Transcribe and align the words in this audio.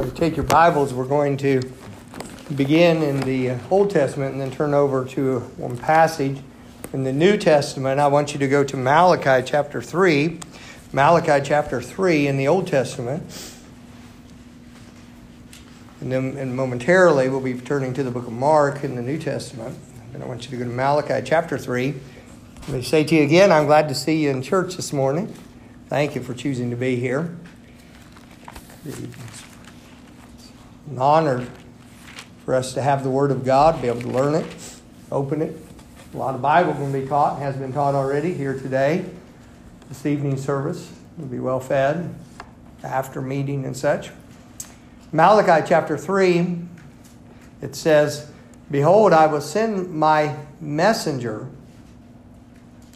Take 0.00 0.34
your 0.34 0.46
Bibles. 0.46 0.94
We're 0.94 1.04
going 1.04 1.36
to 1.38 1.60
begin 2.56 3.02
in 3.02 3.20
the 3.20 3.58
Old 3.70 3.90
Testament 3.90 4.32
and 4.32 4.40
then 4.40 4.50
turn 4.50 4.72
over 4.72 5.04
to 5.04 5.40
one 5.58 5.76
passage 5.76 6.38
in 6.94 7.04
the 7.04 7.12
New 7.12 7.36
Testament. 7.36 8.00
I 8.00 8.06
want 8.06 8.32
you 8.32 8.38
to 8.38 8.48
go 8.48 8.64
to 8.64 8.78
Malachi 8.78 9.46
chapter 9.46 9.82
3. 9.82 10.40
Malachi 10.94 11.44
chapter 11.46 11.82
3 11.82 12.28
in 12.28 12.38
the 12.38 12.48
Old 12.48 12.66
Testament. 12.66 13.22
And 16.00 16.10
then 16.10 16.38
and 16.38 16.56
momentarily 16.56 17.28
we'll 17.28 17.40
be 17.40 17.54
turning 17.54 17.92
to 17.92 18.02
the 18.02 18.10
book 18.10 18.26
of 18.26 18.32
Mark 18.32 18.82
in 18.82 18.96
the 18.96 19.02
New 19.02 19.18
Testament. 19.18 19.76
And 20.14 20.22
I 20.22 20.26
want 20.26 20.44
you 20.44 20.50
to 20.50 20.56
go 20.56 20.64
to 20.64 20.74
Malachi 20.74 21.20
chapter 21.26 21.58
3. 21.58 21.94
Let 22.62 22.68
me 22.70 22.82
say 22.82 23.04
to 23.04 23.14
you 23.14 23.22
again, 23.22 23.52
I'm 23.52 23.66
glad 23.66 23.88
to 23.88 23.94
see 23.94 24.22
you 24.22 24.30
in 24.30 24.40
church 24.40 24.76
this 24.76 24.94
morning. 24.94 25.34
Thank 25.88 26.14
you 26.14 26.22
for 26.22 26.32
choosing 26.32 26.70
to 26.70 26.76
be 26.76 26.96
here. 26.96 27.36
An 30.90 30.98
honor 30.98 31.46
for 32.44 32.52
us 32.52 32.74
to 32.74 32.82
have 32.82 33.04
the 33.04 33.10
Word 33.10 33.30
of 33.30 33.44
God, 33.44 33.80
be 33.80 33.86
able 33.86 34.00
to 34.00 34.08
learn 34.08 34.34
it, 34.34 34.46
open 35.12 35.40
it. 35.40 35.56
A 36.12 36.16
lot 36.16 36.34
of 36.34 36.42
Bible 36.42 36.74
to 36.74 36.92
be 36.92 37.06
taught, 37.06 37.38
has 37.38 37.54
been 37.56 37.72
taught 37.72 37.94
already 37.94 38.34
here 38.34 38.58
today. 38.58 39.04
This 39.88 40.04
evening 40.04 40.36
service 40.36 40.92
will 41.16 41.26
be 41.26 41.38
well 41.38 41.60
fed 41.60 42.12
after 42.82 43.22
meeting 43.22 43.64
and 43.64 43.76
such. 43.76 44.10
Malachi 45.12 45.64
chapter 45.68 45.96
3, 45.96 46.58
it 47.62 47.76
says, 47.76 48.28
Behold, 48.68 49.12
I 49.12 49.26
will 49.26 49.40
send 49.40 49.92
my 49.92 50.34
messenger, 50.60 51.48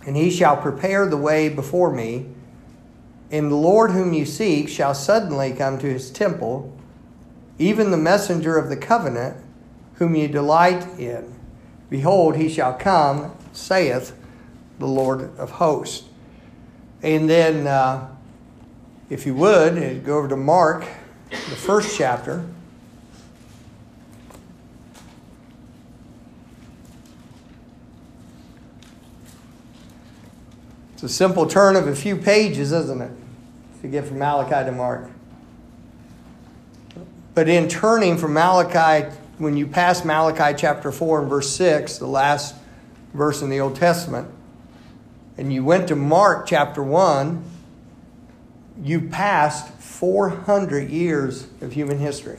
and 0.05 0.17
he 0.17 0.31
shall 0.31 0.57
prepare 0.57 1.07
the 1.07 1.17
way 1.17 1.49
before 1.49 1.93
me. 1.93 2.27
And 3.31 3.53
the 3.53 3.57
Lord 3.57 3.93
whom 3.93 4.13
you 4.13 4.27
seek 4.27 4.69
shall 4.69 4.95
suddenly 4.95 5.53
come 5.53 5.79
to 5.79 5.87
his 5.87 6.11
temple, 6.11 6.74
even 7.59 7.91
the 7.91 7.97
messenger 7.97 8.57
of 8.57 8.69
the 8.69 8.77
covenant 8.77 9.37
whom 9.95 10.15
ye 10.15 10.27
delight 10.27 10.87
in. 10.99 11.35
Behold, 11.89 12.37
he 12.37 12.49
shall 12.49 12.75
come, 12.75 13.37
saith 13.53 14.17
the 14.79 14.87
Lord 14.87 15.37
of 15.39 15.53
hosts. 15.53 16.09
And 17.03 17.29
then, 17.29 17.67
uh, 17.67 18.09
if 19.11 19.27
you 19.27 19.35
would, 19.35 20.05
go 20.05 20.19
over 20.19 20.29
to 20.29 20.37
Mark, 20.37 20.87
the 21.31 21.57
first 21.57 21.97
chapter. 21.97 22.45
It's 30.95 31.03
a 31.03 31.09
simple 31.09 31.47
turn 31.47 31.77
of 31.77 31.87
a 31.87 31.95
few 31.95 32.17
pages, 32.17 32.73
isn't 32.73 33.03
it? 33.03 33.13
To 33.83 33.89
get 33.89 34.07
from 34.07 34.19
Malachi 34.19 34.65
to 34.65 34.73
Mark. 34.73 35.11
But 37.35 37.49
in 37.49 37.69
turning 37.69 38.17
from 38.17 38.35
Malachi, 38.35 39.11
when 39.39 39.57
you 39.57 39.67
pass 39.67 40.05
Malachi 40.05 40.57
chapter 40.57 40.93
4 40.93 41.23
and 41.23 41.29
verse 41.29 41.51
6, 41.57 41.99
the 41.99 42.07
last 42.07 42.55
verse 43.13 43.43
in 43.43 43.51
the 43.51 43.61
Old 43.61 43.77
Testament, 43.77 44.29
and 45.37 45.53
you 45.53 45.65
went 45.65 45.89
to 45.89 45.97
Mark 45.97 46.47
chapter 46.47 46.83
1, 46.83 47.45
you 48.83 49.09
passed 49.09 49.69
400 49.81 50.91
years 50.91 51.49
of 51.61 51.73
human 51.73 51.99
history. 51.99 52.39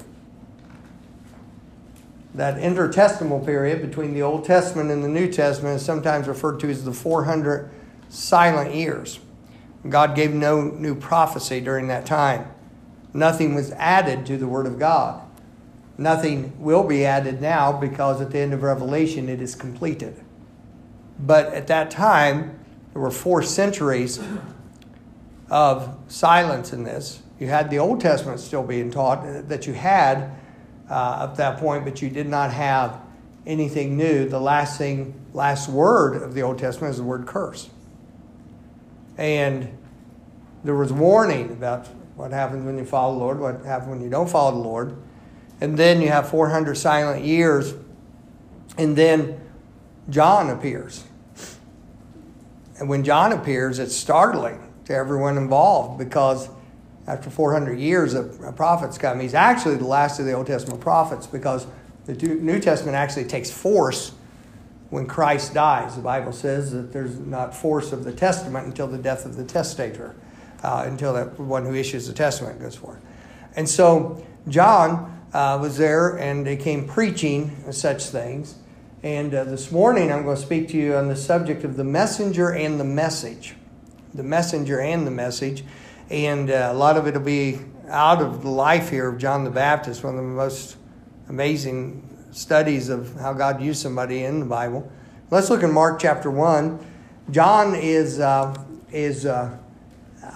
That 2.34 2.56
intertestamental 2.56 3.46
period 3.46 3.82
between 3.82 4.14
the 4.14 4.22
Old 4.22 4.46
Testament 4.46 4.92
and 4.92 5.04
the 5.04 5.10
New 5.10 5.32
Testament 5.32 5.78
is 5.78 5.86
sometimes 5.86 6.28
referred 6.28 6.60
to 6.62 6.70
as 6.70 6.84
the 6.84 6.94
400 6.94 7.70
silent 8.10 8.76
years. 8.76 9.20
God 9.88 10.16
gave 10.16 10.34
no 10.34 10.62
new 10.62 10.96
prophecy 10.96 11.62
during 11.62 11.88
that 11.88 12.06
time. 12.06 12.48
Nothing 13.16 13.56
was 13.56 13.72
added 13.72 14.26
to 14.26 14.36
the 14.36 14.46
Word 14.46 14.68
of 14.68 14.78
God. 14.78 15.22
Nothing 15.98 16.54
will 16.60 16.84
be 16.84 17.06
added 17.06 17.42
now 17.42 17.72
because 17.72 18.20
at 18.20 18.32
the 18.32 18.40
end 18.40 18.54
of 18.54 18.62
Revelation 18.62 19.30
it 19.30 19.42
is 19.42 19.56
completed. 19.56 20.22
But 21.18 21.54
at 21.54 21.68
that 21.68 21.90
time, 21.90 22.60
there 22.92 23.02
were 23.02 23.12
four 23.12 23.42
centuries 23.42 24.22
of 25.50 25.98
silence 26.10 26.74
in 26.74 26.84
this. 26.84 27.22
You 27.40 27.48
had 27.48 27.70
the 27.70 27.80
Old 27.80 28.02
Testament 28.02 28.42
still 28.42 28.64
being 28.64 28.92
taught 28.92 29.48
that 29.48 29.66
you 29.66 29.72
had 29.72 30.36
uh, 30.90 31.30
at 31.30 31.38
that 31.38 31.58
point, 31.58 31.86
but 31.86 32.02
you 32.02 32.10
did 32.10 32.28
not 32.28 32.52
have 32.52 33.00
anything 33.48 33.96
new. 33.96 34.28
The 34.28 34.42
last 34.42 34.78
thing, 34.78 35.18
last 35.32 35.70
word 35.70 36.22
of 36.22 36.34
the 36.34 36.42
Old 36.42 36.60
Testament 36.60 36.92
is 36.92 36.98
the 36.98 37.06
word 37.06 37.26
curse. 37.26 37.70
And 39.18 39.78
there 40.66 40.76
was 40.76 40.92
warning 40.92 41.52
about 41.52 41.88
what 42.16 42.32
happens 42.32 42.66
when 42.66 42.78
you 42.78 42.86
follow 42.86 43.14
the 43.14 43.20
Lord, 43.20 43.40
what 43.40 43.66
happens 43.66 43.90
when 43.90 44.02
you 44.02 44.10
don't 44.10 44.30
follow 44.30 44.52
the 44.52 44.68
Lord. 44.68 44.96
And 45.62 45.78
then 45.78 46.02
you 46.02 46.10
have 46.10 46.30
400 46.30 46.76
silent 46.76 47.24
years. 47.24 47.74
And 48.78 48.96
then 48.96 49.40
John 50.10 50.50
appears. 50.50 51.04
And 52.80 52.90
when 52.90 53.04
John 53.04 53.32
appears, 53.32 53.80
it's 53.80 53.96
startling 53.96 54.62
to 54.86 54.94
everyone 54.94 55.38
involved 55.38 55.98
because 55.98 56.50
after 57.08 57.30
400 57.30 57.80
years, 57.80 58.14
a, 58.14 58.24
prophet's 58.56 58.98
come. 58.98 59.20
He's 59.20 59.34
actually 59.34 59.76
the 59.76 59.86
last 59.86 60.20
of 60.20 60.26
the 60.26 60.34
Old 60.34 60.48
Testament 60.48 60.82
prophets 60.82 61.28
because 61.28 61.68
the 62.06 62.14
New 62.14 62.60
Testament 62.60 62.96
actually 62.96 63.26
takes 63.26 63.52
force 63.52 64.12
when 64.90 65.06
Christ 65.06 65.54
dies. 65.54 65.96
The 65.96 66.02
Bible 66.02 66.32
says 66.32 66.72
that 66.72 66.92
there's 66.92 67.20
not 67.20 67.56
force 67.56 67.92
of 67.92 68.04
the 68.04 68.12
testament 68.12 68.66
until 68.66 68.88
the 68.88 68.98
death 68.98 69.26
of 69.26 69.36
the 69.36 69.44
testator, 69.44 70.16
uh, 70.64 70.84
until 70.86 71.14
that 71.14 71.40
one 71.40 71.66
who 71.66 71.74
issues 71.74 72.08
the 72.08 72.14
testament 72.14 72.60
goes 72.60 72.76
forth. 72.76 73.00
And 73.56 73.68
so 73.68 74.26
John 74.48 75.22
uh, 75.34 75.58
was 75.62 75.78
there 75.78 76.18
and 76.18 76.46
they 76.46 76.56
came 76.56 76.88
preaching 76.88 77.72
such 77.72 78.06
things. 78.06 78.56
And 79.04 79.34
uh, 79.34 79.44
this 79.44 79.72
morning 79.72 80.12
I'm 80.12 80.24
going 80.24 80.36
to 80.36 80.42
speak 80.42 80.70
to 80.70 80.78
you 80.78 80.96
on 80.96 81.08
the 81.08 81.16
subject 81.16 81.64
of 81.64 81.78
the 81.78 81.84
messenger 81.84 82.52
and 82.52 82.80
the 82.80 82.86
message. 82.86 83.56
The 84.14 84.24
messenger 84.24 84.80
and 84.80 85.06
the 85.06 85.12
message. 85.12 85.64
And 86.10 86.50
uh, 86.50 86.70
a 86.72 86.74
lot 86.74 86.98
of 86.98 87.08
it 87.08 87.14
will 87.14 87.22
be 87.22 87.60
out 87.90 88.22
of 88.22 88.42
the 88.42 88.50
life 88.50 88.90
here 88.90 89.10
of 89.10 89.18
John 89.18 89.44
the 89.44 89.50
Baptist, 89.50 90.04
one 90.04 90.18
of 90.18 90.24
the 90.24 90.28
most 90.28 90.78
amazing 91.30 92.08
studies 92.32 92.90
of 92.90 93.14
how 93.16 93.34
God 93.34 93.62
used 93.62 93.82
somebody 93.82 94.24
in 94.24 94.40
the 94.40 94.46
Bible. 94.46 94.92
Let's 95.32 95.50
look 95.50 95.64
in 95.64 95.72
Mark 95.72 96.00
chapter 96.00 96.30
1. 96.30 96.80
John 97.32 97.76
is, 97.76 98.20
uh, 98.20 98.56
is 98.92 99.26
uh, 99.26 99.58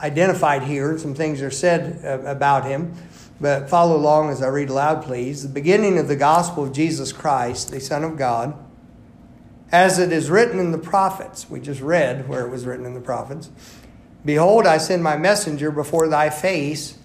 identified 0.01 0.63
here. 0.63 0.97
Some 0.97 1.13
things 1.13 1.41
are 1.41 1.51
said 1.51 2.03
uh, 2.03 2.29
about 2.29 2.65
him, 2.65 2.93
but 3.39 3.69
follow 3.69 3.95
along 3.95 4.29
as 4.29 4.41
I 4.41 4.47
read 4.47 4.69
aloud, 4.69 5.03
please. 5.03 5.43
The 5.43 5.49
beginning 5.49 5.97
of 5.97 6.07
the 6.07 6.15
gospel 6.15 6.63
of 6.63 6.73
Jesus 6.73 7.11
Christ, 7.11 7.71
the 7.71 7.79
Son 7.79 8.03
of 8.03 8.17
God, 8.17 8.57
as 9.71 9.99
it 9.99 10.11
is 10.11 10.29
written 10.29 10.59
in 10.59 10.71
the 10.71 10.77
prophets. 10.77 11.49
We 11.49 11.59
just 11.59 11.81
read 11.81 12.27
where 12.27 12.45
it 12.45 12.49
was 12.49 12.65
written 12.65 12.85
in 12.85 12.93
the 12.93 13.01
prophets. 13.01 13.49
Behold, 14.25 14.65
I 14.65 14.77
send 14.77 15.03
my 15.03 15.17
messenger 15.17 15.71
before 15.71 16.07
thy 16.07 16.29
face, 16.29 16.97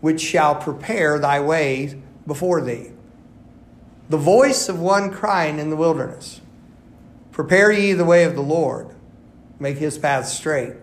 which 0.00 0.20
shall 0.20 0.54
prepare 0.54 1.18
thy 1.18 1.40
way 1.40 2.00
before 2.26 2.60
thee 2.60 2.92
the 4.12 4.18
voice 4.18 4.68
of 4.68 4.78
one 4.78 5.10
crying 5.10 5.58
in 5.58 5.70
the 5.70 5.76
wilderness 5.76 6.40
Prepare 7.30 7.72
ye 7.72 7.94
the 7.94 8.04
way 8.04 8.24
of 8.24 8.34
the 8.34 8.42
Lord, 8.42 8.94
make 9.58 9.78
his 9.78 9.96
path 9.96 10.28
straight. 10.28 10.74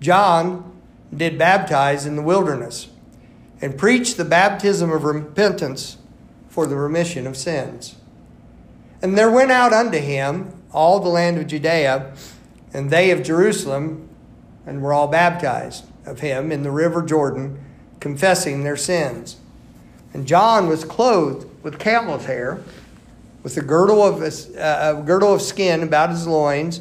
John 0.00 0.78
did 1.14 1.38
baptize 1.38 2.06
in 2.06 2.16
the 2.16 2.22
wilderness 2.22 2.88
and 3.60 3.76
preached 3.76 4.16
the 4.16 4.24
baptism 4.24 4.90
of 4.90 5.04
repentance 5.04 5.96
for 6.48 6.66
the 6.66 6.76
remission 6.76 7.26
of 7.26 7.36
sins. 7.36 7.96
And 9.02 9.16
there 9.16 9.30
went 9.30 9.50
out 9.50 9.72
unto 9.72 9.98
him 9.98 10.52
all 10.72 11.00
the 11.00 11.08
land 11.08 11.38
of 11.38 11.46
Judea, 11.46 12.12
and 12.72 12.90
they 12.90 13.10
of 13.10 13.22
Jerusalem, 13.22 14.08
and 14.66 14.82
were 14.82 14.92
all 14.92 15.08
baptized 15.08 15.84
of 16.04 16.20
him 16.20 16.52
in 16.52 16.62
the 16.62 16.70
river 16.70 17.02
Jordan, 17.02 17.58
confessing 18.00 18.64
their 18.64 18.76
sins. 18.76 19.36
And 20.12 20.26
John 20.26 20.68
was 20.68 20.84
clothed 20.84 21.46
with 21.62 21.78
camel's 21.78 22.26
hair, 22.26 22.62
with 23.42 23.56
a 23.56 23.62
girdle 23.62 24.02
of 24.02 24.22
a, 24.22 24.98
a 24.98 25.02
girdle 25.02 25.34
of 25.34 25.42
skin 25.42 25.82
about 25.82 26.10
his 26.10 26.26
loins, 26.26 26.80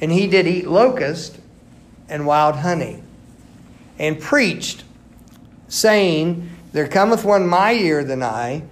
and 0.00 0.12
he 0.12 0.26
did 0.26 0.46
eat 0.46 0.68
locust 0.68 1.37
and 2.08 2.26
wild 2.26 2.56
honey, 2.56 3.02
and 3.98 4.20
preached, 4.20 4.84
saying, 5.68 6.50
There 6.72 6.88
cometh 6.88 7.24
one 7.24 7.46
mightier 7.46 8.04
than 8.04 8.22
I 8.22 8.62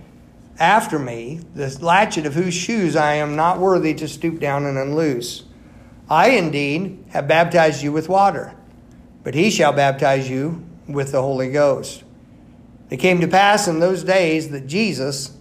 after 0.59 0.99
me, 0.99 1.41
the 1.55 1.77
latchet 1.81 2.27
of 2.27 2.35
whose 2.35 2.55
shoes 2.55 2.97
I 2.97 3.15
am 3.15 3.37
not 3.37 3.59
worthy 3.59 3.95
to 3.95 4.09
stoop 4.09 4.41
down 4.41 4.65
and 4.65 4.79
unloose. 4.79 5.45
I 6.09 6.31
indeed 6.31 7.05
have 7.11 7.29
baptized 7.29 7.83
you 7.83 7.93
with 7.93 8.09
water, 8.09 8.55
but 9.23 9.35
he 9.35 9.51
shall 9.51 9.73
baptize 9.73 10.31
you 10.31 10.65
with 10.89 11.13
the 11.13 11.21
Holy 11.21 11.51
Ghost. 11.51 12.05
It 12.89 12.99
came 12.99 13.21
to 13.21 13.29
pass 13.29 13.67
in 13.67 13.81
those 13.81 14.05
days 14.05 14.51
that 14.51 14.67
Jesus 14.67 15.37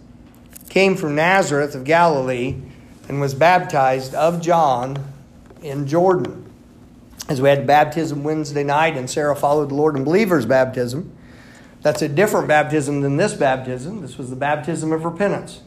came 0.70 0.96
from 0.96 1.16
Nazareth 1.16 1.76
of 1.76 1.84
Galilee 1.84 2.56
and 3.08 3.22
was 3.22 3.34
baptized 3.34 4.16
of 4.16 4.42
John 4.42 4.98
in 5.62 5.88
Jordan. 5.88 6.45
As 7.28 7.42
we 7.42 7.50
had 7.50 7.66
baptism 7.66 8.24
Wednesday 8.24 8.64
night, 8.64 8.96
and 8.96 9.10
Sarah 9.10 9.36
followed 9.36 9.70
the 9.70 9.76
Lord 9.76 9.96
in 9.96 10.04
believers' 10.04 10.46
baptism. 10.46 11.12
That's 11.82 12.04
a 12.04 12.10
different 12.10 12.48
baptism 12.48 13.02
than 13.02 13.18
this 13.18 13.34
baptism. 13.34 14.02
This 14.02 14.18
was 14.18 14.30
the 14.30 14.36
baptism 14.36 14.92
of 14.92 15.06
repentance. 15.06 15.62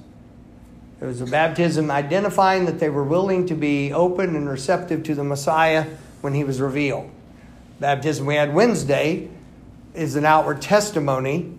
It 1.00 1.04
was 1.04 1.20
a 1.20 1.26
baptism 1.26 1.90
identifying 1.90 2.64
that 2.66 2.78
they 2.78 2.88
were 2.88 3.04
willing 3.04 3.46
to 3.46 3.54
be 3.54 3.92
open 3.92 4.36
and 4.36 4.48
receptive 4.48 5.02
to 5.04 5.14
the 5.14 5.24
Messiah 5.24 5.86
when 6.20 6.34
he 6.34 6.44
was 6.44 6.60
revealed. 6.60 7.10
Baptism 7.80 8.26
we 8.26 8.34
had 8.34 8.54
Wednesday 8.54 9.28
is 9.94 10.16
an 10.16 10.24
outward 10.24 10.60
testimony 10.60 11.54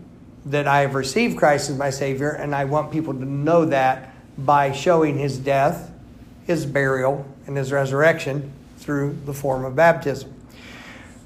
that 0.46 0.68
I 0.68 0.82
have 0.82 0.96
received 0.96 1.38
Christ 1.38 1.70
as 1.70 1.78
my 1.78 1.90
Savior, 1.90 2.32
and 2.32 2.56
I 2.56 2.66
want 2.66 2.92
people 2.92 3.14
to 3.14 3.26
know 3.26 3.66
that 3.66 4.14
by 4.38 4.72
showing 4.72 5.18
his 5.18 5.38
death, 5.38 5.92
his 6.46 6.66
burial, 6.66 7.26
and 7.48 7.58
his 7.58 7.72
resurrection 7.72 8.54
through 8.90 9.16
the 9.28 9.34
form 9.36 9.66
of 9.66 9.76
baptism. 9.76 10.34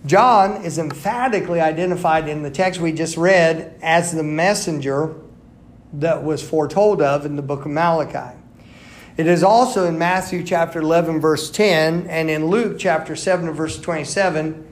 John 0.06 0.66
is 0.66 0.78
emphatically 0.78 1.62
identified 1.62 2.28
in 2.28 2.44
the 2.44 2.52
text 2.52 2.82
we 2.82 2.92
just 2.92 3.16
read 3.16 3.80
as 3.82 4.12
the 4.12 4.22
messenger 4.22 5.16
that 5.94 6.26
was 6.26 6.44
foretold 6.44 7.02
of 7.02 7.26
in 7.26 7.38
the 7.38 7.42
book 7.42 7.62
of 7.62 7.72
Malachi. 7.72 8.38
It 9.16 9.28
is 9.28 9.46
also 9.46 9.86
in 9.86 9.98
Matthew 9.98 10.44
chapter 10.44 10.82
11, 10.82 11.22
verse 11.22 11.50
10, 11.50 12.08
and 12.08 12.30
in 12.30 12.48
Luke 12.48 12.76
chapter 12.78 13.16
7, 13.16 13.50
verse 13.54 13.80
27, 13.80 14.68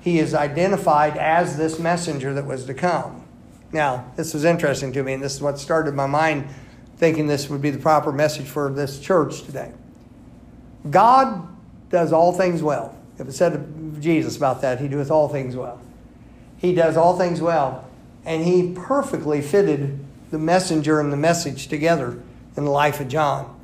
he 0.00 0.18
is 0.18 0.34
identified 0.34 1.16
as 1.16 1.56
this 1.56 1.78
messenger 1.78 2.34
that 2.34 2.44
was 2.44 2.66
to 2.66 2.74
come. 2.74 3.26
Now, 3.72 4.12
this 4.16 4.34
was 4.34 4.44
interesting 4.44 4.92
to 4.92 5.02
me, 5.02 5.14
and 5.14 5.22
this 5.22 5.36
is 5.36 5.40
what 5.40 5.58
started 5.58 5.94
my 5.94 6.06
mind 6.06 6.48
thinking 6.98 7.28
this 7.28 7.48
would 7.48 7.62
be 7.62 7.70
the 7.70 7.78
proper 7.78 8.12
message 8.12 8.46
for 8.46 8.70
this 8.70 9.00
church 9.00 9.44
today. 9.44 9.72
God 10.90 11.55
does 11.96 12.12
all 12.12 12.30
things 12.30 12.62
well. 12.62 12.94
If 13.18 13.26
it 13.26 13.32
said 13.32 13.54
of 13.54 14.00
Jesus 14.02 14.36
about 14.36 14.60
that, 14.60 14.80
he 14.80 14.86
doeth 14.86 15.10
all 15.10 15.30
things 15.30 15.56
well. 15.56 15.80
He 16.58 16.74
does 16.74 16.94
all 16.94 17.16
things 17.16 17.40
well. 17.40 17.88
And 18.26 18.44
he 18.44 18.74
perfectly 18.74 19.40
fitted 19.40 19.98
the 20.30 20.38
messenger 20.38 21.00
and 21.00 21.10
the 21.10 21.16
message 21.16 21.68
together 21.68 22.22
in 22.54 22.66
the 22.66 22.70
life 22.70 23.00
of 23.00 23.08
John. 23.08 23.58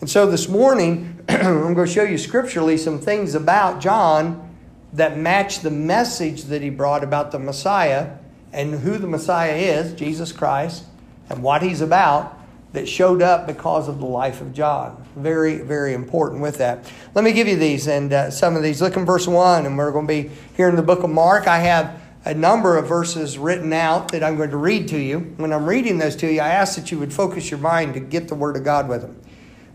And 0.00 0.08
so 0.08 0.26
this 0.30 0.48
morning, 0.48 1.22
I'm 1.28 1.74
going 1.74 1.86
to 1.86 1.86
show 1.86 2.02
you 2.02 2.16
scripturally 2.16 2.78
some 2.78 2.98
things 2.98 3.34
about 3.34 3.82
John 3.82 4.56
that 4.94 5.18
match 5.18 5.60
the 5.60 5.70
message 5.70 6.44
that 6.44 6.62
he 6.62 6.70
brought 6.70 7.04
about 7.04 7.30
the 7.30 7.38
Messiah 7.38 8.16
and 8.54 8.80
who 8.80 8.96
the 8.96 9.06
Messiah 9.06 9.52
is, 9.52 9.92
Jesus 9.92 10.32
Christ, 10.32 10.84
and 11.28 11.42
what 11.42 11.60
he's 11.60 11.82
about 11.82 12.38
that 12.72 12.88
showed 12.88 13.20
up 13.20 13.46
because 13.46 13.86
of 13.86 13.98
the 13.98 14.06
life 14.06 14.40
of 14.40 14.54
John. 14.54 14.99
Very, 15.16 15.58
very 15.58 15.92
important 15.94 16.40
with 16.40 16.58
that. 16.58 16.90
Let 17.14 17.24
me 17.24 17.32
give 17.32 17.48
you 17.48 17.56
these 17.56 17.88
and 17.88 18.12
uh, 18.12 18.30
some 18.30 18.56
of 18.56 18.62
these. 18.62 18.80
Look 18.80 18.96
in 18.96 19.04
verse 19.04 19.26
1, 19.26 19.66
and 19.66 19.76
we're 19.76 19.90
going 19.90 20.06
to 20.06 20.12
be 20.12 20.30
here 20.56 20.68
in 20.68 20.76
the 20.76 20.82
book 20.82 21.02
of 21.02 21.10
Mark. 21.10 21.48
I 21.48 21.58
have 21.58 22.00
a 22.24 22.34
number 22.34 22.76
of 22.76 22.86
verses 22.86 23.38
written 23.38 23.72
out 23.72 24.12
that 24.12 24.22
I'm 24.22 24.36
going 24.36 24.50
to 24.50 24.56
read 24.56 24.88
to 24.88 24.98
you. 24.98 25.20
When 25.36 25.52
I'm 25.52 25.66
reading 25.66 25.98
those 25.98 26.14
to 26.16 26.32
you, 26.32 26.40
I 26.40 26.48
ask 26.48 26.76
that 26.76 26.92
you 26.92 26.98
would 26.98 27.12
focus 27.12 27.50
your 27.50 27.58
mind 27.58 27.94
to 27.94 28.00
get 28.00 28.28
the 28.28 28.34
Word 28.34 28.56
of 28.56 28.64
God 28.64 28.88
with 28.88 29.02
them. 29.02 29.20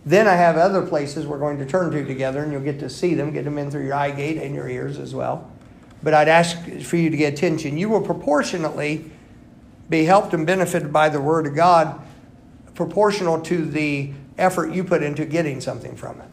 Then 0.05 0.27
I 0.27 0.35
have 0.35 0.55
other 0.55 0.85
places 0.85 1.25
we're 1.25 1.39
going 1.39 1.57
to 1.57 1.65
turn 1.65 1.91
to 1.91 2.05
together, 2.05 2.43
and 2.43 2.51
you'll 2.51 2.61
get 2.61 2.79
to 2.79 2.89
see 2.89 3.15
them, 3.15 3.31
get 3.31 3.43
them 3.43 3.57
in 3.57 3.71
through 3.71 3.85
your 3.85 3.95
eye 3.95 4.11
gate 4.11 4.37
and 4.37 4.53
your 4.53 4.69
ears 4.69 4.99
as 4.99 5.15
well. 5.15 5.51
But 6.03 6.13
I'd 6.13 6.27
ask 6.27 6.63
for 6.81 6.97
you 6.97 7.09
to 7.09 7.17
get 7.17 7.33
attention. 7.33 7.77
You 7.77 7.89
will 7.89 8.01
proportionately 8.01 9.09
be 9.89 10.05
helped 10.05 10.33
and 10.33 10.45
benefited 10.45 10.93
by 10.93 11.09
the 11.09 11.19
Word 11.19 11.47
of 11.47 11.55
God, 11.55 11.99
proportional 12.75 13.41
to 13.41 13.65
the 13.65 14.13
effort 14.37 14.73
you 14.73 14.83
put 14.83 15.03
into 15.03 15.25
getting 15.25 15.61
something 15.61 15.95
from 15.95 16.21
it. 16.21 16.27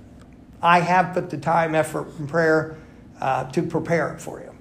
I 0.61 0.81
have 0.81 1.15
put 1.15 1.31
the 1.31 1.39
time, 1.39 1.75
effort, 1.75 2.09
and 2.19 2.29
prayer 2.29 2.77
uh, 3.21 3.51
to 3.53 3.63
prepare 3.63 4.15
it 4.15 4.21
for 4.21 4.41
you. 4.41 4.55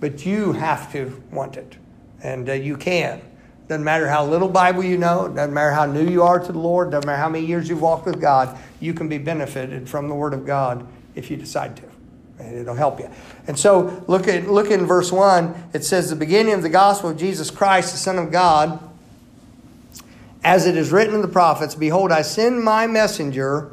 But 0.00 0.24
you 0.24 0.52
have 0.52 0.92
to 0.92 1.22
want 1.30 1.56
it, 1.56 1.76
and 2.22 2.48
uh, 2.48 2.54
you 2.54 2.76
can. 2.76 3.20
Doesn't 3.68 3.84
matter 3.84 4.08
how 4.08 4.24
little 4.24 4.48
Bible 4.48 4.82
you 4.82 4.98
know, 4.98 5.28
doesn't 5.28 5.54
matter 5.54 5.70
how 5.70 5.86
new 5.86 6.08
you 6.08 6.22
are 6.22 6.40
to 6.40 6.52
the 6.52 6.58
Lord, 6.58 6.90
doesn't 6.90 7.06
matter 7.06 7.20
how 7.20 7.28
many 7.28 7.46
years 7.46 7.68
you've 7.68 7.82
walked 7.82 8.06
with 8.06 8.20
God, 8.20 8.58
you 8.80 8.94
can 8.94 9.08
be 9.08 9.18
benefited 9.18 9.88
from 9.88 10.08
the 10.08 10.14
Word 10.14 10.34
of 10.34 10.44
God 10.44 10.86
if 11.14 11.30
you 11.30 11.36
decide 11.36 11.76
to. 11.76 11.84
And 12.40 12.56
it'll 12.56 12.74
help 12.74 12.98
you. 12.98 13.10
And 13.46 13.58
so 13.58 14.02
look 14.08 14.26
at 14.26 14.48
look 14.48 14.70
in 14.70 14.86
verse 14.86 15.12
1. 15.12 15.70
It 15.74 15.84
says, 15.84 16.10
The 16.10 16.16
beginning 16.16 16.54
of 16.54 16.62
the 16.62 16.68
gospel 16.68 17.10
of 17.10 17.18
Jesus 17.18 17.50
Christ, 17.50 17.92
the 17.92 17.98
Son 17.98 18.18
of 18.18 18.32
God, 18.32 18.89
as 20.42 20.66
it 20.66 20.76
is 20.76 20.90
written 20.90 21.14
in 21.14 21.22
the 21.22 21.28
prophets, 21.28 21.74
Behold, 21.74 22.12
I 22.12 22.22
send 22.22 22.62
my 22.62 22.86
messenger 22.86 23.72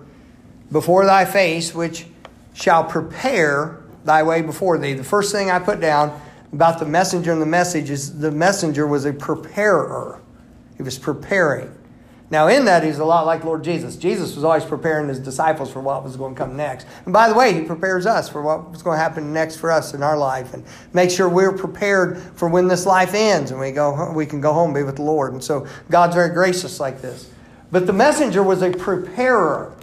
before 0.71 1.05
thy 1.05 1.25
face, 1.25 1.73
which 1.73 2.05
shall 2.53 2.83
prepare 2.83 3.83
thy 4.03 4.23
way 4.23 4.41
before 4.41 4.77
thee. 4.77 4.93
The 4.93 5.03
first 5.03 5.31
thing 5.31 5.49
I 5.49 5.59
put 5.59 5.79
down 5.79 6.19
about 6.51 6.79
the 6.79 6.85
messenger 6.85 7.31
and 7.31 7.41
the 7.41 7.45
message 7.45 7.89
is 7.89 8.19
the 8.19 8.31
messenger 8.31 8.87
was 8.87 9.05
a 9.05 9.13
preparer. 9.13 10.21
He 10.75 10.83
was 10.83 10.97
preparing. 10.97 11.73
Now, 12.29 12.47
in 12.47 12.65
that, 12.65 12.83
he's 12.83 12.99
a 12.99 13.05
lot 13.05 13.25
like 13.25 13.45
Lord 13.45 13.63
Jesus. 13.63 13.95
Jesus 13.95 14.35
was 14.35 14.43
always 14.43 14.65
preparing 14.65 15.07
his 15.07 15.19
disciples 15.19 15.71
for 15.71 15.79
what 15.79 16.03
was 16.03 16.17
going 16.17 16.35
to 16.35 16.37
come 16.37 16.57
next. 16.57 16.85
And 17.05 17.13
by 17.13 17.29
the 17.29 17.35
way, 17.35 17.53
he 17.53 17.61
prepares 17.61 18.05
us 18.05 18.27
for 18.27 18.41
what 18.41 18.69
was 18.69 18.83
going 18.83 18.97
to 18.97 19.01
happen 19.01 19.31
next 19.31 19.57
for 19.57 19.71
us 19.71 19.93
in 19.93 20.03
our 20.03 20.17
life 20.17 20.53
and 20.53 20.65
make 20.91 21.09
sure 21.09 21.29
we're 21.29 21.57
prepared 21.57 22.17
for 22.35 22.49
when 22.49 22.67
this 22.67 22.85
life 22.85 23.13
ends 23.13 23.51
and 23.51 23.59
we, 23.59 23.71
go, 23.71 24.11
we 24.11 24.25
can 24.25 24.41
go 24.41 24.51
home 24.51 24.73
be 24.73 24.83
with 24.83 24.97
the 24.97 25.03
Lord. 25.03 25.31
And 25.31 25.43
so 25.43 25.65
God's 25.89 26.15
very 26.15 26.29
gracious 26.29 26.81
like 26.81 27.01
this. 27.01 27.29
But 27.71 27.87
the 27.87 27.93
messenger 27.93 28.43
was 28.43 28.61
a 28.61 28.71
preparer, 28.71 29.73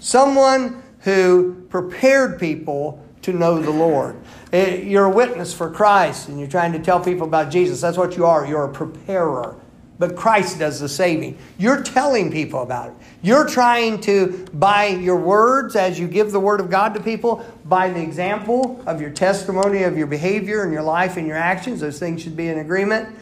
someone 0.00 0.82
who 1.00 1.54
prepared 1.68 2.40
people 2.40 3.04
to 3.22 3.32
know 3.32 3.60
the 3.60 3.70
Lord. 3.70 4.16
Eh, 4.52 4.82
you're 4.82 5.04
a 5.04 5.10
witness 5.10 5.52
for 5.52 5.70
Christ 5.70 6.28
and 6.28 6.38
you're 6.38 6.48
trying 6.48 6.72
to 6.72 6.80
tell 6.80 6.98
people 6.98 7.28
about 7.28 7.50
Jesus. 7.50 7.80
That's 7.80 7.96
what 7.96 8.16
you 8.16 8.26
are. 8.26 8.44
You're 8.44 8.64
a 8.64 8.72
preparer. 8.72 9.56
But 9.98 10.14
Christ 10.14 10.58
does 10.58 10.80
the 10.80 10.88
saving. 10.88 11.38
You're 11.58 11.82
telling 11.82 12.30
people 12.30 12.62
about 12.62 12.90
it. 12.90 12.96
You're 13.22 13.48
trying 13.48 14.00
to, 14.02 14.46
by 14.52 14.86
your 14.88 15.16
words, 15.16 15.74
as 15.74 15.98
you 15.98 16.06
give 16.06 16.32
the 16.32 16.40
Word 16.40 16.60
of 16.60 16.70
God 16.70 16.92
to 16.94 17.00
people, 17.00 17.44
by 17.64 17.88
the 17.88 18.00
example 18.00 18.82
of 18.86 19.00
your 19.00 19.10
testimony, 19.10 19.84
of 19.84 19.96
your 19.96 20.06
behavior 20.06 20.62
and 20.62 20.72
your 20.72 20.82
life 20.82 21.16
and 21.16 21.26
your 21.26 21.36
actions, 21.36 21.80
those 21.80 21.98
things 21.98 22.22
should 22.22 22.36
be 22.36 22.48
in 22.48 22.58
agreement. 22.58 23.16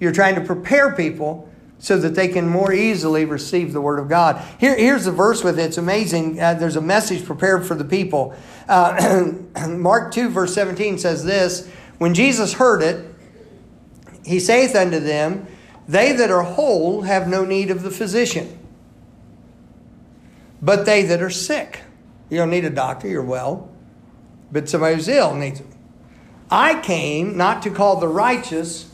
You're 0.00 0.12
trying 0.12 0.34
to 0.34 0.42
prepare 0.42 0.94
people 0.94 1.48
so 1.78 1.96
that 1.96 2.14
they 2.14 2.28
can 2.28 2.46
more 2.46 2.72
easily 2.72 3.24
receive 3.24 3.72
the 3.72 3.80
Word 3.80 3.98
of 3.98 4.08
God. 4.08 4.42
Here, 4.58 4.76
here's 4.76 5.04
the 5.04 5.12
verse 5.12 5.42
with 5.42 5.58
it. 5.58 5.62
It's 5.62 5.78
amazing. 5.78 6.40
Uh, 6.40 6.54
there's 6.54 6.76
a 6.76 6.80
message 6.80 7.24
prepared 7.24 7.66
for 7.66 7.74
the 7.74 7.84
people. 7.84 8.34
Uh, 8.68 9.32
Mark 9.68 10.12
2, 10.12 10.28
verse 10.28 10.52
17 10.54 10.98
says 10.98 11.24
this 11.24 11.68
When 11.98 12.14
Jesus 12.14 12.54
heard 12.54 12.82
it, 12.82 13.14
he 14.24 14.40
saith 14.40 14.74
unto 14.74 15.00
them, 15.00 15.46
They 15.88 16.12
that 16.12 16.30
are 16.30 16.42
whole 16.42 17.02
have 17.02 17.26
no 17.26 17.44
need 17.44 17.70
of 17.70 17.82
the 17.82 17.90
physician, 17.90 18.58
but 20.62 20.86
they 20.86 21.02
that 21.04 21.22
are 21.22 21.30
sick. 21.30 21.80
You 22.30 22.36
don't 22.36 22.50
need 22.50 22.66
a 22.66 22.70
doctor, 22.70 23.08
you're 23.08 23.22
well. 23.22 23.70
But 24.52 24.68
somebody 24.68 24.94
who's 24.94 25.08
ill 25.08 25.34
needs 25.34 25.60
it. 25.60 25.66
I 26.50 26.80
came 26.80 27.36
not 27.36 27.62
to 27.62 27.70
call 27.70 28.00
the 28.00 28.08
righteous, 28.08 28.90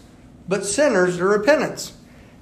but 0.49 0.65
sinners 0.65 1.19
to 1.19 1.25
repentance 1.25 1.93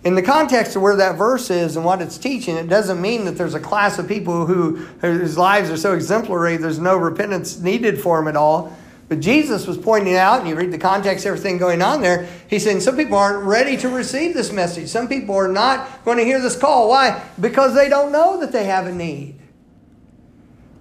in 0.05 0.17
the 0.17 0.23
context 0.23 0.75
of 0.75 0.83
where 0.83 0.97
that 0.97 1.17
verse 1.17 1.49
is 1.51 1.77
and 1.77 1.85
what 1.85 2.03
it's 2.03 2.19
teaching, 2.19 2.57
it 2.57 2.69
doesn't 2.69 3.01
mean 3.01 3.25
that 3.25 3.37
there's 3.37 3.55
a 3.55 3.61
class 3.61 3.99
of 3.99 4.09
people 4.09 4.47
who 4.47 4.77
whose 5.01 5.39
lives 5.39 5.71
are 5.71 5.77
so 5.77 5.95
exemplary, 5.95 6.57
there's 6.57 6.79
no 6.79 6.97
repentance 6.97 7.61
needed 7.61 8.01
for 8.01 8.19
them 8.19 8.29
at 8.29 8.37
all. 8.37 8.77
But 9.13 9.21
Jesus 9.21 9.67
was 9.67 9.77
pointing 9.77 10.15
out, 10.15 10.41
and 10.41 10.49
you 10.49 10.55
read 10.55 10.73
the 10.73 10.79
context, 10.79 11.27
everything 11.27 11.59
going 11.59 11.83
on 11.83 12.01
there. 12.01 12.27
He's 12.49 12.65
saying 12.65 12.81
some 12.81 12.97
people 12.97 13.19
aren't 13.19 13.45
ready 13.45 13.77
to 13.77 13.91
receive 13.91 14.33
this 14.33 14.51
message. 14.51 14.89
Some 14.89 15.07
people 15.07 15.35
are 15.35 15.53
not 15.53 16.03
going 16.07 16.17
to 16.17 16.25
hear 16.25 16.41
this 16.41 16.57
call. 16.57 16.89
Why? 16.89 17.23
Because 17.39 17.75
they 17.75 17.91
don't 17.91 18.11
know 18.11 18.41
that 18.41 18.53
they 18.53 18.65
have 18.65 18.87
a 18.87 18.91
need. 18.91 19.39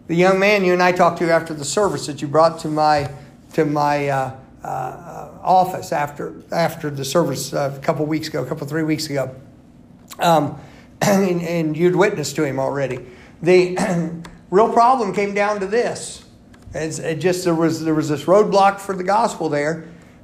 The 0.07 0.15
young 0.15 0.39
man 0.39 0.63
you 0.63 0.71
and 0.71 0.81
I 0.81 0.93
talked 0.93 1.19
to 1.19 1.29
after 1.29 1.53
the 1.53 1.65
service 1.65 2.07
that 2.07 2.21
you 2.21 2.29
brought 2.29 2.59
to 2.59 2.69
my 2.69 3.11
to 3.55 3.65
my 3.65 4.07
uh, 4.07 4.35
uh, 4.63 5.31
office 5.43 5.91
after 5.91 6.33
after 6.53 6.89
the 6.89 7.03
service 7.03 7.53
uh, 7.53 7.75
a 7.77 7.79
couple 7.81 8.05
weeks 8.05 8.29
ago, 8.29 8.43
a 8.43 8.47
couple 8.47 8.65
three 8.65 8.83
weeks 8.83 9.09
ago, 9.09 9.35
um, 10.19 10.57
and, 11.01 11.41
and, 11.41 11.75
you'd 11.75 11.97
witnessed 11.97 12.37
to 12.37 12.45
him 12.45 12.61
already. 12.61 13.05
The 13.41 14.21
real 14.49 14.71
problem 14.71 15.13
came 15.13 15.33
down 15.33 15.59
to 15.59 15.65
this: 15.65 16.23
it 16.73 17.15
just 17.15 17.43
there 17.43 17.55
was 17.55 17.83
there 17.83 17.93
was 17.93 18.09
this 18.09 18.23
roadblock 18.25 18.79
for 18.79 18.95
the 18.95 19.03
gospel 19.03 19.49
there. 19.49 19.73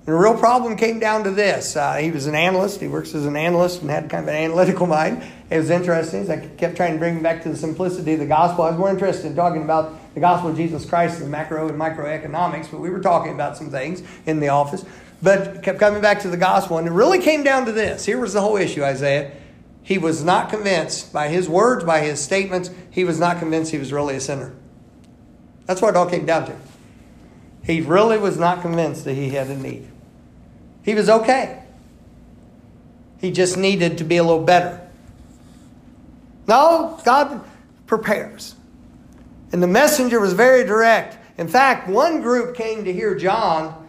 And 0.08 0.16
the 0.16 0.20
real 0.20 0.38
problem 0.38 0.78
came 0.78 1.00
down 1.00 1.26
to 1.26 1.32
this. 1.32 1.76
Uh, 1.76 1.96
he 1.96 2.12
was 2.12 2.28
an 2.28 2.36
analyst. 2.36 2.80
He 2.80 2.88
works 2.88 3.14
as 3.14 3.26
an 3.26 3.36
analyst 3.36 3.82
and 3.82 3.90
had 3.90 4.10
kind 4.10 4.24
of 4.24 4.30
an 4.30 4.42
analytical 4.42 4.88
mind. 4.88 5.22
It 5.50 5.58
was 5.58 5.70
interesting. 5.70 6.30
I 6.32 6.38
kept 6.38 6.78
trying 6.78 6.94
to 6.94 7.00
bring 7.00 7.18
him 7.18 7.24
back 7.24 7.44
to 7.44 7.50
the 7.50 7.58
simplicity 7.58 8.14
of 8.14 8.20
the 8.20 8.26
gospel. 8.26 8.64
I 8.64 8.70
was 8.70 8.80
more 8.80 8.90
interested 8.90 9.26
in 9.26 9.36
talking 9.36 9.64
about 9.64 10.14
the 10.14 10.22
gospel 10.22 10.50
of 10.50 10.56
Jesus 10.56 10.86
Christ 10.86 11.20
and 11.20 11.30
macro 11.30 11.68
and 11.68 11.78
microeconomics, 11.78 12.72
but 12.72 12.80
we 12.80 12.90
were 12.90 13.02
talking 13.02 13.34
about 13.34 13.58
some 13.58 13.70
things 13.70 14.02
in 14.26 14.40
the 14.40 14.48
office. 14.48 14.86
But 15.22 15.64
kept 15.64 15.80
coming 15.80 16.02
back 16.02 16.22
to 16.22 16.30
the 16.30 16.38
gospel, 16.38 16.78
and 16.78 16.88
it 16.88 16.92
really 16.92 17.20
came 17.20 17.44
down 17.44 17.66
to 17.66 17.72
this. 17.74 18.06
Here 18.06 18.20
was 18.20 18.34
the 18.34 18.42
whole 18.42 18.56
issue, 18.56 18.84
Isaiah. 18.84 19.32
He 19.84 19.98
was 19.98 20.24
not 20.24 20.50
convinced 20.50 21.12
by 21.12 21.28
his 21.28 21.50
words, 21.50 21.84
by 21.84 22.00
his 22.00 22.22
statements, 22.22 22.70
he 22.92 23.04
was 23.04 23.20
not 23.20 23.40
convinced 23.40 23.72
he 23.72 23.78
was 23.78 23.92
really 23.92 24.16
a 24.16 24.22
sinner. 24.22 24.54
That's 25.68 25.82
what 25.82 25.90
it 25.90 25.98
all 25.98 26.10
came 26.10 26.26
down 26.26 26.46
to. 26.48 26.56
He 27.64 27.82
really 27.82 28.18
was 28.18 28.40
not 28.40 28.62
convinced 28.62 29.04
that 29.06 29.14
he 29.14 29.30
had 29.30 29.48
a 29.48 29.58
need. 29.58 29.88
He 30.84 30.96
was 30.96 31.10
okay. 31.10 31.64
He 33.20 33.32
just 33.32 33.58
needed 33.58 33.98
to 33.98 34.04
be 34.06 34.18
a 34.18 34.24
little 34.24 34.44
better. 34.44 34.82
No, 36.48 37.00
God 37.04 37.44
prepares. 37.86 38.56
And 39.52 39.62
the 39.62 39.68
messenger 39.68 40.20
was 40.20 40.34
very 40.34 40.64
direct. 40.64 41.18
In 41.38 41.48
fact, 41.50 41.90
one 41.90 42.22
group 42.22 42.56
came 42.56 42.86
to 42.86 42.94
hear 42.94 43.16
John. 43.16 43.86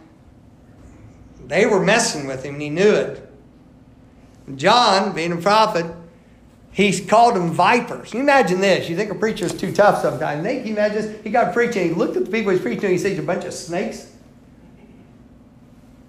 They 1.47 1.67
were 1.67 1.83
messing 1.83 2.27
with 2.27 2.45
him, 2.45 2.55
and 2.55 2.63
he 2.63 2.71
knew 2.71 2.93
it. 2.93 3.25
John, 4.57 5.15
being 5.15 5.33
a 5.33 5.37
prophet, 5.37 5.87
he 6.73 7.05
called 7.05 7.35
them 7.35 7.51
vipers. 7.51 8.11
Can 8.11 8.19
you 8.19 8.25
imagine 8.25 8.61
this? 8.61 8.89
You 8.89 8.97
think 8.97 9.11
a 9.11 9.15
preacher 9.15 9.47
is 9.47 9.53
too 9.53 9.73
tough 9.73 10.03
sometimes. 10.03 10.47
Can 10.47 10.67
you 10.67 10.73
imagine 10.73 11.03
this? 11.03 11.25
He 11.25 11.31
got 11.31 11.53
preaching, 11.53 11.89
he 11.89 11.95
looked 11.95 12.17
at 12.17 12.25
the 12.25 12.31
people 12.31 12.53
he's 12.53 12.61
preaching, 12.61 12.85
and 12.85 12.93
he 12.93 12.99
says, 12.99 13.19
a 13.19 13.23
bunch 13.23 13.45
of 13.45 13.53
snakes. 13.53 14.13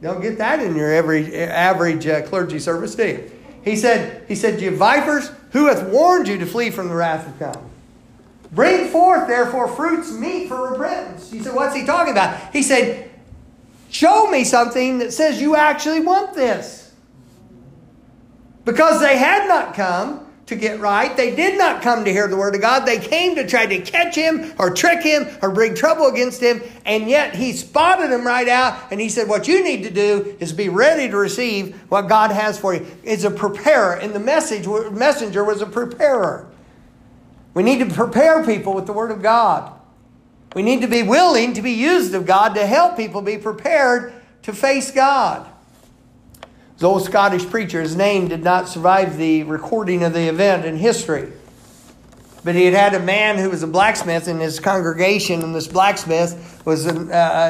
Don't 0.02 0.22
get 0.22 0.38
that 0.38 0.60
in 0.60 0.76
your 0.76 0.94
every 0.94 1.36
average 1.36 2.08
uh, 2.08 2.22
clergy 2.24 2.60
service, 2.60 2.96
do 2.96 3.08
you? 3.08 3.32
He 3.64 3.76
said, 3.76 4.26
he 4.28 4.36
said, 4.36 4.62
you 4.62 4.76
vipers, 4.76 5.32
who 5.52 5.68
hath 5.68 5.88
warned 5.90 6.28
you 6.28 6.38
to 6.38 6.46
flee 6.46 6.70
from 6.70 6.88
the 6.88 6.96
wrath 6.96 7.28
of 7.28 7.38
God? 7.40 7.60
Bring 8.52 8.88
forth, 8.88 9.28
therefore, 9.28 9.68
fruits 9.68 10.12
meet 10.12 10.48
for 10.48 10.72
repentance. 10.72 11.32
He 11.32 11.40
said, 11.42 11.54
What's 11.54 11.76
he 11.76 11.86
talking 11.86 12.12
about? 12.12 12.52
He 12.52 12.64
said, 12.64 13.12
Show 13.90 14.30
me 14.30 14.44
something 14.44 15.00
that 15.00 15.14
says 15.14 15.42
you 15.42 15.56
actually 15.56 16.00
want 16.00 16.34
this. 16.34 16.94
Because 18.66 19.02
they 19.02 19.18
had 19.18 19.48
not 19.48 19.74
come 19.74 20.28
to 20.50 20.56
get 20.56 20.80
right. 20.80 21.16
They 21.16 21.36
did 21.36 21.58
not 21.58 21.82
come 21.82 22.06
to 22.06 22.12
hear 22.12 22.28
the 22.28 22.38
word 22.38 22.56
of 22.56 22.62
God. 22.62 22.86
They 22.86 23.00
came 23.00 23.36
to 23.36 23.48
try 23.48 23.66
to 23.66 23.80
catch 23.82 24.16
him 24.16 24.54
or 24.60 24.72
trick 24.72 25.02
him 25.02 25.28
or 25.42 25.52
bring 25.52 25.74
trouble 25.74 26.08
against 26.08 26.42
him. 26.42 26.62
And 26.86 27.10
yet 27.10 27.36
he 27.36 27.54
spotted 27.54 28.12
them 28.12 28.26
right 28.26 28.48
out 28.48 28.92
and 28.92 29.00
he 29.00 29.10
said, 29.10 29.28
What 29.28 29.48
you 29.48 29.64
need 29.64 29.84
to 29.84 29.90
do 29.90 30.36
is 30.40 30.52
be 30.52 30.70
ready 30.70 31.10
to 31.10 31.18
receive 31.18 31.76
what 31.90 32.04
God 32.04 32.32
has 32.32 32.60
for 32.60 32.74
you. 32.74 32.86
It's 33.04 33.24
a 33.24 33.32
preparer. 33.32 33.94
And 33.94 34.14
the 34.14 34.20
message 34.20 34.68
messenger 34.92 35.44
was 35.44 35.62
a 35.62 35.68
preparer. 35.68 36.48
We 37.54 37.64
need 37.64 37.80
to 37.80 37.94
prepare 37.94 38.46
people 38.46 38.74
with 38.74 38.86
the 38.86 38.94
Word 38.94 39.12
of 39.12 39.22
God. 39.22 39.74
We 40.56 40.64
need 40.64 40.82
to 40.82 40.88
be 40.88 41.04
willing 41.04 41.54
to 41.54 41.62
be 41.62 41.72
used 41.72 42.14
of 42.14 42.26
God 42.26 42.56
to 42.56 42.66
help 42.66 42.98
people 42.98 43.22
be 43.22 43.38
prepared 43.38 44.14
to 44.44 44.54
face 44.54 44.92
God. 44.92 45.48
The 46.80 46.88
old 46.88 47.04
Scottish 47.04 47.46
preacher, 47.46 47.82
his 47.82 47.98
name 47.98 48.30
did 48.30 48.42
not 48.42 48.70
survive 48.70 49.18
the 49.18 49.44
recording 49.44 50.02
of 50.02 50.14
the 50.14 50.30
event 50.30 50.64
in 50.64 50.78
history. 50.78 51.30
But 52.42 52.56
he 52.56 52.64
had 52.64 52.74
had 52.74 52.96
a 52.96 53.02
man 53.02 53.38
who 53.38 53.50
was 53.50 53.64
a 53.64 53.68
blacksmith 53.68 54.30
in 54.30 54.40
his 54.40 54.62
congregation, 54.62 55.42
and 55.42 55.54
this 55.54 55.68
blacksmith 55.68 56.62
was 56.66 56.86
a, 56.86 56.96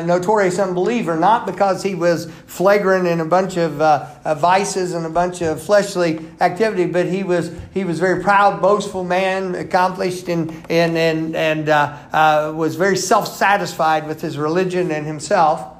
a 0.02 0.04
notorious 0.04 0.58
unbeliever, 0.58 1.16
not 1.16 1.46
because 1.46 1.84
he 1.84 1.94
was 1.94 2.26
flagrant 2.48 3.06
in 3.06 3.20
a 3.20 3.26
bunch 3.26 3.56
of 3.56 3.80
uh, 3.80 4.08
uh, 4.26 4.34
vices 4.34 4.96
and 4.96 5.06
a 5.06 5.12
bunch 5.12 5.44
of 5.44 5.62
fleshly 5.62 6.26
activity, 6.42 6.88
but 6.88 7.06
he 7.06 7.22
was 7.22 7.52
he 7.72 7.84
was 7.84 8.00
a 8.00 8.02
very 8.02 8.24
proud, 8.24 8.64
boastful 8.64 9.04
man, 9.04 9.54
accomplished 9.54 10.28
and 10.28 10.50
and 10.72 10.98
and 10.98 11.36
and 11.36 11.70
uh, 11.70 11.96
uh 12.12 12.54
was 12.56 12.76
very 12.76 12.98
self 12.98 13.28
satisfied 13.28 14.08
with 14.08 14.22
his 14.22 14.40
religion 14.40 14.90
and 14.90 15.06
himself, 15.06 15.78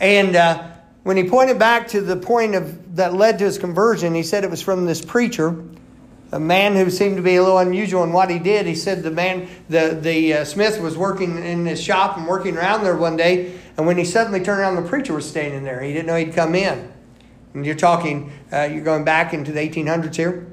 and 0.00 0.34
uh, 0.34 0.75
when 1.06 1.16
he 1.16 1.22
pointed 1.22 1.56
back 1.56 1.86
to 1.86 2.00
the 2.00 2.16
point 2.16 2.56
of 2.56 2.96
that 2.96 3.14
led 3.14 3.38
to 3.38 3.44
his 3.44 3.58
conversion, 3.58 4.12
he 4.12 4.24
said 4.24 4.42
it 4.42 4.50
was 4.50 4.60
from 4.60 4.86
this 4.86 5.04
preacher 5.04 5.64
a 6.32 6.40
man 6.40 6.74
who 6.74 6.90
seemed 6.90 7.16
to 7.16 7.22
be 7.22 7.36
a 7.36 7.40
little 7.40 7.58
unusual 7.58 8.02
in 8.02 8.12
what 8.12 8.28
he 8.28 8.40
did. 8.40 8.66
He 8.66 8.74
said 8.74 9.04
the 9.04 9.12
man, 9.12 9.48
the, 9.68 9.96
the 10.02 10.34
uh, 10.34 10.44
smith 10.44 10.80
was 10.80 10.98
working 10.98 11.38
in 11.38 11.64
his 11.64 11.80
shop 11.80 12.16
and 12.16 12.26
working 12.26 12.56
around 12.56 12.82
there 12.82 12.96
one 12.96 13.16
day, 13.16 13.56
and 13.76 13.86
when 13.86 13.96
he 13.96 14.04
suddenly 14.04 14.40
turned 14.40 14.58
around, 14.58 14.74
the 14.74 14.88
preacher 14.88 15.14
was 15.14 15.28
standing 15.28 15.62
there. 15.62 15.80
He 15.80 15.92
didn't 15.92 16.06
know 16.06 16.16
he'd 16.16 16.34
come 16.34 16.56
in. 16.56 16.92
And 17.54 17.64
you're 17.64 17.76
talking, 17.76 18.32
uh, 18.52 18.62
you're 18.62 18.82
going 18.82 19.04
back 19.04 19.32
into 19.32 19.52
the 19.52 19.60
1800s 19.60 20.16
here. 20.16 20.48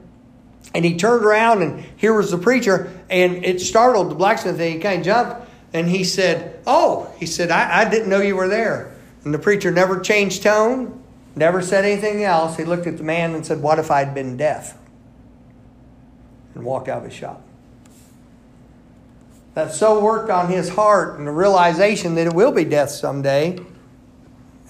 And 0.76 0.86
he 0.86 0.98
turned 0.98 1.26
around, 1.26 1.64
and 1.64 1.84
here 1.98 2.14
was 2.14 2.30
the 2.30 2.38
preacher, 2.38 2.94
and 3.10 3.44
it 3.44 3.60
startled 3.60 4.12
the 4.12 4.16
blacksmith, 4.16 4.60
and 4.60 4.72
he 4.76 4.78
kind 4.78 5.00
of 5.00 5.06
jumped, 5.06 5.50
and 5.74 5.90
he 5.90 6.04
said, 6.04 6.62
Oh, 6.68 7.12
he 7.18 7.26
said, 7.26 7.50
I, 7.50 7.82
I 7.82 7.90
didn't 7.90 8.10
know 8.10 8.22
you 8.22 8.36
were 8.36 8.48
there. 8.48 8.93
And 9.24 9.34
the 9.34 9.39
preacher 9.39 9.72
never 9.72 10.00
changed 10.00 10.44
tone, 10.44 11.01
never 11.36 11.62
said 11.62 11.86
anything 11.86 12.24
else. 12.24 12.58
He 12.58 12.63
looked 12.63 12.88
at 12.88 12.98
the 12.98 13.03
man 13.03 13.34
and 13.36 13.46
said, 13.46 13.62
What 13.62 13.80
if 13.80 13.89
I'd 13.89 14.13
been 14.13 14.38
deaf? 14.38 14.77
and 16.56 16.63
walked 16.63 16.88
out 16.88 17.00
of 17.00 17.06
his 17.06 17.13
shop. 17.13 17.42
That 19.53 19.74
so 19.74 20.00
worked 20.00 20.30
on 20.30 20.50
his 20.50 20.70
heart 20.70 21.18
and 21.18 21.27
the 21.27 21.32
realization 21.32 22.15
that 22.15 22.27
it 22.27 22.34
will 22.34 22.51
be 22.51 22.63
death 22.63 22.89
someday, 22.89 23.60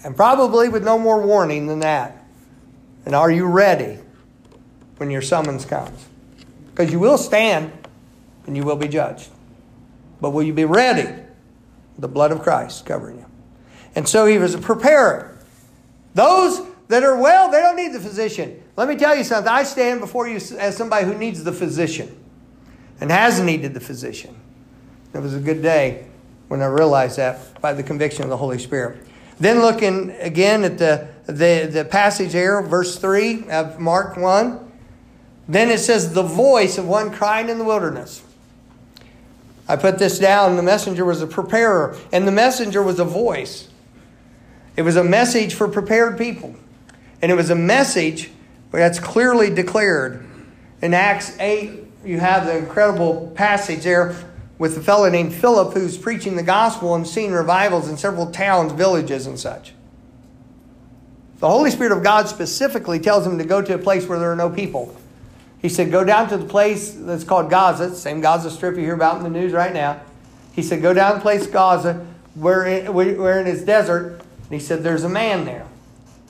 and 0.04 0.14
probably 0.14 0.68
with 0.68 0.84
no 0.84 0.98
more 0.98 1.24
warning 1.24 1.66
than 1.66 1.80
that. 1.80 2.22
And 3.06 3.14
are 3.14 3.30
you 3.30 3.46
ready 3.46 3.98
when 4.98 5.10
your 5.10 5.22
summons 5.22 5.64
comes? 5.64 6.06
Because 6.70 6.92
you 6.92 6.98
will 6.98 7.18
stand 7.18 7.72
and 8.46 8.56
you 8.56 8.62
will 8.62 8.76
be 8.76 8.88
judged. 8.88 9.30
But 10.20 10.30
will 10.30 10.42
you 10.42 10.52
be 10.52 10.64
ready? 10.64 11.22
The 11.98 12.08
blood 12.08 12.32
of 12.32 12.42
Christ 12.42 12.84
covering 12.84 13.18
you. 13.18 13.23
And 13.94 14.08
so 14.08 14.26
he 14.26 14.38
was 14.38 14.54
a 14.54 14.58
preparer. 14.58 15.36
Those 16.14 16.62
that 16.88 17.02
are 17.02 17.16
well, 17.16 17.50
they 17.50 17.60
don't 17.60 17.76
need 17.76 17.92
the 17.92 18.00
physician. 18.00 18.62
Let 18.76 18.88
me 18.88 18.96
tell 18.96 19.16
you 19.16 19.24
something. 19.24 19.50
I 19.50 19.62
stand 19.62 20.00
before 20.00 20.28
you 20.28 20.36
as 20.58 20.76
somebody 20.76 21.06
who 21.06 21.14
needs 21.14 21.42
the 21.44 21.52
physician 21.52 22.16
and 23.00 23.10
has 23.10 23.40
needed 23.40 23.74
the 23.74 23.80
physician. 23.80 24.36
It 25.12 25.20
was 25.20 25.34
a 25.34 25.40
good 25.40 25.62
day 25.62 26.06
when 26.48 26.60
I 26.60 26.66
realized 26.66 27.16
that 27.18 27.60
by 27.60 27.72
the 27.72 27.82
conviction 27.82 28.24
of 28.24 28.30
the 28.30 28.36
Holy 28.36 28.58
Spirit. 28.58 29.06
Then 29.38 29.60
looking 29.60 30.10
again 30.12 30.64
at 30.64 30.78
the, 30.78 31.08
the, 31.26 31.68
the 31.70 31.84
passage 31.84 32.32
here, 32.32 32.62
verse 32.62 32.98
3 32.98 33.48
of 33.50 33.80
Mark 33.80 34.16
1. 34.16 34.72
Then 35.48 35.70
it 35.70 35.78
says, 35.78 36.14
the 36.14 36.22
voice 36.22 36.78
of 36.78 36.86
one 36.86 37.10
crying 37.10 37.48
in 37.48 37.58
the 37.58 37.64
wilderness. 37.64 38.22
I 39.68 39.76
put 39.76 39.98
this 39.98 40.18
down. 40.18 40.56
The 40.56 40.62
messenger 40.62 41.04
was 41.04 41.22
a 41.22 41.26
preparer, 41.26 41.98
and 42.12 42.26
the 42.28 42.32
messenger 42.32 42.82
was 42.82 42.98
a 42.98 43.04
voice. 43.04 43.68
It 44.76 44.82
was 44.82 44.96
a 44.96 45.04
message 45.04 45.54
for 45.54 45.68
prepared 45.68 46.18
people. 46.18 46.54
And 47.22 47.30
it 47.30 47.34
was 47.34 47.50
a 47.50 47.54
message 47.54 48.30
that's 48.70 48.98
clearly 48.98 49.48
declared. 49.54 50.26
In 50.82 50.94
Acts 50.94 51.38
8, 51.38 51.84
you 52.04 52.20
have 52.20 52.46
the 52.46 52.58
incredible 52.58 53.32
passage 53.34 53.84
there 53.84 54.14
with 54.58 54.76
a 54.76 54.80
fellow 54.80 55.08
named 55.08 55.34
Philip 55.34 55.74
who's 55.74 55.96
preaching 55.96 56.36
the 56.36 56.42
gospel 56.42 56.94
and 56.94 57.06
seeing 57.06 57.32
revivals 57.32 57.88
in 57.88 57.96
several 57.96 58.30
towns, 58.30 58.72
villages, 58.72 59.26
and 59.26 59.38
such. 59.38 59.72
The 61.38 61.48
Holy 61.48 61.70
Spirit 61.70 61.92
of 61.92 62.02
God 62.02 62.28
specifically 62.28 62.98
tells 62.98 63.26
him 63.26 63.38
to 63.38 63.44
go 63.44 63.60
to 63.60 63.74
a 63.74 63.78
place 63.78 64.06
where 64.06 64.18
there 64.18 64.30
are 64.30 64.36
no 64.36 64.50
people. 64.50 64.96
He 65.60 65.68
said, 65.68 65.90
Go 65.90 66.04
down 66.04 66.28
to 66.28 66.36
the 66.36 66.44
place 66.46 66.92
that's 66.92 67.24
called 67.24 67.50
Gaza, 67.50 67.94
same 67.94 68.20
Gaza 68.20 68.50
Strip 68.50 68.76
you 68.76 68.82
hear 68.82 68.94
about 68.94 69.16
in 69.16 69.22
the 69.24 69.30
news 69.30 69.52
right 69.52 69.72
now. 69.72 70.00
He 70.52 70.62
said, 70.62 70.82
Go 70.82 70.94
down 70.94 71.12
to 71.12 71.16
the 71.18 71.22
place 71.22 71.46
Gaza, 71.46 72.06
where, 72.34 72.92
where 72.92 73.40
in 73.40 73.46
his 73.46 73.64
desert. 73.64 74.20
And 74.44 74.52
he 74.52 74.58
said, 74.58 74.82
There's 74.82 75.04
a 75.04 75.08
man 75.08 75.44
there. 75.44 75.66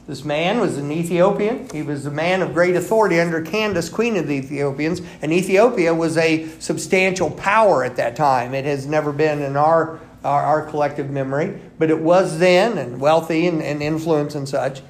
This 0.06 0.23
man 0.23 0.61
was 0.61 0.76
an 0.76 0.92
Ethiopian. 0.92 1.66
He 1.71 1.80
was 1.80 2.04
a 2.04 2.11
man 2.11 2.42
of 2.42 2.52
great 2.52 2.76
authority 2.76 3.18
under 3.18 3.40
Candace, 3.40 3.88
queen 3.88 4.16
of 4.16 4.26
the 4.26 4.35
Ethiopians. 4.35 5.00
And 5.23 5.33
Ethiopia 5.33 5.94
was 5.94 6.18
a 6.18 6.47
substantial 6.59 7.30
power 7.30 7.85
at 7.85 7.97
that 7.97 8.14
time. 8.14 8.52
It 8.52 8.66
has 8.66 8.87
never 8.87 9.12
been 9.12 9.40
in 9.40 9.56
our, 9.56 9.99
our, 10.23 10.42
our 10.42 10.66
collective 10.66 11.09
memory, 11.09 11.59
but 11.78 11.90
it 11.90 11.99
was 11.99 12.38
then, 12.38 12.76
and 12.76 13.00
wealthy 13.00 13.47
and, 13.47 13.62
and 13.62 13.83
influence 13.83 14.35
and 14.35 14.47
such. 14.47 14.83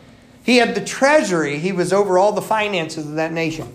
He 0.43 0.57
had 0.57 0.75
the 0.75 0.85
treasury, 0.85 1.61
he 1.61 1.71
was 1.71 1.93
over 1.93 2.19
all 2.19 2.33
the 2.33 2.43
finances 2.43 3.07
of 3.07 3.15
that 3.15 3.33
nation. 3.33 3.73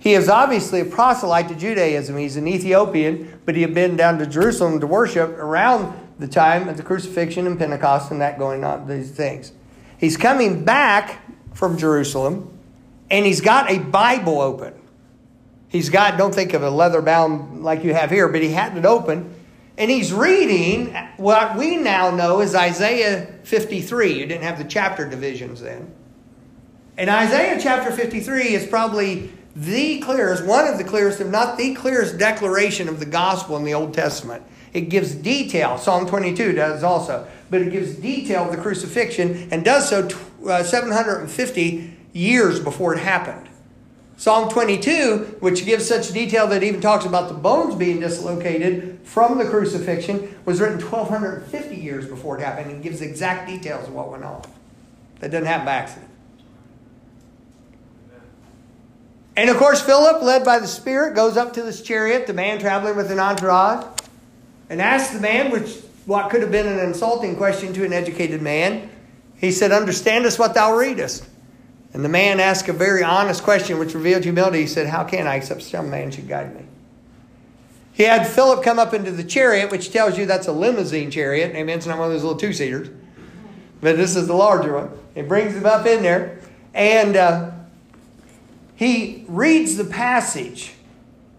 He 0.00 0.14
is 0.14 0.28
obviously 0.28 0.80
a 0.80 0.84
proselyte 0.84 1.48
to 1.48 1.54
Judaism. 1.54 2.16
He's 2.16 2.36
an 2.36 2.46
Ethiopian, 2.46 3.40
but 3.44 3.54
he 3.54 3.62
had 3.62 3.74
been 3.74 3.96
down 3.96 4.18
to 4.18 4.26
Jerusalem 4.26 4.80
to 4.80 4.86
worship 4.86 5.30
around 5.30 6.07
the 6.18 6.28
time 6.28 6.68
of 6.68 6.76
the 6.76 6.82
crucifixion 6.82 7.46
and 7.46 7.58
Pentecost 7.58 8.10
and 8.10 8.20
that 8.20 8.38
going 8.38 8.64
on, 8.64 8.86
these 8.88 9.10
things. 9.10 9.52
He's 9.98 10.16
coming 10.16 10.64
back 10.64 11.20
from 11.54 11.78
Jerusalem 11.78 12.58
and 13.10 13.24
he's 13.24 13.40
got 13.40 13.70
a 13.70 13.78
Bible 13.78 14.40
open. 14.40 14.74
He's 15.68 15.90
got, 15.90 16.16
don't 16.16 16.34
think 16.34 16.54
of 16.54 16.62
a 16.62 16.70
leather 16.70 17.02
bound 17.02 17.62
like 17.62 17.84
you 17.84 17.94
have 17.94 18.10
here, 18.10 18.28
but 18.28 18.42
he 18.42 18.50
had 18.50 18.76
it 18.76 18.86
open. 18.86 19.34
And 19.76 19.90
he's 19.90 20.12
reading 20.12 20.94
what 21.18 21.56
we 21.56 21.76
now 21.76 22.10
know 22.10 22.40
is 22.40 22.54
Isaiah 22.54 23.32
53. 23.44 24.18
You 24.18 24.26
didn't 24.26 24.42
have 24.42 24.58
the 24.58 24.64
chapter 24.64 25.08
divisions 25.08 25.60
then. 25.60 25.92
And 26.96 27.08
Isaiah 27.08 27.60
chapter 27.60 27.92
53 27.92 28.54
is 28.54 28.66
probably 28.66 29.30
the 29.54 30.00
clearest, 30.00 30.44
one 30.44 30.66
of 30.66 30.78
the 30.78 30.84
clearest, 30.84 31.20
if 31.20 31.28
not 31.28 31.56
the 31.58 31.74
clearest 31.74 32.18
declaration 32.18 32.88
of 32.88 32.98
the 32.98 33.06
gospel 33.06 33.56
in 33.56 33.64
the 33.64 33.74
Old 33.74 33.94
Testament. 33.94 34.42
It 34.72 34.88
gives 34.88 35.14
detail. 35.14 35.78
Psalm 35.78 36.06
22 36.06 36.52
does 36.52 36.82
also 36.82 37.26
but 37.50 37.62
it 37.62 37.72
gives 37.72 37.94
detail 37.96 38.44
of 38.44 38.50
the 38.54 38.60
crucifixion 38.60 39.48
and 39.50 39.64
does 39.64 39.88
so 39.88 40.08
uh, 40.46 40.62
750 40.62 41.96
years 42.12 42.60
before 42.60 42.94
it 42.94 43.00
happened. 43.00 43.48
Psalm 44.16 44.48
22, 44.48 45.36
which 45.40 45.64
gives 45.64 45.86
such 45.86 46.12
detail 46.12 46.48
that 46.48 46.62
even 46.62 46.80
talks 46.80 47.04
about 47.04 47.28
the 47.28 47.34
bones 47.34 47.76
being 47.76 48.00
dislocated 48.00 48.98
from 49.04 49.38
the 49.38 49.44
crucifixion, 49.44 50.36
was 50.44 50.60
written 50.60 50.80
1250 50.80 51.76
years 51.76 52.06
before 52.06 52.36
it 52.36 52.42
happened 52.42 52.70
and 52.70 52.82
gives 52.82 53.00
exact 53.00 53.48
details 53.48 53.86
of 53.86 53.94
what 53.94 54.10
went 54.10 54.24
on. 54.24 54.42
That 55.20 55.30
doesn't 55.30 55.46
happen 55.46 55.66
by 55.66 55.74
accident. 55.74 56.10
And 59.36 59.48
of 59.50 59.56
course, 59.56 59.80
Philip, 59.80 60.20
led 60.20 60.44
by 60.44 60.58
the 60.58 60.66
Spirit, 60.66 61.14
goes 61.14 61.36
up 61.36 61.52
to 61.52 61.62
this 61.62 61.80
chariot, 61.80 62.26
the 62.26 62.32
man 62.32 62.58
traveling 62.58 62.96
with 62.96 63.12
an 63.12 63.20
entourage, 63.20 63.84
and 64.68 64.80
asked 64.82 65.12
the 65.12 65.20
man, 65.20 65.50
which 65.50 65.76
what 66.06 66.30
could 66.30 66.42
have 66.42 66.50
been 66.50 66.66
an 66.66 66.78
insulting 66.78 67.36
question 67.36 67.72
to 67.74 67.84
an 67.84 67.92
educated 67.92 68.42
man, 68.42 68.90
he 69.36 69.52
said, 69.52 69.72
Understandest 69.72 70.38
what 70.38 70.54
thou 70.54 70.76
readest? 70.76 71.26
And 71.92 72.04
the 72.04 72.08
man 72.08 72.40
asked 72.40 72.68
a 72.68 72.72
very 72.72 73.02
honest 73.02 73.42
question, 73.42 73.78
which 73.78 73.94
revealed 73.94 74.24
humility. 74.24 74.60
He 74.60 74.66
said, 74.66 74.86
How 74.86 75.04
can 75.04 75.26
I, 75.26 75.36
except 75.36 75.62
some 75.62 75.90
man 75.90 76.10
should 76.10 76.28
guide 76.28 76.54
me? 76.54 76.64
He 77.92 78.04
had 78.04 78.28
Philip 78.28 78.62
come 78.62 78.78
up 78.78 78.94
into 78.94 79.10
the 79.10 79.24
chariot, 79.24 79.72
which 79.72 79.90
tells 79.90 80.16
you 80.16 80.24
that's 80.24 80.46
a 80.46 80.52
limousine 80.52 81.10
chariot. 81.10 81.54
Amen. 81.56 81.78
It's 81.78 81.86
not 81.86 81.98
one 81.98 82.06
of 82.06 82.12
those 82.12 82.22
little 82.22 82.38
two 82.38 82.52
seaters, 82.52 82.88
but 83.80 83.96
this 83.96 84.14
is 84.14 84.28
the 84.28 84.34
larger 84.34 84.74
one. 84.74 84.90
He 85.14 85.22
brings 85.22 85.54
him 85.54 85.66
up 85.66 85.84
in 85.84 86.02
there, 86.02 86.38
and 86.74 87.16
uh, 87.16 87.50
he 88.76 89.24
reads 89.26 89.76
the 89.76 89.84
passage 89.84 90.74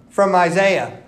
from 0.09 0.35
Isaiah. 0.35 1.01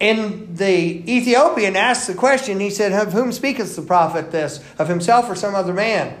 And 0.00 0.56
the 0.56 1.02
Ethiopian 1.12 1.74
asked 1.74 2.06
the 2.06 2.14
question, 2.14 2.60
he 2.60 2.70
said, 2.70 2.92
Of 2.92 3.12
whom 3.12 3.32
speaketh 3.32 3.74
the 3.74 3.82
prophet 3.82 4.30
this? 4.30 4.62
Of 4.78 4.88
himself 4.88 5.28
or 5.28 5.34
some 5.34 5.54
other 5.54 5.72
man? 5.72 6.16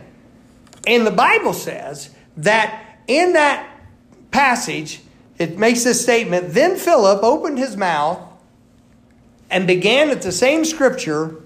And 0.86 1.06
the 1.06 1.12
Bible 1.12 1.52
says 1.52 2.10
that 2.38 2.98
in 3.06 3.34
that 3.34 3.68
passage, 4.30 5.00
it 5.38 5.58
makes 5.58 5.84
this 5.84 6.02
statement 6.02 6.54
Then 6.54 6.76
Philip 6.76 7.22
opened 7.22 7.58
his 7.58 7.76
mouth 7.76 8.20
and 9.50 9.66
began 9.66 10.10
at 10.10 10.22
the 10.22 10.32
same 10.32 10.64
scripture 10.64 11.36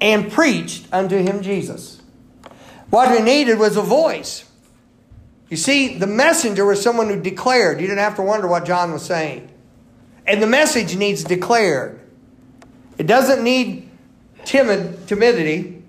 and 0.00 0.30
preached 0.30 0.86
unto 0.92 1.16
him 1.16 1.42
Jesus. 1.42 2.00
What 2.90 3.14
he 3.14 3.22
needed 3.22 3.58
was 3.58 3.76
a 3.76 3.82
voice. 3.82 4.48
You 5.50 5.56
see, 5.56 5.98
the 5.98 6.06
messenger 6.06 6.64
was 6.64 6.80
someone 6.82 7.08
who 7.08 7.20
declared. 7.20 7.80
You 7.80 7.86
didn't 7.86 7.98
have 7.98 8.16
to 8.16 8.22
wonder 8.22 8.46
what 8.46 8.64
John 8.64 8.92
was 8.92 9.04
saying. 9.04 9.50
And 10.26 10.42
the 10.42 10.46
message 10.46 10.96
needs 10.96 11.24
declared. 11.24 12.00
It 12.98 13.06
doesn't 13.06 13.42
need 13.42 13.88
timid 14.44 15.06
timidity. 15.06 15.82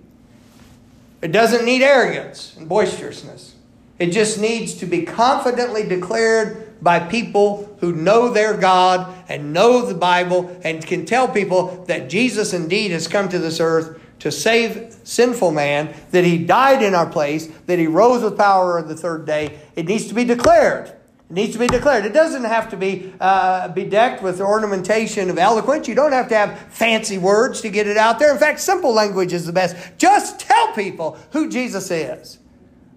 It 1.22 1.32
doesn't 1.32 1.65
need 1.65 1.82
arrogance 1.82 2.56
and 2.58 2.68
boisterousness. 2.68 3.56
It 3.98 4.08
just 4.08 4.39
needs 4.39 4.74
to 4.75 4.86
be 4.86 5.04
confidently 5.04 5.88
declared 5.88 6.84
by 6.84 7.00
people 7.00 7.77
who 7.80 7.94
know 7.94 8.30
their 8.30 8.56
God 8.56 9.13
and 9.30 9.54
know 9.54 9.86
the 9.86 9.94
Bible 9.94 10.60
and 10.63 10.86
can 10.86 11.06
tell 11.06 11.27
people 11.27 11.86
that 11.88 12.10
Jesus 12.10 12.54
indeed 12.54 12.92
has 12.92 13.08
come 13.08 13.30
to 13.30 13.39
this 13.39 13.60
earth 13.60 14.00
to 14.20 14.32
save 14.32 14.96
sinful 15.04 15.51
man, 15.51 15.94
that 16.12 16.25
he 16.25 16.38
died 16.38 16.82
in 16.82 16.94
our 16.94 17.06
place, 17.06 17.48
that 17.68 17.80
he 17.80 17.88
rose 17.88 18.24
with 18.24 18.38
power 18.38 18.80
on 18.80 18.88
the 18.88 18.96
third 18.96 19.25
day. 19.25 19.60
It 19.75 19.88
needs 19.88 20.08
to 20.08 20.13
be 20.13 20.24
declared. 20.24 20.94
It 21.29 21.34
needs 21.34 21.53
to 21.53 21.60
be 21.60 21.67
declared. 21.67 22.05
It 22.05 22.13
doesn't 22.13 22.44
have 22.44 22.70
to 22.70 22.77
be 22.77 23.12
uh, 23.20 23.70
bedecked 23.70 24.22
with 24.22 24.39
ornamentation 24.39 25.29
of 25.32 25.39
eloquence. 25.39 25.88
You 25.88 25.96
don't 25.96 26.12
have 26.12 26.29
to 26.29 26.36
have 26.36 26.60
fancy 26.72 27.17
words 27.17 27.62
to 27.62 27.70
get 27.70 27.88
it 27.88 27.98
out 27.98 28.20
there. 28.20 28.32
In 28.32 28.38
fact, 28.38 28.60
simple 28.60 28.94
language 28.94 29.34
is 29.34 29.46
the 29.46 29.53
best. 29.53 29.75
Just 29.98 30.39
tell 30.39 30.74
people 30.74 31.17
who 31.32 31.50
Jesus 31.50 31.89
is. 31.89 32.38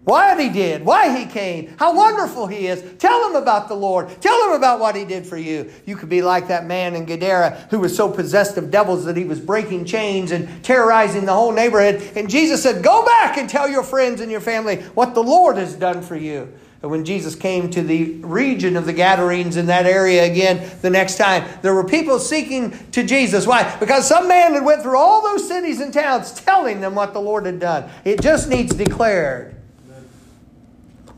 What 0.05 0.41
he 0.41 0.49
did, 0.49 0.87
why 0.87 1.19
he 1.19 1.27
came, 1.27 1.75
how 1.79 1.95
wonderful 1.95 2.47
he 2.47 2.67
is. 2.67 2.83
Tell 2.99 3.29
them 3.29 3.43
about 3.43 3.69
the 3.69 3.75
Lord. 3.75 4.09
Tell 4.23 4.43
them 4.47 4.57
about 4.57 4.81
what 4.81 4.97
he 4.97 5.05
did 5.05 5.27
for 5.27 5.37
you. 5.37 5.71
You 5.85 5.97
could 5.97 6.09
be 6.09 6.23
like 6.23 6.49
that 6.49 6.65
man 6.65 6.95
in 6.95 7.05
Gadara 7.05 7.67
who 7.71 7.79
was 7.79 7.95
so 7.95 8.11
possessed 8.11 8.57
of 8.57 8.71
devils 8.71 9.05
that 9.05 9.19
he 9.19 9.25
was 9.25 9.39
breaking 9.39 9.85
chains 9.85 10.33
and 10.33 10.65
terrorizing 10.65 11.27
the 11.27 11.35
whole 11.35 11.53
neighborhood. 11.53 12.03
And 12.17 12.31
Jesus 12.31 12.63
said, 12.63 12.83
Go 12.83 13.05
back 13.05 13.37
and 13.37 13.51
tell 13.51 13.69
your 13.69 13.83
friends 13.83 14.23
and 14.23 14.31
your 14.31 14.41
family 14.41 14.77
what 14.95 15.15
the 15.15 15.23
Lord 15.23 15.59
has 15.59 15.75
done 15.75 16.01
for 16.01 16.17
you. 16.17 16.55
When 16.81 17.05
Jesus 17.05 17.35
came 17.35 17.71
to 17.71 17.83
the 17.83 18.13
region 18.21 18.77
of 18.77 18.87
the 18.87 18.93
Gadarenes 18.93 19.57
in 19.57 19.67
that 19.67 19.85
area 19.85 20.25
again 20.25 20.71
the 20.81 20.91
next 20.91 21.17
time, 21.17 21.45
there 21.61 21.75
were 21.75 21.83
people 21.83 22.21
seeking 22.21 22.79
to 22.93 23.03
Jesus. 23.03 23.49
Why? 23.49 23.77
Because 23.81 24.07
some 24.07 24.29
man 24.29 24.55
had 24.55 24.65
went 24.65 24.83
through 24.83 24.97
all 24.97 25.21
those 25.21 25.49
cities 25.49 25.81
and 25.81 25.93
towns 25.93 26.33
telling 26.33 26.81
them 26.81 26.95
what 26.95 27.15
the 27.15 27.21
Lord 27.21 27.47
had 27.47 27.59
done. 27.59 27.91
It 28.05 28.23
just 28.23 28.49
needs 28.49 28.75
declared. 28.75 29.57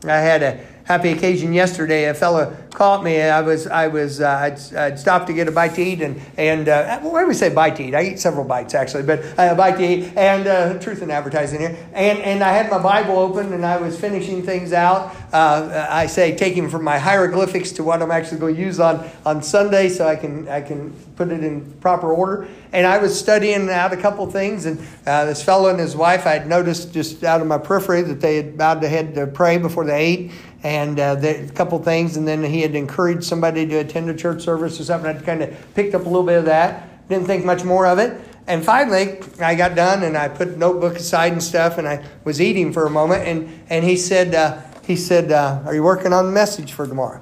I 0.03 0.17
had 0.17 0.41
a 0.41 0.65
happy 0.85 1.09
occasion 1.09 1.53
yesterday. 1.53 2.05
A 2.05 2.15
fellow 2.15 2.57
caught 2.73 3.03
me. 3.03 3.21
I 3.21 3.41
was 3.41 3.67
I 3.67 3.87
was 3.87 4.21
uh, 4.21 4.29
I'd, 4.29 4.75
I'd, 4.75 4.99
stopped 4.99 5.27
to 5.27 5.33
get 5.33 5.47
a 5.47 5.51
bite 5.51 5.75
to 5.75 5.81
eat 5.81 6.01
and 6.01 6.21
and 6.37 6.69
uh, 6.69 6.99
why 6.99 7.21
do 7.21 7.27
we 7.27 7.33
say 7.33 7.53
bite 7.53 7.75
to 7.77 7.83
eat? 7.83 7.95
I 7.95 8.03
eat 8.03 8.19
several 8.19 8.45
bites 8.45 8.73
actually, 8.73 9.03
but 9.03 9.19
I 9.37 9.45
a 9.45 9.55
bite 9.55 9.77
to 9.77 9.83
eat 9.83 10.13
and 10.15 10.47
uh, 10.47 10.79
truth 10.79 11.01
in 11.01 11.11
advertising 11.11 11.59
here. 11.59 11.77
And 11.93 12.19
and 12.19 12.43
I 12.43 12.53
had 12.53 12.69
my 12.69 12.81
Bible 12.81 13.17
open 13.17 13.53
and 13.53 13.65
I 13.65 13.77
was 13.77 13.99
finishing 13.99 14.43
things 14.43 14.73
out. 14.73 15.15
Uh, 15.31 15.87
I 15.89 16.07
say 16.07 16.35
taking 16.35 16.69
from 16.69 16.83
my 16.83 16.97
hieroglyphics 16.97 17.71
to 17.73 17.83
what 17.83 18.01
I'm 18.01 18.11
actually 18.11 18.39
going 18.39 18.55
to 18.55 18.61
use 18.61 18.79
on 18.79 19.09
on 19.25 19.41
Sunday, 19.43 19.89
so 19.89 20.07
I 20.07 20.15
can 20.15 20.47
I 20.47 20.61
can 20.61 20.93
put 21.21 21.31
it 21.31 21.43
in 21.43 21.71
proper 21.73 22.11
order. 22.11 22.47
And 22.73 22.87
I 22.87 22.97
was 22.97 23.17
studying 23.17 23.69
out 23.69 23.93
a 23.93 23.97
couple 23.97 24.25
things, 24.31 24.65
and 24.65 24.79
uh, 25.05 25.25
this 25.25 25.43
fellow 25.43 25.69
and 25.69 25.79
his 25.79 25.95
wife, 25.95 26.25
I 26.25 26.33
had 26.33 26.47
noticed 26.47 26.93
just 26.93 27.23
out 27.23 27.41
of 27.41 27.47
my 27.47 27.59
periphery 27.59 28.01
that 28.01 28.21
they 28.21 28.37
had 28.37 28.57
bowed 28.57 28.81
their 28.81 28.89
head 28.89 29.13
to 29.15 29.27
pray 29.27 29.59
before 29.59 29.85
they 29.85 30.03
ate 30.03 30.31
and 30.63 30.99
uh, 30.99 31.15
a 31.21 31.47
couple 31.49 31.77
things, 31.83 32.17
and 32.17 32.27
then 32.27 32.43
he 32.43 32.61
had 32.61 32.73
encouraged 32.73 33.23
somebody 33.23 33.67
to 33.67 33.77
attend 33.77 34.09
a 34.09 34.15
church 34.15 34.41
service 34.41 34.79
or 34.79 34.83
something. 34.83 35.15
I'd 35.15 35.23
kind 35.23 35.43
of 35.43 35.75
picked 35.75 35.93
up 35.93 36.01
a 36.01 36.09
little 36.09 36.23
bit 36.23 36.39
of 36.39 36.45
that. 36.45 37.07
Didn't 37.07 37.27
think 37.27 37.45
much 37.45 37.63
more 37.63 37.85
of 37.85 37.99
it. 37.99 38.19
And 38.47 38.65
finally, 38.65 39.19
I 39.39 39.53
got 39.53 39.75
done, 39.75 40.01
and 40.01 40.17
I 40.17 40.27
put 40.27 40.57
notebook 40.57 40.95
aside 40.95 41.33
and 41.33 41.43
stuff, 41.43 41.77
and 41.77 41.87
I 41.87 42.03
was 42.23 42.41
eating 42.41 42.73
for 42.73 42.87
a 42.87 42.89
moment, 42.89 43.27
and 43.27 43.61
and 43.69 43.85
he 43.85 43.95
said, 43.95 44.33
uh, 44.33 44.59
he 44.85 44.95
said, 44.95 45.31
uh, 45.31 45.61
"Are 45.65 45.75
you 45.75 45.83
working 45.83 46.13
on 46.13 46.25
the 46.25 46.31
message 46.31 46.73
for 46.73 46.87
tomorrow?" 46.87 47.21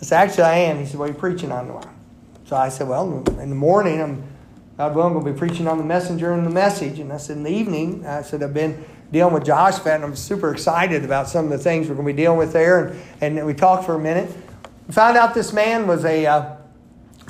I 0.00 0.04
said, 0.04 0.16
"Actually, 0.16 0.44
I 0.44 0.56
am." 0.56 0.78
He 0.78 0.86
said, 0.86 0.98
"What 0.98 1.10
are 1.10 1.12
you 1.12 1.18
preaching 1.18 1.52
on 1.52 1.66
tomorrow?" 1.66 1.87
So 2.48 2.56
I 2.56 2.70
said, 2.70 2.88
"Well, 2.88 3.22
in 3.40 3.50
the 3.50 3.56
morning, 3.56 4.00
I'm 4.00 4.24
God 4.76 4.94
willing, 4.94 5.12
going 5.12 5.24
to 5.26 5.32
be 5.32 5.38
preaching 5.38 5.68
on 5.68 5.78
the 5.78 5.84
messenger 5.84 6.32
and 6.32 6.46
the 6.46 6.50
message." 6.50 6.98
And 6.98 7.12
I 7.12 7.18
said, 7.18 7.36
"In 7.36 7.42
the 7.42 7.50
evening, 7.50 8.06
I 8.06 8.22
said 8.22 8.42
I've 8.42 8.54
been." 8.54 8.84
dealing 9.10 9.32
with 9.32 9.44
Joshua, 9.44 9.94
and 9.94 10.04
I'm 10.04 10.14
super 10.14 10.52
excited 10.52 11.04
about 11.04 11.28
some 11.28 11.46
of 11.46 11.50
the 11.50 11.58
things 11.58 11.88
we're 11.88 11.94
going 11.94 12.06
to 12.06 12.12
be 12.12 12.16
dealing 12.16 12.38
with 12.38 12.52
there. 12.52 12.94
And, 13.22 13.38
and 13.38 13.46
we 13.46 13.54
talked 13.54 13.86
for 13.86 13.94
a 13.94 13.98
minute. 13.98 14.30
Found 14.90 15.16
out 15.16 15.34
this 15.34 15.52
man 15.52 15.86
was 15.86 16.04
a 16.04 16.26
uh, 16.26 16.56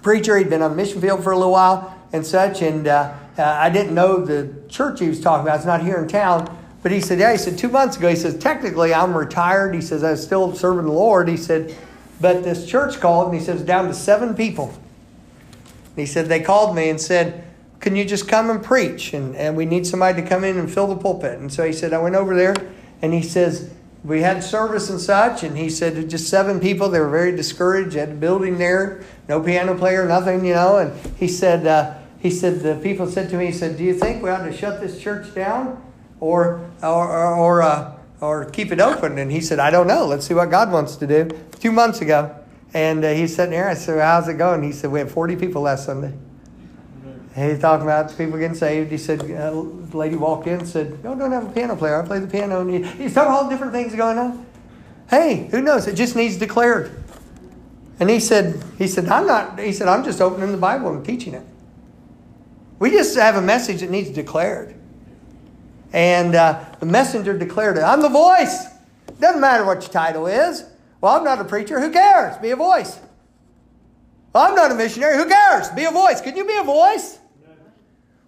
preacher. 0.03 0.37
He'd 0.37 0.51
been 0.51 0.63
on 0.63 0.71
the 0.71 0.77
mission 0.77 1.01
field 1.01 1.23
for 1.23 1.33
a 1.33 1.37
little 1.37 1.53
while 1.53 1.97
and 2.13 2.27
such. 2.27 2.63
And 2.63 2.89
uh, 2.89 3.15
uh, 3.37 3.43
I 3.43 3.71
didn't 3.71 3.95
know 3.95 4.25
the 4.25 4.53
church 4.69 5.01
he 5.01 5.09
was 5.09 5.21
talking 5.21 5.47
about. 5.47 5.57
It's 5.57 5.67
not 5.67 5.83
here 5.83 5.99
in 5.99 6.09
town. 6.09 6.57
But 6.83 6.93
he 6.93 7.01
said, 7.01 7.19
Yeah, 7.19 7.33
he 7.33 7.39
said, 7.39 7.59
two 7.59 7.69
months 7.69 7.97
ago, 7.97 8.09
he 8.09 8.17
says, 8.17 8.39
Technically, 8.39 8.95
I'm 8.95 9.17
retired. 9.17 9.75
He 9.75 9.81
says, 9.81 10.05
I'm 10.05 10.17
still 10.17 10.55
serving 10.55 10.87
the 10.87 10.93
Lord. 10.93 11.29
He 11.29 11.37
said, 11.37 11.77
But 12.21 12.45
this 12.45 12.67
church 12.67 13.01
called, 13.01 13.33
and 13.33 13.39
he 13.39 13.45
says, 13.45 13.63
down 13.63 13.89
to 13.89 13.95
seven 13.95 14.35
people. 14.35 14.73
He 15.99 16.07
said, 16.07 16.27
They 16.27 16.41
called 16.41 16.75
me 16.75 16.89
and 16.89 17.01
said, 17.01 17.45
can 17.81 17.95
you 17.95 18.05
just 18.05 18.29
come 18.29 18.51
and 18.51 18.63
preach? 18.63 19.15
And, 19.15 19.37
and 19.37 19.57
we 19.57 19.65
need 19.65 19.87
somebody 19.87 20.21
to 20.21 20.29
come 20.29 20.45
in 20.45 20.59
and 20.59 20.71
fill 20.71 20.89
the 20.89 20.97
pulpit. 20.97 21.39
And 21.39 21.53
so 21.53 21.65
he 21.65 21.73
said, 21.73 21.93
I 21.93 21.99
went 21.99 22.17
over 22.17 22.35
there 22.35 22.55
and 23.03 23.13
he 23.13 23.23
says, 23.23 23.73
we 24.05 24.23
had 24.23 24.43
service 24.43 24.91
and 24.91 25.01
such. 25.01 25.43
And 25.43 25.57
he 25.57 25.71
said, 25.71 26.09
just 26.11 26.29
seven 26.29 26.61
people. 26.61 26.89
They 26.89 27.01
were 27.01 27.09
very 27.09 27.35
discouraged. 27.35 27.93
They 27.93 28.01
Had 28.01 28.11
a 28.11 28.15
building 28.15 28.59
there, 28.59 29.05
no 29.29 29.41
piano 29.41 29.77
player, 29.77 30.07
nothing, 30.07 30.45
you 30.45 30.55
know. 30.55 30.79
And 30.79 31.17
he 31.17 31.29
said, 31.29 31.67
uh, 31.67 31.95
he 32.19 32.31
said, 32.31 32.61
the 32.61 32.77
people 32.83 33.07
said 33.07 33.31
to 33.31 33.37
me, 33.37 33.47
he 33.47 33.53
said, 33.53 33.77
do 33.77 33.85
you 33.85 33.95
think 33.95 34.23
we 34.23 34.31
ought 34.31 34.45
to 34.45 34.53
shut 34.53 34.81
this 34.81 35.01
church 35.01 35.33
down 35.35 35.83
or, 36.21 36.69
or, 36.83 37.09
or, 37.09 37.35
or, 37.37 37.63
uh, 37.63 37.97
or 38.21 38.45
keep 38.47 38.73
it 38.73 38.81
open? 38.81 39.19
And 39.19 39.31
he 39.31 39.41
said, 39.41 39.61
I 39.61 39.71
don't 39.71 39.87
know. 39.87 40.05
Let's 40.07 40.27
see 40.27 40.35
what 40.35 40.51
God 40.51 40.73
wants 40.73 40.97
to 40.97 41.07
do. 41.07 41.29
Two 41.61 41.71
months 41.71 42.01
ago. 42.01 42.35
And 42.75 43.05
uh, 43.05 43.13
he's 43.13 43.35
sitting 43.35 43.53
there. 43.53 43.69
I 43.69 43.75
said, 43.75 44.01
how's 44.01 44.29
it 44.29 44.35
going? 44.35 44.63
He 44.63 44.73
said, 44.73 44.91
we 44.91 44.99
had 44.99 45.11
40 45.11 45.37
people 45.37 45.63
last 45.63 45.87
Sunday. 45.87 46.13
And 47.35 47.53
he's 47.53 47.61
talking 47.61 47.85
about 47.85 48.17
people 48.19 48.37
getting 48.39 48.57
saved. 48.57 48.91
He 48.91 48.99
said, 48.99 49.23
a 49.23 49.53
lady 49.53 50.17
walked 50.17 50.49
in 50.49 50.59
and 50.59 50.69
said, 50.69 51.05
No, 51.05 51.15
don't 51.15 51.31
have 51.31 51.49
a 51.49 51.53
piano 51.53 51.77
player. 51.77 52.03
I 52.03 52.05
play 52.05 52.19
the 52.19 52.27
piano. 52.27 52.63
And 52.63 52.85
he's 52.85 53.15
talking 53.15 53.31
all 53.31 53.49
different 53.49 53.73
things 53.73 53.95
going 53.95 54.19
on. 54.19 54.45
Hey, 55.09 55.49
who 55.53 55.63
knows? 55.63 55.87
It 55.87 55.95
just 55.95 56.17
needs 56.17 56.37
declared. 56.37 56.91
And 58.01 58.11
he 58.11 58.19
said, 58.19 58.63
he 58.77 58.89
said, 58.89 59.09
I'm 59.09 59.27
not, 59.27 59.59
he 59.59 59.73
said, 59.73 59.89
I'm 59.89 60.05
just 60.05 60.21
opening 60.21 60.51
the 60.51 60.59
Bible 60.59 60.93
and 60.93 61.05
teaching 61.05 61.35
it. 61.35 61.45
We 62.79 62.91
just 62.91 63.17
have 63.17 63.37
a 63.37 63.43
message 63.43 63.81
that 63.81 63.91
needs 63.91 64.11
declared. 64.11 64.75
And 65.93 66.35
uh, 66.35 66.65
the 66.81 66.87
messenger 66.87 67.37
declared 67.37 67.77
it. 67.77 67.83
I'm 67.83 68.03
the 68.03 68.09
voice. 68.09 68.67
Doesn't 69.21 69.41
matter 69.41 69.65
what 69.65 69.83
your 69.83 69.93
title 69.93 70.27
is. 70.27 70.65
Well, 71.01 71.17
I'm 71.17 71.25
not 71.25 71.41
a 71.41 71.45
preacher. 71.45 71.81
Who 71.81 71.91
cares? 71.91 72.37
Be 72.39 72.51
a 72.51 72.57
voice. 72.57 72.99
Well, 74.33 74.49
I'm 74.49 74.55
not 74.55 74.71
a 74.71 74.75
missionary. 74.75 75.17
Who 75.17 75.27
cares? 75.27 75.69
Be 75.71 75.85
a 75.85 75.91
voice. 75.91 76.21
Can 76.21 76.37
you 76.37 76.45
be 76.45 76.57
a 76.57 76.65
voice? 76.65 77.19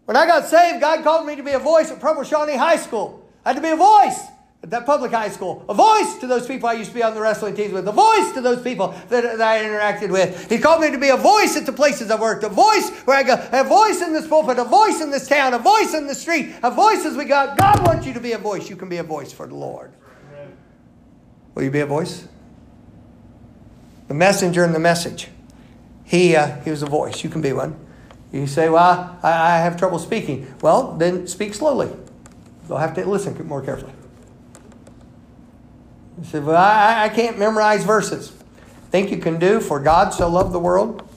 When 0.04 0.16
I 0.16 0.26
got 0.26 0.46
saved, 0.46 0.80
God 0.80 1.04
called 1.04 1.26
me 1.26 1.37
to 1.37 1.42
be 1.42 1.52
a 1.52 1.59
voice 1.59 1.90
at 1.90 2.00
Provo 2.00 2.24
Shawnee 2.24 2.56
High 2.56 2.76
School. 2.76 3.28
I 3.44 3.50
had 3.50 3.56
to 3.56 3.62
be 3.62 3.68
a 3.68 3.76
voice 3.76 4.20
at 4.62 4.70
that 4.70 4.85
public 4.85 5.12
high 5.12 5.28
school. 5.28 5.64
A 5.68 5.74
voice 5.74 6.18
to 6.18 6.26
those 6.26 6.46
people 6.46 6.68
I 6.68 6.74
used 6.74 6.90
to 6.90 6.94
be 6.94 7.02
on 7.02 7.14
the 7.14 7.20
wrestling 7.20 7.54
teams 7.54 7.72
with. 7.72 7.87
A 7.88 7.92
voice 7.92 8.33
to 8.33 8.40
those 8.40 8.62
people 8.62 8.88
that, 9.09 9.22
that 9.22 9.40
I 9.40 9.62
interacted 9.64 10.11
with. 10.11 10.50
He 10.50 10.59
called 10.59 10.83
me 10.83 10.90
to 10.90 10.98
be 10.98 11.09
a 11.09 11.16
voice 11.16 11.56
at 11.56 11.64
the 11.64 11.72
places 11.72 12.11
I 12.11 12.20
worked. 12.20 12.44
A 12.44 12.48
voice 12.48 12.90
where 13.04 13.16
I 13.16 13.22
go. 13.22 13.35
A 13.52 13.64
voice 13.64 14.02
in 14.02 14.12
this 14.12 14.26
pulpit. 14.26 14.59
A 14.59 14.64
voice 14.64 15.00
in 15.00 15.11
this 15.11 15.28
town. 15.28 15.54
A 15.54 15.59
voice 15.59 15.94
in 15.94 16.06
the 16.06 16.14
street. 16.14 16.54
A 16.62 16.70
voice 16.70 17.04
as 17.06 17.16
we 17.16 17.24
go. 17.24 17.54
God 17.56 17.87
wants 17.87 18.06
you 18.06 18.12
to 18.12 18.20
be 18.20 18.33
a 18.33 18.38
voice. 18.38 18.68
You 18.68 18.76
can 18.76 18.88
be 18.88 18.98
a 18.98 19.02
voice 19.02 19.33
for 19.33 19.46
the 19.46 19.54
Lord. 19.54 19.92
Will 21.54 21.62
you 21.62 21.70
be 21.70 21.80
a 21.80 21.87
voice? 21.87 22.28
The 24.11 24.14
messenger 24.14 24.64
and 24.64 24.75
the 24.75 24.81
message. 24.81 25.29
He, 26.03 26.35
uh, 26.35 26.57
he 26.62 26.70
was 26.70 26.83
a 26.83 26.87
voice. 26.87 27.23
You 27.23 27.31
can 27.31 27.42
be 27.42 27.53
one. 27.53 27.79
You 28.33 28.49
say, 28.49 28.68
Well, 28.68 29.16
I, 29.23 29.31
I 29.31 29.59
have 29.59 29.77
trouble 29.77 30.01
speaking. 30.01 30.53
Well, 30.61 30.96
then 30.96 31.29
speak 31.29 31.55
slowly. 31.55 31.88
You'll 32.68 32.79
have 32.79 32.92
to 32.96 33.09
listen 33.09 33.40
more 33.46 33.62
carefully. 33.62 33.92
You 36.18 36.25
say, 36.25 36.40
Well, 36.40 36.57
I, 36.57 37.05
I 37.05 37.09
can't 37.09 37.38
memorize 37.38 37.85
verses. 37.85 38.33
Think 38.90 39.12
you 39.12 39.18
can 39.18 39.38
do, 39.38 39.61
for 39.61 39.79
God 39.79 40.12
so 40.12 40.29
loved 40.29 40.51
the 40.51 40.59
world 40.59 41.09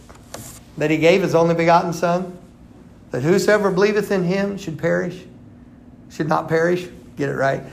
that 0.77 0.91
he 0.91 0.97
gave 0.97 1.23
his 1.23 1.33
only 1.33 1.55
begotten 1.55 1.93
Son, 1.93 2.37
that 3.09 3.23
whosoever 3.23 3.71
believeth 3.71 4.11
in 4.11 4.23
him 4.23 4.55
should 4.55 4.77
perish, 4.77 5.19
should 6.11 6.27
not 6.27 6.47
perish, 6.47 6.87
get 7.17 7.29
it 7.29 7.35
right, 7.37 7.63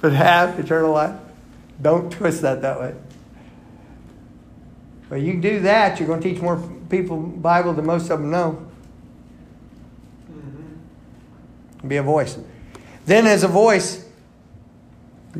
but 0.00 0.12
have 0.12 0.56
eternal 0.60 0.92
life. 0.92 1.16
Don't 1.82 2.12
twist 2.12 2.42
that 2.42 2.62
that 2.62 2.78
way. 2.78 2.94
But 5.08 5.22
you 5.22 5.40
do 5.40 5.60
that, 5.60 5.98
you're 5.98 6.06
going 6.06 6.20
to 6.20 6.28
teach 6.32 6.42
more 6.42 6.56
people 6.90 7.18
Bible 7.18 7.72
than 7.72 7.86
most 7.86 8.10
of 8.10 8.20
them 8.20 8.30
know. 8.30 8.66
Be 11.86 11.96
a 11.96 12.02
voice. 12.02 12.38
Then, 13.06 13.26
as 13.26 13.44
a 13.44 13.48
voice, 13.48 14.06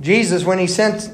Jesus, 0.01 0.45
when 0.45 0.59
he 0.59 0.67
sent 0.67 1.11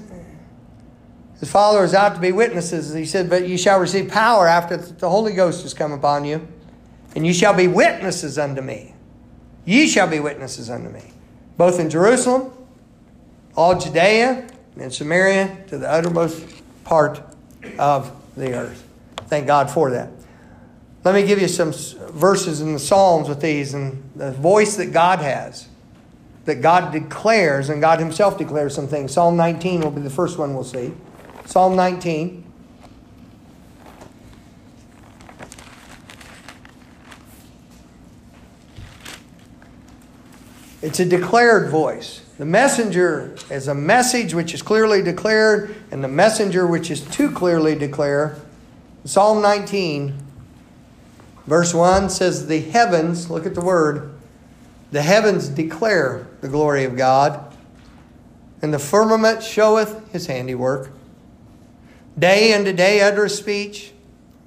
his 1.40 1.50
followers 1.50 1.94
out 1.94 2.14
to 2.14 2.20
be 2.20 2.30
witnesses, 2.30 2.92
he 2.94 3.04
said, 3.04 3.28
But 3.28 3.48
you 3.48 3.58
shall 3.58 3.80
receive 3.80 4.08
power 4.08 4.46
after 4.46 4.76
the 4.76 5.08
Holy 5.08 5.32
Ghost 5.32 5.62
has 5.62 5.74
come 5.74 5.92
upon 5.92 6.24
you, 6.24 6.46
and 7.16 7.26
you 7.26 7.32
shall 7.32 7.54
be 7.54 7.66
witnesses 7.66 8.38
unto 8.38 8.60
me. 8.60 8.94
Ye 9.64 9.88
shall 9.88 10.06
be 10.06 10.20
witnesses 10.20 10.70
unto 10.70 10.90
me, 10.90 11.12
both 11.56 11.80
in 11.80 11.90
Jerusalem, 11.90 12.52
all 13.56 13.78
Judea, 13.78 14.46
and 14.78 14.92
Samaria, 14.92 15.64
to 15.68 15.78
the 15.78 15.90
uttermost 15.90 16.44
part 16.84 17.22
of 17.78 18.12
the 18.36 18.54
earth. 18.54 18.86
Thank 19.28 19.46
God 19.46 19.70
for 19.70 19.90
that. 19.90 20.10
Let 21.04 21.14
me 21.14 21.26
give 21.26 21.40
you 21.40 21.48
some 21.48 21.72
verses 22.12 22.60
in 22.60 22.72
the 22.72 22.78
Psalms 22.78 23.28
with 23.28 23.40
these 23.40 23.74
and 23.74 24.10
the 24.16 24.32
voice 24.32 24.76
that 24.76 24.92
God 24.92 25.18
has, 25.18 25.68
that 26.46 26.62
God 26.62 26.92
declares, 26.92 27.68
and 27.68 27.80
God 27.80 27.98
Himself 27.98 28.38
declares 28.38 28.74
some 28.74 28.88
things. 28.88 29.12
Psalm 29.12 29.36
19 29.36 29.82
will 29.82 29.90
be 29.90 30.00
the 30.00 30.10
first 30.10 30.38
one 30.38 30.54
we'll 30.54 30.64
see. 30.64 30.92
Psalm 31.44 31.76
19. 31.76 32.42
It's 40.80 41.00
a 41.00 41.04
declared 41.04 41.70
voice. 41.70 42.23
The 42.36 42.44
messenger 42.44 43.36
is 43.48 43.68
a 43.68 43.74
message 43.74 44.34
which 44.34 44.54
is 44.54 44.62
clearly 44.62 45.02
declared, 45.02 45.74
and 45.92 46.02
the 46.02 46.08
messenger 46.08 46.66
which 46.66 46.90
is 46.90 47.00
too 47.00 47.30
clearly 47.30 47.76
declare. 47.76 48.36
Psalm 49.04 49.40
19, 49.40 50.14
verse 51.46 51.72
1 51.72 52.10
says, 52.10 52.48
The 52.48 52.60
heavens, 52.60 53.30
look 53.30 53.46
at 53.46 53.54
the 53.54 53.60
word, 53.60 54.12
the 54.90 55.02
heavens 55.02 55.48
declare 55.48 56.26
the 56.40 56.48
glory 56.48 56.84
of 56.84 56.96
God, 56.96 57.54
and 58.62 58.74
the 58.74 58.80
firmament 58.80 59.42
showeth 59.42 60.10
his 60.12 60.26
handiwork. 60.26 60.90
Day 62.18 62.52
unto 62.52 62.72
day 62.72 63.00
uttereth 63.00 63.32
speech, 63.32 63.92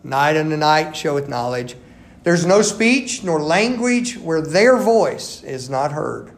night 0.03 0.35
unto 0.35 0.57
night 0.57 0.95
showeth 0.95 1.29
knowledge. 1.29 1.75
There's 2.23 2.45
no 2.45 2.61
speech 2.61 3.23
nor 3.23 3.41
language 3.41 4.17
where 4.17 4.41
their 4.41 4.77
voice 4.77 5.41
is 5.43 5.69
not 5.69 5.93
heard. 5.93 6.31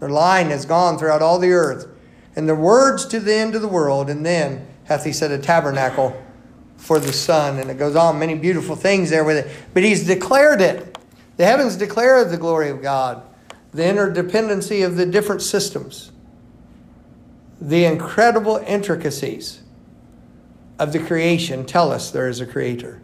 Their 0.00 0.08
line 0.08 0.46
has 0.48 0.64
gone 0.64 0.98
throughout 0.98 1.22
all 1.22 1.38
the 1.38 1.52
earth, 1.52 1.86
and 2.34 2.48
their 2.48 2.56
words 2.56 3.04
to 3.06 3.20
the 3.20 3.34
end 3.34 3.54
of 3.54 3.62
the 3.62 3.68
world. 3.68 4.10
And 4.10 4.24
then 4.24 4.66
hath 4.84 5.04
he 5.04 5.12
set 5.12 5.30
a 5.30 5.38
tabernacle 5.38 6.20
for 6.76 6.98
the 6.98 7.12
sun. 7.12 7.58
And 7.58 7.70
it 7.70 7.78
goes 7.78 7.94
on, 7.94 8.18
many 8.18 8.34
beautiful 8.34 8.74
things 8.74 9.10
there 9.10 9.24
with 9.24 9.36
it. 9.36 9.50
But 9.74 9.82
he's 9.82 10.06
declared 10.06 10.60
it. 10.60 10.98
The 11.36 11.44
heavens 11.44 11.76
declare 11.76 12.24
the 12.24 12.36
glory 12.36 12.70
of 12.70 12.82
God, 12.82 13.22
the 13.72 13.82
interdependency 13.82 14.84
of 14.84 14.96
the 14.96 15.06
different 15.06 15.42
systems, 15.42 16.10
the 17.60 17.84
incredible 17.84 18.56
intricacies 18.66 19.62
of 20.78 20.92
the 20.92 20.98
creation 20.98 21.64
tell 21.64 21.92
us 21.92 22.10
there 22.10 22.28
is 22.28 22.40
a 22.40 22.46
creator. 22.46 23.00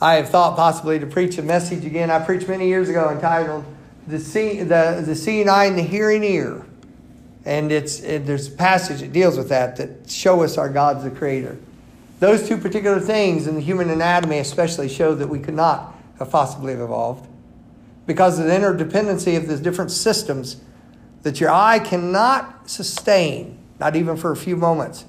I 0.00 0.14
have 0.14 0.30
thought 0.30 0.56
possibly 0.56 0.98
to 0.98 1.06
preach 1.06 1.38
a 1.38 1.42
message 1.42 1.84
again 1.84 2.10
I 2.10 2.24
preached 2.24 2.48
many 2.48 2.66
years 2.68 2.88
ago 2.88 3.10
entitled 3.10 3.64
the, 4.06 4.18
see, 4.18 4.62
the, 4.62 5.02
the 5.04 5.14
seeing 5.14 5.48
eye 5.48 5.66
and 5.66 5.78
the 5.78 5.82
hearing 5.82 6.24
ear. 6.24 6.64
And 7.44 7.72
it's, 7.72 8.00
it, 8.00 8.26
there's 8.26 8.48
a 8.48 8.52
passage 8.52 9.00
that 9.00 9.12
deals 9.12 9.36
with 9.36 9.48
that 9.48 9.76
that 9.76 10.10
show 10.10 10.42
us 10.42 10.58
our 10.58 10.68
God's 10.68 11.04
the 11.04 11.10
creator. 11.10 11.58
Those 12.20 12.48
two 12.48 12.56
particular 12.56 13.00
things 13.00 13.46
in 13.46 13.56
the 13.56 13.60
human 13.60 13.90
anatomy 13.90 14.38
especially 14.38 14.88
show 14.88 15.14
that 15.14 15.28
we 15.28 15.40
could 15.40 15.54
not 15.54 15.94
have 16.18 16.30
possibly 16.30 16.72
evolved 16.72 17.28
because 18.06 18.38
of 18.38 18.46
the 18.46 18.52
interdependency 18.52 19.36
of 19.36 19.48
the 19.48 19.56
different 19.56 19.90
systems 19.90 20.60
that 21.22 21.40
your 21.40 21.50
eye 21.50 21.78
cannot 21.78 22.68
sustain, 22.70 23.58
not 23.80 23.96
even 23.96 24.16
for 24.16 24.30
a 24.30 24.36
few 24.36 24.56
moments, 24.56 25.04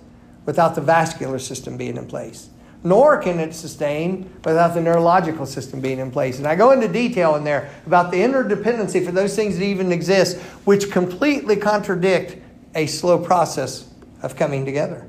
without 0.46 0.76
the 0.76 0.82
vascular 0.82 1.40
system 1.40 1.78
being 1.78 1.98
in 1.98 2.08
place 2.08 2.50
nor 2.84 3.18
can 3.18 3.40
it 3.40 3.54
sustain 3.54 4.30
without 4.44 4.74
the 4.74 4.82
neurological 4.82 5.46
system 5.46 5.80
being 5.80 6.00
in 6.00 6.12
place. 6.12 6.38
And 6.38 6.48
I 6.48 6.56
go 6.56 6.72
into 6.72 6.88
detail 6.88 7.36
in 7.36 7.44
there 7.44 7.70
about 7.88 8.12
the 8.12 8.18
interdependency 8.18 9.06
for 9.06 9.12
those 9.12 9.36
things 9.36 9.58
that 9.58 9.64
even 9.64 9.92
exist, 9.92 10.38
which 10.66 10.92
completely 10.92 11.56
contradict 11.56 12.38
a 12.76 12.86
slow 12.88 13.18
process 13.18 13.88
of 14.22 14.36
coming 14.36 14.66
together. 14.66 15.08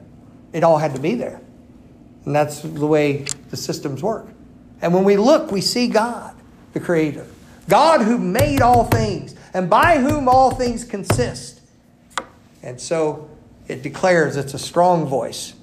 It 0.52 0.62
all 0.62 0.78
had 0.78 0.94
to 0.94 1.00
be 1.00 1.16
there. 1.16 1.40
And 2.24 2.34
that's 2.34 2.60
the 2.60 2.86
way 2.86 3.24
the 3.50 3.56
systems 3.56 4.02
work. 4.02 4.28
And 4.80 4.94
when 4.94 5.04
we 5.04 5.16
look, 5.16 5.50
we 5.50 5.60
see 5.60 5.88
God, 5.88 6.34
the 6.72 6.80
Creator. 6.80 7.26
God 7.68 8.02
who 8.02 8.18
made 8.18 8.60
all 8.60 8.84
things 8.84 9.34
and 9.52 9.68
by 9.68 9.98
whom 9.98 10.28
all 10.28 10.50
things 10.52 10.84
consist. 10.84 11.60
And 12.62 12.80
so 12.80 13.30
it 13.66 13.82
declares 13.82 14.36
it's 14.36 14.54
a 14.54 14.58
strong 14.58 15.06
voice 15.06 15.54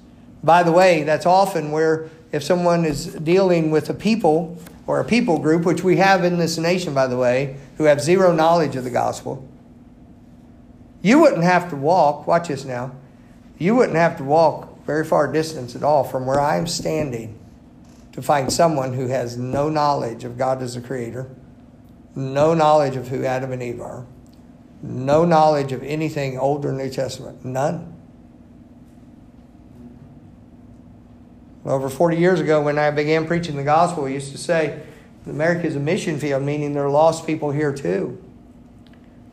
by 0.44 0.62
the 0.62 0.72
way, 0.72 1.02
that's 1.04 1.26
often 1.26 1.70
where 1.70 2.10
if 2.32 2.42
someone 2.42 2.84
is 2.84 3.06
dealing 3.14 3.70
with 3.70 3.88
a 3.90 3.94
people 3.94 4.58
or 4.86 5.00
a 5.00 5.04
people 5.04 5.38
group, 5.38 5.64
which 5.64 5.84
we 5.84 5.96
have 5.98 6.24
in 6.24 6.38
this 6.38 6.58
nation, 6.58 6.94
by 6.94 7.06
the 7.06 7.16
way, 7.16 7.56
who 7.76 7.84
have 7.84 8.00
zero 8.00 8.32
knowledge 8.32 8.74
of 8.74 8.84
the 8.84 8.90
gospel, 8.90 9.46
you 11.02 11.18
wouldn't 11.18 11.44
have 11.44 11.70
to 11.70 11.76
walk, 11.76 12.26
watch 12.26 12.48
this 12.48 12.64
now, 12.64 12.92
you 13.58 13.74
wouldn't 13.74 13.96
have 13.96 14.16
to 14.18 14.24
walk 14.24 14.84
very 14.86 15.04
far 15.04 15.30
distance 15.30 15.76
at 15.76 15.82
all 15.82 16.04
from 16.04 16.26
where 16.26 16.40
I 16.40 16.56
am 16.56 16.66
standing 16.66 17.38
to 18.12 18.22
find 18.22 18.52
someone 18.52 18.92
who 18.92 19.08
has 19.08 19.36
no 19.36 19.68
knowledge 19.68 20.24
of 20.24 20.36
God 20.36 20.62
as 20.62 20.76
a 20.76 20.80
creator, 20.80 21.30
no 22.14 22.54
knowledge 22.54 22.96
of 22.96 23.08
who 23.08 23.24
Adam 23.24 23.52
and 23.52 23.62
Eve 23.62 23.80
are, 23.80 24.04
no 24.82 25.24
knowledge 25.24 25.72
of 25.72 25.82
anything 25.82 26.38
Old 26.38 26.64
or 26.64 26.72
New 26.72 26.90
Testament, 26.90 27.44
none. 27.44 27.94
Over 31.64 31.88
40 31.88 32.16
years 32.16 32.40
ago, 32.40 32.60
when 32.60 32.78
I 32.78 32.90
began 32.90 33.26
preaching 33.26 33.56
the 33.56 33.62
gospel, 33.62 34.04
we 34.04 34.14
used 34.14 34.32
to 34.32 34.38
say, 34.38 34.82
America 35.26 35.66
is 35.66 35.76
a 35.76 35.80
mission 35.80 36.18
field, 36.18 36.42
meaning 36.42 36.74
there 36.74 36.84
are 36.84 36.90
lost 36.90 37.26
people 37.26 37.52
here 37.52 37.72
too. 37.72 38.22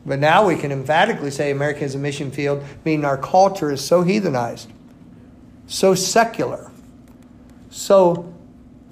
But 0.06 0.18
now 0.20 0.46
we 0.46 0.56
can 0.56 0.72
emphatically 0.72 1.30
say 1.30 1.50
America 1.50 1.84
is 1.84 1.94
a 1.94 1.98
mission 1.98 2.30
field, 2.30 2.62
meaning 2.84 3.04
our 3.04 3.18
culture 3.18 3.70
is 3.70 3.84
so 3.84 4.04
heathenized, 4.04 4.68
so 5.66 5.94
secular, 5.94 6.70
so 7.70 8.32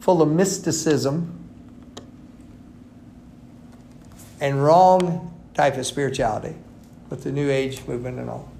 full 0.00 0.20
of 0.20 0.28
mysticism 0.28 1.34
and 4.40 4.62
wrong 4.62 5.34
type 5.54 5.76
of 5.76 5.86
spirituality 5.86 6.54
with 7.10 7.24
the 7.24 7.32
New 7.32 7.50
Age 7.50 7.86
movement 7.86 8.18
and 8.18 8.28
all. 8.28 8.50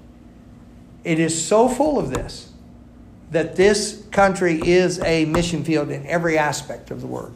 It 1.03 1.19
is 1.19 1.45
so 1.45 1.69
full 1.69 1.99
of 1.99 2.09
this 2.09 2.48
that 3.31 3.55
this 3.55 4.03
country 4.11 4.59
is 4.63 4.99
a 5.01 5.25
mission 5.25 5.63
field 5.63 5.89
in 5.89 6.05
every 6.07 6.37
aspect 6.37 6.91
of 6.91 7.01
the 7.01 7.07
word. 7.07 7.31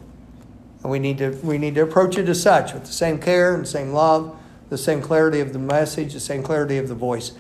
And 0.82 0.92
we 0.92 1.00
need 1.00 1.20
to, 1.20 1.30
we 1.44 1.58
need 1.58 1.76
to 1.76 1.82
approach 1.82 2.18
it 2.18 2.28
as 2.28 2.42
such 2.42 2.74
with 2.74 2.86
the 2.86 2.92
same 2.92 3.20
care 3.20 3.54
and 3.54 3.64
the 3.64 3.70
same 3.70 3.94
love, 3.94 4.38
the 4.70 4.78
same 4.78 5.02
clarity 5.02 5.40
of 5.40 5.54
the 5.54 5.60
message, 5.60 6.14
the 6.14 6.20
same 6.20 6.44
clarity 6.44 6.78
of 6.78 6.88
the 6.88 6.96
voice. 6.96 7.32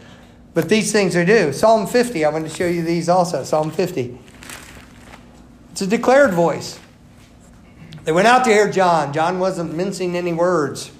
But 0.53 0.69
these 0.69 0.91
things 0.91 1.15
are 1.15 1.25
due. 1.25 1.51
Psalm 1.51 1.87
50, 1.87 2.23
I 2.23 2.29
want 2.29 2.47
to 2.47 2.55
show 2.55 2.67
you 2.67 2.83
these 2.83 3.09
also. 3.09 3.43
Psalm 3.43 3.71
50. 3.71 4.17
It's 5.71 5.81
a 5.81 5.87
declared 5.87 6.33
voice. 6.33 6.79
They 8.03 8.11
went 8.11 8.27
out 8.27 8.43
to 8.45 8.51
hear 8.51 8.69
John. 8.69 9.13
John 9.13 9.39
wasn't 9.39 9.73
mincing 9.73 10.15
any 10.15 10.33
words. 10.33 10.91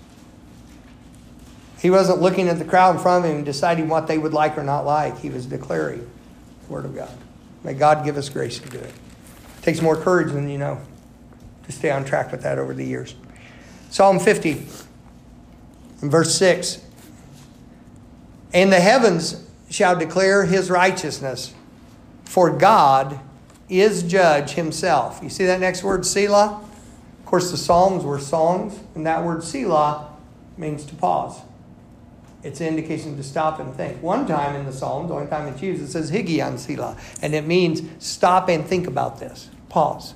He 1.79 1.89
wasn't 1.89 2.21
looking 2.21 2.47
at 2.47 2.59
the 2.59 2.65
crowd 2.65 2.95
in 2.95 3.01
front 3.01 3.25
of 3.25 3.29
him 3.29 3.37
and 3.37 3.45
deciding 3.45 3.89
what 3.89 4.07
they 4.07 4.17
would 4.17 4.33
like 4.33 4.57
or 4.57 4.63
not 4.63 4.85
like. 4.85 5.19
He 5.19 5.29
was 5.29 5.45
declaring 5.45 6.09
the 6.65 6.73
Word 6.73 6.85
of 6.85 6.95
God. 6.95 7.11
May 7.63 7.73
God 7.73 8.03
give 8.03 8.17
us 8.17 8.29
grace 8.29 8.59
to 8.59 8.69
do 8.69 8.77
it. 8.77 8.85
it. 8.85 8.93
Takes 9.61 9.81
more 9.81 9.95
courage 9.95 10.31
than 10.31 10.49
you 10.49 10.57
know 10.57 10.81
to 11.65 11.71
stay 11.71 11.89
on 11.89 12.03
track 12.03 12.31
with 12.31 12.43
that 12.43 12.59
over 12.59 12.73
the 12.73 12.85
years. 12.85 13.15
Psalm 13.89 14.19
50, 14.19 14.65
verse 16.01 16.35
6. 16.37 16.81
And 18.53 18.71
the 18.71 18.79
heavens 18.79 19.47
shall 19.69 19.97
declare 19.97 20.45
his 20.45 20.69
righteousness, 20.69 21.53
For 22.25 22.51
God 22.51 23.19
is 23.69 24.03
judge 24.03 24.51
himself. 24.51 25.19
You 25.23 25.29
see 25.29 25.45
that 25.45 25.59
next 25.59 25.83
word, 25.83 26.05
Selah? 26.05 26.61
Of 27.19 27.25
course, 27.25 27.49
the 27.49 27.57
Psalms 27.57 28.03
were 28.03 28.19
songs, 28.19 28.79
and 28.95 29.05
that 29.07 29.23
word 29.23 29.43
Selah 29.43 30.11
means 30.57 30.85
to 30.85 30.95
pause. 30.95 31.39
It's 32.43 32.59
an 32.59 32.67
indication 32.67 33.15
to 33.15 33.23
stop 33.23 33.59
and 33.59 33.73
think. 33.73 34.01
One 34.03 34.27
time 34.27 34.55
in 34.55 34.65
the 34.65 34.73
Psalms, 34.73 35.07
the 35.07 35.15
only 35.15 35.27
time 35.27 35.47
it's 35.47 35.61
used, 35.61 35.81
it 35.81 35.87
says 35.87 36.11
Higgaion 36.11 36.59
Selah, 36.59 36.97
and 37.21 37.33
it 37.33 37.45
means 37.45 37.81
stop 37.99 38.49
and 38.49 38.65
think 38.65 38.85
about 38.85 39.19
this. 39.19 39.49
Pause. 39.69 40.13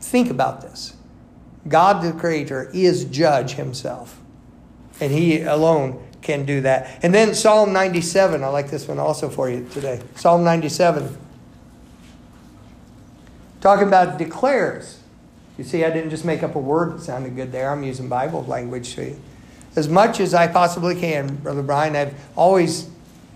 Think 0.00 0.30
about 0.30 0.60
this. 0.60 0.94
God 1.66 2.02
the 2.02 2.12
Creator 2.12 2.70
is 2.74 3.06
judge 3.06 3.52
himself, 3.52 4.20
and 5.00 5.10
he 5.10 5.40
alone 5.42 6.06
can 6.20 6.44
do 6.44 6.60
that. 6.60 6.98
And 7.02 7.14
then 7.14 7.34
Psalm 7.34 7.72
97, 7.72 8.44
I 8.44 8.48
like 8.48 8.70
this 8.70 8.86
one 8.86 8.98
also 8.98 9.30
for 9.30 9.48
you 9.48 9.66
today. 9.72 10.02
Psalm 10.16 10.44
97. 10.44 11.16
Talking 13.60 13.88
about 13.88 14.18
declares. 14.18 15.00
You 15.56 15.64
see, 15.64 15.84
I 15.84 15.90
didn't 15.90 16.10
just 16.10 16.24
make 16.24 16.42
up 16.42 16.54
a 16.54 16.58
word 16.58 16.94
that 16.94 17.02
sounded 17.02 17.34
good 17.34 17.50
there. 17.50 17.70
I'm 17.70 17.82
using 17.82 18.08
Bible 18.08 18.44
language 18.44 18.94
to 18.96 19.06
you. 19.06 19.20
As 19.76 19.88
much 19.88 20.20
as 20.20 20.32
I 20.32 20.46
possibly 20.46 20.98
can, 20.98 21.36
Brother 21.36 21.62
Brian, 21.62 21.94
I've 21.94 22.14
always 22.34 22.88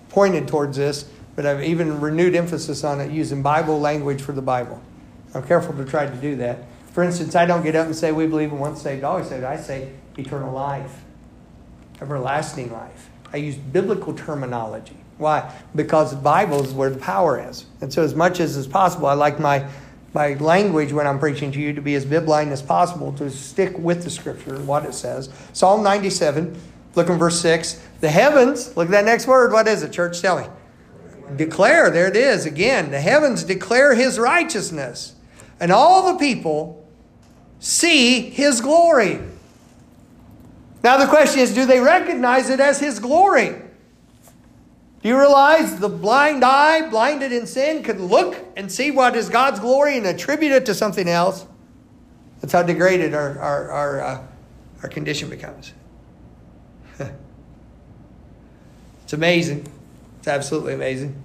pointed 0.08 0.48
towards 0.48 0.78
this, 0.78 1.04
but 1.36 1.44
I've 1.44 1.62
even 1.62 2.00
renewed 2.00 2.34
emphasis 2.34 2.82
on 2.82 3.00
it 3.00 3.10
using 3.10 3.42
Bible 3.42 3.78
language 3.78 4.22
for 4.22 4.32
the 4.32 4.42
Bible. 4.42 4.82
I'm 5.34 5.42
careful 5.42 5.74
to 5.76 5.84
try 5.84 6.06
to 6.06 6.16
do 6.16 6.36
that. 6.36 6.64
For 6.92 7.04
instance, 7.04 7.36
I 7.36 7.46
don't 7.46 7.62
get 7.62 7.76
up 7.76 7.86
and 7.86 7.94
say, 7.94 8.10
We 8.10 8.26
believe 8.26 8.50
in 8.50 8.58
once 8.58 8.82
saved, 8.82 9.04
always 9.04 9.28
saved. 9.28 9.44
I 9.44 9.56
say 9.56 9.92
eternal 10.16 10.52
life, 10.52 11.02
everlasting 12.00 12.72
life. 12.72 13.10
I 13.32 13.36
use 13.36 13.56
biblical 13.56 14.14
terminology. 14.14 14.96
Why? 15.18 15.54
Because 15.76 16.10
the 16.10 16.16
Bible 16.16 16.64
is 16.64 16.72
where 16.72 16.90
the 16.90 16.98
power 16.98 17.38
is. 17.48 17.66
And 17.80 17.92
so, 17.92 18.02
as 18.02 18.14
much 18.14 18.40
as 18.40 18.56
is 18.56 18.66
possible, 18.66 19.06
I 19.06 19.12
like 19.12 19.38
my 19.38 19.68
my 20.12 20.34
language 20.34 20.92
when 20.92 21.06
I'm 21.06 21.18
preaching 21.18 21.52
to 21.52 21.60
you 21.60 21.72
to 21.72 21.80
be 21.80 21.94
as 21.94 22.04
bibline 22.04 22.48
as 22.48 22.62
possible, 22.62 23.12
to 23.14 23.30
stick 23.30 23.78
with 23.78 24.02
the 24.02 24.10
scripture 24.10 24.54
and 24.54 24.66
what 24.66 24.84
it 24.84 24.94
says. 24.94 25.30
Psalm 25.52 25.82
97, 25.82 26.60
look 26.94 27.08
in 27.08 27.18
verse 27.18 27.40
6. 27.40 27.80
The 28.00 28.08
heavens, 28.08 28.76
look 28.76 28.86
at 28.86 28.92
that 28.92 29.04
next 29.04 29.26
word. 29.26 29.52
What 29.52 29.68
is 29.68 29.82
it, 29.82 29.92
church? 29.92 30.20
Tell 30.20 30.40
me. 30.40 30.46
Declare, 31.36 31.90
there 31.90 32.08
it 32.08 32.16
is 32.16 32.44
again. 32.44 32.90
The 32.90 33.00
heavens 33.00 33.44
declare 33.44 33.94
his 33.94 34.18
righteousness, 34.18 35.14
and 35.60 35.70
all 35.70 36.12
the 36.12 36.18
people 36.18 36.84
see 37.60 38.30
his 38.30 38.60
glory. 38.60 39.20
Now 40.82 40.96
the 40.96 41.06
question 41.06 41.40
is 41.40 41.54
do 41.54 41.66
they 41.66 41.78
recognize 41.78 42.50
it 42.50 42.58
as 42.58 42.80
his 42.80 42.98
glory? 42.98 43.54
Do 45.02 45.08
you 45.08 45.18
realize 45.18 45.78
the 45.78 45.88
blind 45.88 46.44
eye, 46.44 46.88
blinded 46.90 47.32
in 47.32 47.46
sin, 47.46 47.82
could 47.82 48.00
look 48.00 48.36
and 48.56 48.70
see 48.70 48.90
what 48.90 49.16
is 49.16 49.30
God's 49.30 49.58
glory 49.58 49.96
and 49.96 50.06
attribute 50.06 50.52
it 50.52 50.66
to 50.66 50.74
something 50.74 51.08
else? 51.08 51.46
That's 52.40 52.52
how 52.52 52.62
degraded 52.62 53.14
our, 53.14 53.38
our, 53.38 53.70
our, 53.70 54.00
uh, 54.00 54.22
our 54.82 54.88
condition 54.90 55.30
becomes. 55.30 55.72
it's 56.98 57.12
amazing. 59.12 59.66
It's 60.18 60.28
absolutely 60.28 60.74
amazing. 60.74 61.22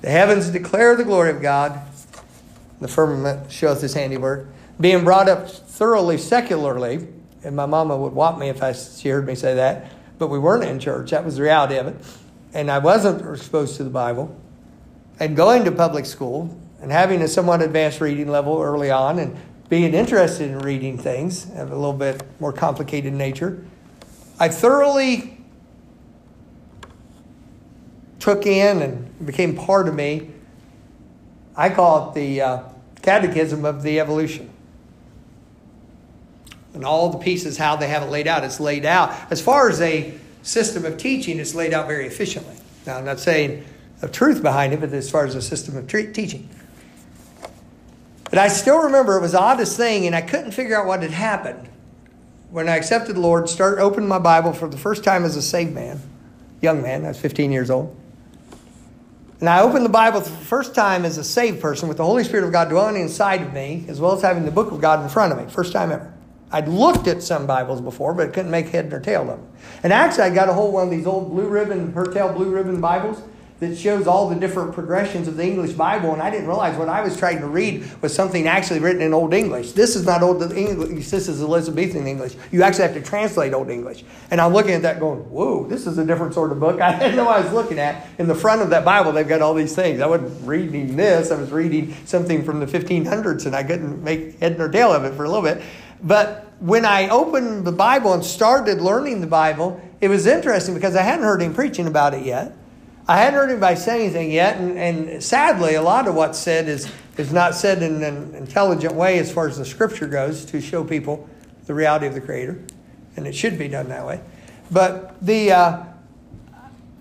The 0.00 0.10
heavens 0.10 0.48
declare 0.48 0.96
the 0.96 1.04
glory 1.04 1.30
of 1.30 1.40
God, 1.40 1.80
the 2.80 2.88
firmament 2.88 3.52
showeth 3.52 3.82
his 3.82 3.94
handiwork. 3.94 4.48
Being 4.80 5.04
brought 5.04 5.28
up 5.28 5.48
thoroughly 5.48 6.18
secularly, 6.18 7.06
and 7.44 7.54
my 7.54 7.66
mama 7.66 7.96
would 7.96 8.14
whop 8.14 8.38
me 8.38 8.48
if 8.48 8.64
I, 8.64 8.72
she 8.72 9.10
heard 9.10 9.26
me 9.26 9.36
say 9.36 9.54
that, 9.54 9.92
but 10.18 10.28
we 10.28 10.40
weren't 10.40 10.64
in 10.64 10.80
church. 10.80 11.10
That 11.10 11.24
was 11.24 11.36
the 11.36 11.42
reality 11.42 11.76
of 11.76 11.86
it 11.86 11.96
and 12.52 12.70
I 12.70 12.78
wasn't 12.78 13.28
exposed 13.36 13.76
to 13.76 13.84
the 13.84 13.90
Bible, 13.90 14.36
and 15.18 15.36
going 15.36 15.64
to 15.64 15.72
public 15.72 16.06
school 16.06 16.56
and 16.80 16.90
having 16.90 17.22
a 17.22 17.28
somewhat 17.28 17.62
advanced 17.62 18.00
reading 18.00 18.28
level 18.28 18.60
early 18.60 18.90
on 18.90 19.18
and 19.18 19.36
being 19.68 19.94
interested 19.94 20.50
in 20.50 20.58
reading 20.58 20.98
things 20.98 21.44
of 21.54 21.70
a 21.70 21.74
little 21.74 21.92
bit 21.92 22.22
more 22.40 22.52
complicated 22.52 23.12
nature, 23.12 23.64
I 24.38 24.48
thoroughly 24.48 25.38
took 28.18 28.46
in 28.46 28.82
and 28.82 29.26
became 29.26 29.56
part 29.56 29.86
of 29.86 29.94
me. 29.94 30.30
I 31.56 31.70
call 31.70 32.10
it 32.10 32.14
the 32.14 32.40
uh, 32.40 32.62
catechism 33.02 33.64
of 33.64 33.82
the 33.82 34.00
evolution. 34.00 34.50
And 36.74 36.84
all 36.84 37.10
the 37.10 37.18
pieces, 37.18 37.58
how 37.58 37.76
they 37.76 37.88
have 37.88 38.02
it 38.02 38.10
laid 38.10 38.26
out, 38.26 38.44
it's 38.44 38.60
laid 38.60 38.84
out. 38.84 39.14
As 39.30 39.40
far 39.40 39.68
as 39.68 39.80
a 39.80 40.14
system 40.42 40.84
of 40.84 40.96
teaching 40.96 41.38
is 41.38 41.54
laid 41.54 41.72
out 41.72 41.86
very 41.86 42.06
efficiently. 42.06 42.56
Now, 42.86 42.96
I'm 42.96 43.04
not 43.04 43.20
saying 43.20 43.64
a 44.02 44.08
truth 44.08 44.42
behind 44.42 44.72
it, 44.72 44.80
but 44.80 44.92
as 44.92 45.10
far 45.10 45.26
as 45.26 45.34
a 45.34 45.42
system 45.42 45.76
of 45.76 45.86
tre- 45.86 46.12
teaching. 46.12 46.48
But 48.30 48.38
I 48.38 48.48
still 48.48 48.84
remember 48.84 49.16
it 49.16 49.20
was 49.20 49.32
the 49.32 49.40
oddest 49.40 49.76
thing, 49.76 50.06
and 50.06 50.14
I 50.14 50.22
couldn't 50.22 50.52
figure 50.52 50.76
out 50.76 50.86
what 50.86 51.02
had 51.02 51.10
happened. 51.10 51.68
When 52.50 52.68
I 52.68 52.76
accepted 52.76 53.16
the 53.16 53.20
Lord, 53.20 53.48
started 53.48 53.80
opening 53.80 54.08
my 54.08 54.18
Bible 54.18 54.52
for 54.52 54.68
the 54.68 54.78
first 54.78 55.04
time 55.04 55.24
as 55.24 55.36
a 55.36 55.42
saved 55.42 55.72
man, 55.72 56.00
young 56.60 56.82
man, 56.82 57.04
I 57.04 57.08
was 57.08 57.18
15 57.18 57.52
years 57.52 57.70
old. 57.70 57.96
And 59.40 59.48
I 59.48 59.62
opened 59.62 59.84
the 59.84 59.90
Bible 59.90 60.20
for 60.20 60.30
the 60.30 60.44
first 60.44 60.74
time 60.74 61.04
as 61.04 61.16
a 61.16 61.24
saved 61.24 61.60
person 61.60 61.88
with 61.88 61.96
the 61.96 62.04
Holy 62.04 62.24
Spirit 62.24 62.44
of 62.44 62.52
God 62.52 62.68
dwelling 62.68 63.00
inside 63.00 63.40
of 63.40 63.52
me, 63.52 63.84
as 63.88 64.00
well 64.00 64.12
as 64.12 64.22
having 64.22 64.44
the 64.44 64.50
book 64.50 64.70
of 64.70 64.80
God 64.80 65.02
in 65.02 65.08
front 65.08 65.32
of 65.32 65.38
me. 65.38 65.50
First 65.50 65.72
time 65.72 65.90
ever. 65.90 66.12
I'd 66.52 66.68
looked 66.68 67.06
at 67.06 67.22
some 67.22 67.46
Bibles 67.46 67.80
before, 67.80 68.14
but 68.14 68.32
couldn't 68.32 68.50
make 68.50 68.68
head 68.68 68.90
nor 68.90 69.00
tail 69.00 69.22
of 69.22 69.28
them. 69.28 69.46
And 69.82 69.92
actually, 69.92 70.24
I 70.24 70.34
got 70.34 70.48
a 70.48 70.52
hold 70.52 70.74
one 70.74 70.84
of 70.84 70.90
these 70.90 71.06
old 71.06 71.30
blue 71.30 71.48
ribbon, 71.48 71.92
Hertel 71.92 72.32
blue 72.32 72.50
ribbon 72.50 72.80
Bibles 72.80 73.22
that 73.60 73.76
shows 73.76 74.06
all 74.06 74.28
the 74.28 74.34
different 74.34 74.72
progressions 74.72 75.28
of 75.28 75.36
the 75.36 75.44
English 75.44 75.72
Bible, 75.72 76.14
and 76.14 76.22
I 76.22 76.30
didn't 76.30 76.46
realize 76.46 76.78
what 76.78 76.88
I 76.88 77.02
was 77.02 77.16
trying 77.16 77.40
to 77.40 77.46
read 77.46 77.84
was 78.00 78.14
something 78.14 78.48
actually 78.48 78.80
written 78.80 79.02
in 79.02 79.12
Old 79.12 79.34
English. 79.34 79.72
This 79.72 79.96
is 79.96 80.06
not 80.06 80.22
Old 80.22 80.42
English, 80.52 81.10
this 81.10 81.28
is 81.28 81.42
Elizabethan 81.42 82.06
English. 82.06 82.34
You 82.50 82.62
actually 82.62 82.84
have 82.84 82.94
to 82.94 83.02
translate 83.02 83.52
Old 83.52 83.68
English. 83.68 84.02
And 84.30 84.40
I'm 84.40 84.54
looking 84.54 84.72
at 84.72 84.82
that 84.82 84.98
going, 84.98 85.20
whoa, 85.30 85.66
this 85.66 85.86
is 85.86 85.98
a 85.98 86.04
different 86.06 86.32
sort 86.32 86.52
of 86.52 86.58
book. 86.58 86.80
I 86.80 86.98
didn't 86.98 87.16
know 87.16 87.28
I 87.28 87.40
was 87.40 87.52
looking 87.52 87.78
at. 87.78 88.06
In 88.18 88.26
the 88.26 88.34
front 88.34 88.62
of 88.62 88.70
that 88.70 88.84
Bible, 88.84 89.12
they've 89.12 89.28
got 89.28 89.42
all 89.42 89.52
these 89.52 89.74
things. 89.74 90.00
I 90.00 90.06
wasn't 90.06 90.46
reading 90.46 90.96
this, 90.96 91.30
I 91.30 91.36
was 91.36 91.50
reading 91.50 91.94
something 92.06 92.42
from 92.42 92.60
the 92.60 92.66
1500s, 92.66 93.44
and 93.44 93.54
I 93.54 93.62
couldn't 93.62 94.02
make 94.02 94.40
head 94.40 94.56
nor 94.56 94.70
tail 94.70 94.90
of 94.90 95.04
it 95.04 95.14
for 95.14 95.24
a 95.24 95.28
little 95.28 95.42
bit. 95.42 95.62
But 96.02 96.52
when 96.60 96.84
I 96.84 97.08
opened 97.08 97.66
the 97.66 97.72
Bible 97.72 98.12
and 98.12 98.24
started 98.24 98.80
learning 98.80 99.20
the 99.20 99.26
Bible, 99.26 99.80
it 100.00 100.08
was 100.08 100.26
interesting 100.26 100.74
because 100.74 100.96
I 100.96 101.02
hadn't 101.02 101.24
heard 101.24 101.42
him 101.42 101.54
preaching 101.54 101.86
about 101.86 102.14
it 102.14 102.24
yet. 102.24 102.56
I 103.08 103.16
hadn't 103.16 103.34
heard 103.34 103.50
anybody 103.50 103.76
say 103.76 104.04
anything 104.04 104.30
yet, 104.30 104.56
and, 104.58 104.78
and 104.78 105.22
sadly, 105.22 105.74
a 105.74 105.82
lot 105.82 106.06
of 106.06 106.14
what's 106.14 106.38
said 106.38 106.68
is, 106.68 106.90
is 107.16 107.32
not 107.32 107.54
said 107.54 107.82
in 107.82 108.02
an 108.02 108.34
intelligent 108.34 108.94
way 108.94 109.18
as 109.18 109.32
far 109.32 109.48
as 109.48 109.58
the 109.58 109.64
scripture 109.64 110.06
goes 110.06 110.44
to 110.46 110.60
show 110.60 110.84
people 110.84 111.28
the 111.66 111.74
reality 111.74 112.06
of 112.06 112.14
the 112.14 112.20
Creator, 112.20 112.60
and 113.16 113.26
it 113.26 113.34
should 113.34 113.58
be 113.58 113.66
done 113.66 113.88
that 113.88 114.06
way. 114.06 114.20
But 114.70 115.20
the 115.24 115.52
uh, 115.52 115.84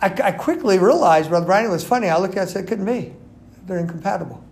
I, 0.01 0.07
I, 0.23 0.31
quickly 0.31 0.79
realized, 0.79 1.29
Brother 1.29 1.45
Brian, 1.45 1.65
it 1.65 1.69
was 1.69 1.83
funny. 1.83 2.07
I 2.07 2.17
looked 2.17 2.35
at 2.35 2.37
it 2.37 2.41
and 2.41 2.49
said, 2.49 2.63
it 2.63 2.67
couldn't 2.67 2.85
be. 2.85 3.13
They're 3.67 3.79
incompatible. 3.79 4.43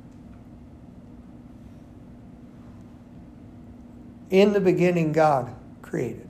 In 4.29 4.53
the 4.53 4.59
beginning, 4.59 5.13
God 5.13 5.53
created. 5.81 6.27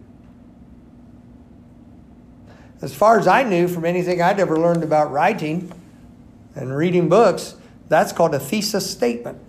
As 2.82 2.94
far 2.94 3.20
as 3.20 3.28
I 3.28 3.44
knew 3.44 3.68
from 3.68 3.86
anything 3.86 4.22
I'd 4.22 4.40
ever 4.40 4.58
learned 4.58 4.84
about 4.84 5.12
writing 5.12 5.72
and 6.56 6.76
reading 6.76 7.10
books, 7.10 7.56
that's 7.90 8.12
called 8.12 8.36
a 8.36 8.40
thesis 8.40 8.90
statement 8.90 9.40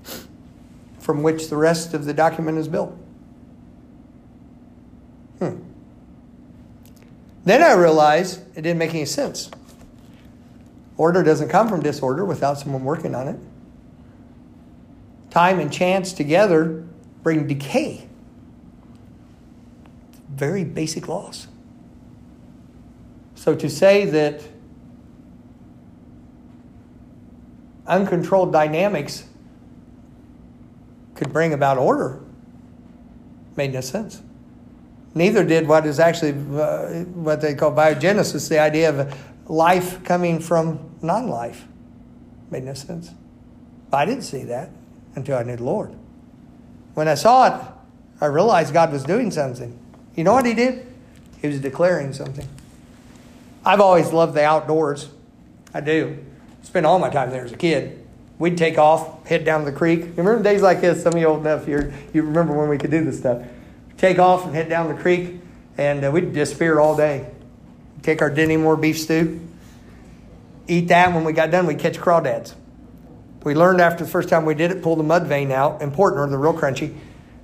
from 0.98 1.22
which 1.22 1.48
the 1.48 1.56
rest 1.56 1.92
of 1.92 2.06
the 2.06 2.14
document 2.14 2.56
is 2.58 2.68
built. 2.68 2.96
Hmm. 5.38 5.56
Then 7.44 7.62
I 7.62 7.72
realized 7.72 8.40
it 8.56 8.62
didn't 8.62 8.78
make 8.78 8.90
any 8.90 9.04
sense. 9.04 9.50
Order 10.96 11.22
doesn't 11.22 11.48
come 11.48 11.68
from 11.68 11.82
disorder 11.82 12.24
without 12.24 12.58
someone 12.58 12.84
working 12.84 13.14
on 13.14 13.28
it. 13.28 13.38
Time 15.30 15.60
and 15.60 15.72
chance 15.72 16.12
together 16.12 16.84
bring 17.22 17.46
decay 17.46 18.07
very 20.38 20.64
basic 20.64 21.08
laws. 21.08 21.48
So 23.34 23.54
to 23.54 23.68
say 23.68 24.04
that 24.06 24.42
uncontrolled 27.86 28.52
dynamics 28.52 29.24
could 31.14 31.32
bring 31.32 31.52
about 31.52 31.78
order 31.78 32.20
made 33.56 33.72
no 33.72 33.80
sense. 33.80 34.22
Neither 35.14 35.44
did 35.44 35.66
what 35.66 35.84
is 35.84 35.98
actually 35.98 36.30
uh, 36.30 37.04
what 37.14 37.40
they 37.40 37.54
call 37.54 37.72
biogenesis, 37.72 38.48
the 38.48 38.58
idea 38.58 38.90
of 38.90 39.18
life 39.50 40.04
coming 40.04 40.38
from 40.38 40.96
non 41.02 41.28
life. 41.28 41.66
Made 42.50 42.64
no 42.64 42.74
sense. 42.74 43.10
I 43.92 44.04
didn't 44.04 44.22
see 44.22 44.44
that 44.44 44.70
until 45.14 45.38
I 45.38 45.42
knew 45.42 45.56
the 45.56 45.64
Lord. 45.64 45.94
When 46.94 47.08
I 47.08 47.14
saw 47.14 47.46
it, 47.46 47.66
I 48.20 48.26
realized 48.26 48.72
God 48.72 48.92
was 48.92 49.04
doing 49.04 49.30
something. 49.30 49.77
You 50.18 50.24
know 50.24 50.32
what 50.32 50.46
he 50.46 50.52
did? 50.52 50.84
He 51.40 51.46
was 51.46 51.60
declaring 51.60 52.12
something. 52.12 52.48
I've 53.64 53.80
always 53.80 54.12
loved 54.12 54.34
the 54.34 54.42
outdoors. 54.42 55.08
I 55.72 55.80
do. 55.80 56.18
Spent 56.64 56.84
all 56.86 56.98
my 56.98 57.08
time 57.08 57.30
there 57.30 57.44
as 57.44 57.52
a 57.52 57.56
kid. 57.56 58.04
we'd 58.36 58.58
take 58.58 58.78
off, 58.78 59.24
head 59.28 59.44
down 59.44 59.64
the 59.64 59.70
creek. 59.70 60.00
Remember 60.16 60.42
days 60.42 60.60
like 60.60 60.80
this? 60.80 61.04
Some 61.04 61.12
of 61.12 61.20
you 61.20 61.26
old 61.28 61.42
enough, 61.42 61.68
you 61.68 61.92
you 62.12 62.22
remember 62.22 62.58
when 62.58 62.68
we 62.68 62.78
could 62.78 62.90
do 62.90 63.04
this 63.04 63.20
stuff. 63.20 63.46
Take 63.96 64.18
off 64.18 64.44
and 64.44 64.56
head 64.56 64.68
down 64.68 64.88
the 64.88 65.00
creek, 65.00 65.40
and 65.76 66.04
uh, 66.04 66.10
we'd 66.10 66.32
disappear 66.32 66.80
all 66.80 66.96
day. 66.96 67.30
Take 68.02 68.20
our 68.20 68.30
Dinty 68.30 68.58
Moore 68.58 68.76
beef 68.76 68.98
stew, 68.98 69.40
eat 70.66 70.88
that. 70.88 71.14
When 71.14 71.22
we 71.22 71.32
got 71.32 71.52
done, 71.52 71.64
we'd 71.68 71.78
catch 71.78 71.96
crawdads. 71.96 72.56
We 73.44 73.54
learned 73.54 73.80
after 73.80 74.02
the 74.02 74.10
first 74.10 74.28
time 74.28 74.46
we 74.46 74.54
did 74.56 74.72
it, 74.72 74.82
pull 74.82 74.96
the 74.96 75.04
mud 75.04 75.28
vein 75.28 75.52
out, 75.52 75.80
important, 75.80 76.22
or 76.22 76.28
the 76.28 76.38
real 76.38 76.54
crunchy. 76.54 76.96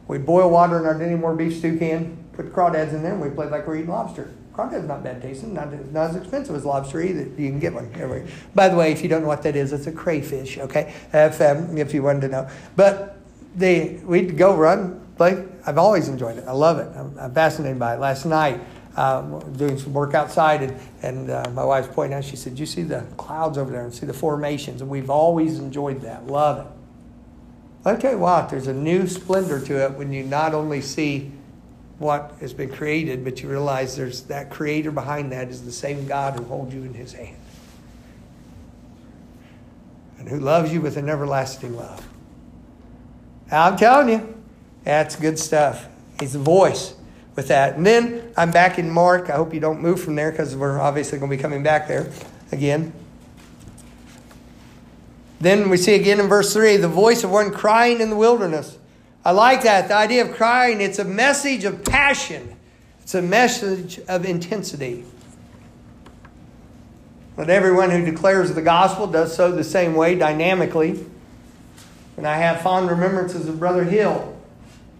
We'd 0.08 0.26
boil 0.26 0.50
water 0.50 0.80
in 0.80 0.86
our 0.86 0.94
Dinty 0.96 1.20
Moore 1.20 1.36
beef 1.36 1.56
stew 1.56 1.78
can, 1.78 2.23
put 2.36 2.52
crawdads 2.52 2.92
in 2.92 3.02
there, 3.02 3.12
and 3.12 3.20
we 3.20 3.30
played 3.30 3.50
like 3.50 3.66
we're 3.66 3.76
eating 3.76 3.90
lobster. 3.90 4.30
Crawdad's 4.52 4.86
not 4.86 5.02
bad 5.02 5.20
tasting, 5.20 5.52
not, 5.52 5.72
not 5.90 6.10
as 6.10 6.16
expensive 6.16 6.54
as 6.54 6.64
lobster 6.64 7.02
either. 7.02 7.22
You 7.22 7.50
can 7.50 7.58
get 7.58 7.74
one. 7.74 7.90
Everywhere. 7.94 8.26
By 8.54 8.68
the 8.68 8.76
way, 8.76 8.92
if 8.92 9.02
you 9.02 9.08
don't 9.08 9.22
know 9.22 9.28
what 9.28 9.42
that 9.42 9.56
is, 9.56 9.72
it's 9.72 9.88
a 9.88 9.92
crayfish, 9.92 10.58
okay? 10.58 10.94
If, 11.12 11.40
um, 11.40 11.76
if 11.76 11.92
you 11.92 12.02
wanted 12.02 12.20
to 12.22 12.28
know. 12.28 12.48
But 12.76 13.18
they, 13.56 14.00
we'd 14.04 14.38
go 14.38 14.56
run, 14.56 15.04
play. 15.16 15.44
I've 15.66 15.78
always 15.78 16.08
enjoyed 16.08 16.38
it. 16.38 16.44
I 16.46 16.52
love 16.52 16.78
it. 16.78 16.88
I'm, 16.96 17.18
I'm 17.18 17.34
fascinated 17.34 17.80
by 17.80 17.94
it. 17.94 18.00
Last 18.00 18.26
night, 18.26 18.60
um, 18.96 19.52
doing 19.56 19.76
some 19.76 19.92
work 19.92 20.14
outside, 20.14 20.62
and, 20.62 20.80
and 21.02 21.30
uh, 21.30 21.50
my 21.52 21.64
wife's 21.64 21.88
pointing 21.92 22.16
out, 22.16 22.24
she 22.24 22.36
said, 22.36 22.56
You 22.56 22.66
see 22.66 22.82
the 22.82 23.00
clouds 23.16 23.58
over 23.58 23.72
there 23.72 23.82
and 23.82 23.92
see 23.92 24.06
the 24.06 24.14
formations. 24.14 24.80
And 24.80 24.90
we've 24.90 25.10
always 25.10 25.58
enjoyed 25.58 26.02
that. 26.02 26.28
Love 26.28 26.66
it. 26.66 26.72
I 27.86 27.96
tell 27.96 28.12
you 28.12 28.18
what, 28.18 28.48
there's 28.48 28.66
a 28.66 28.72
new 28.72 29.06
splendor 29.06 29.60
to 29.60 29.84
it 29.84 29.92
when 29.92 30.12
you 30.12 30.22
not 30.22 30.54
only 30.54 30.80
see 30.80 31.32
what 31.98 32.34
has 32.40 32.52
been 32.52 32.70
created, 32.70 33.24
but 33.24 33.42
you 33.42 33.48
realize 33.48 33.96
there's 33.96 34.22
that 34.22 34.50
creator 34.50 34.90
behind 34.90 35.32
that 35.32 35.48
is 35.48 35.64
the 35.64 35.72
same 35.72 36.06
God 36.06 36.38
who 36.38 36.44
holds 36.44 36.74
you 36.74 36.82
in 36.82 36.94
his 36.94 37.12
hand 37.12 37.36
and 40.18 40.28
who 40.28 40.40
loves 40.40 40.72
you 40.72 40.80
with 40.80 40.96
an 40.96 41.08
everlasting 41.08 41.76
love. 41.76 42.06
I'm 43.50 43.76
telling 43.76 44.08
you, 44.08 44.42
that's 44.82 45.16
good 45.16 45.38
stuff. 45.38 45.86
He's 46.18 46.32
the 46.32 46.38
voice 46.38 46.94
with 47.36 47.48
that. 47.48 47.76
And 47.76 47.86
then 47.86 48.32
I'm 48.36 48.50
back 48.50 48.78
in 48.78 48.90
Mark. 48.90 49.30
I 49.30 49.36
hope 49.36 49.52
you 49.52 49.60
don't 49.60 49.80
move 49.80 50.00
from 50.00 50.14
there 50.14 50.30
because 50.30 50.56
we're 50.56 50.80
obviously 50.80 51.18
going 51.18 51.30
to 51.30 51.36
be 51.36 51.42
coming 51.42 51.62
back 51.62 51.88
there 51.88 52.10
again. 52.52 52.92
Then 55.40 55.68
we 55.68 55.76
see 55.76 55.94
again 55.94 56.20
in 56.20 56.26
verse 56.26 56.54
3 56.54 56.78
the 56.78 56.88
voice 56.88 57.22
of 57.22 57.30
one 57.30 57.50
crying 57.50 58.00
in 58.00 58.08
the 58.08 58.16
wilderness. 58.16 58.78
I 59.24 59.30
like 59.30 59.62
that. 59.62 59.88
The 59.88 59.94
idea 59.94 60.24
of 60.24 60.36
crying, 60.36 60.80
it's 60.80 60.98
a 60.98 61.04
message 61.04 61.64
of 61.64 61.84
passion, 61.84 62.56
it's 63.02 63.14
a 63.14 63.22
message 63.22 63.98
of 64.06 64.24
intensity. 64.24 65.04
But 67.36 67.50
everyone 67.50 67.90
who 67.90 68.04
declares 68.04 68.52
the 68.52 68.62
gospel 68.62 69.06
does 69.06 69.34
so 69.34 69.50
the 69.50 69.64
same 69.64 69.94
way, 69.94 70.14
dynamically. 70.14 71.04
And 72.16 72.26
I 72.26 72.36
have 72.36 72.60
fond 72.60 72.88
remembrances 72.88 73.48
of 73.48 73.58
Brother 73.58 73.82
Hill. 73.82 74.36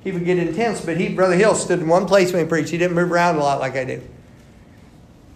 He 0.03 0.11
would 0.11 0.25
get 0.25 0.39
intense, 0.39 0.85
but 0.85 0.97
he, 0.97 1.09
Brother 1.11 1.37
Hill, 1.37 1.55
stood 1.55 1.79
in 1.79 1.87
one 1.87 2.07
place 2.07 2.33
when 2.33 2.45
he 2.45 2.49
preached. 2.49 2.71
He 2.71 2.79
didn't 2.79 2.97
move 2.97 3.13
around 3.13 3.37
a 3.37 3.39
lot 3.39 3.61
like 3.61 3.77
I 3.77 3.85
do. 3.85 4.03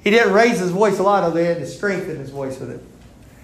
He 0.03 0.11
didn't 0.11 0.33
raise 0.33 0.59
his 0.59 0.71
voice 0.71 0.99
a 0.99 1.03
lot, 1.03 1.23
although 1.23 1.41
he 1.41 1.47
had 1.47 1.59
to 1.59 1.67
strengthen 1.67 2.17
his 2.17 2.31
voice 2.31 2.59
with 2.59 2.71
it. 2.71 2.83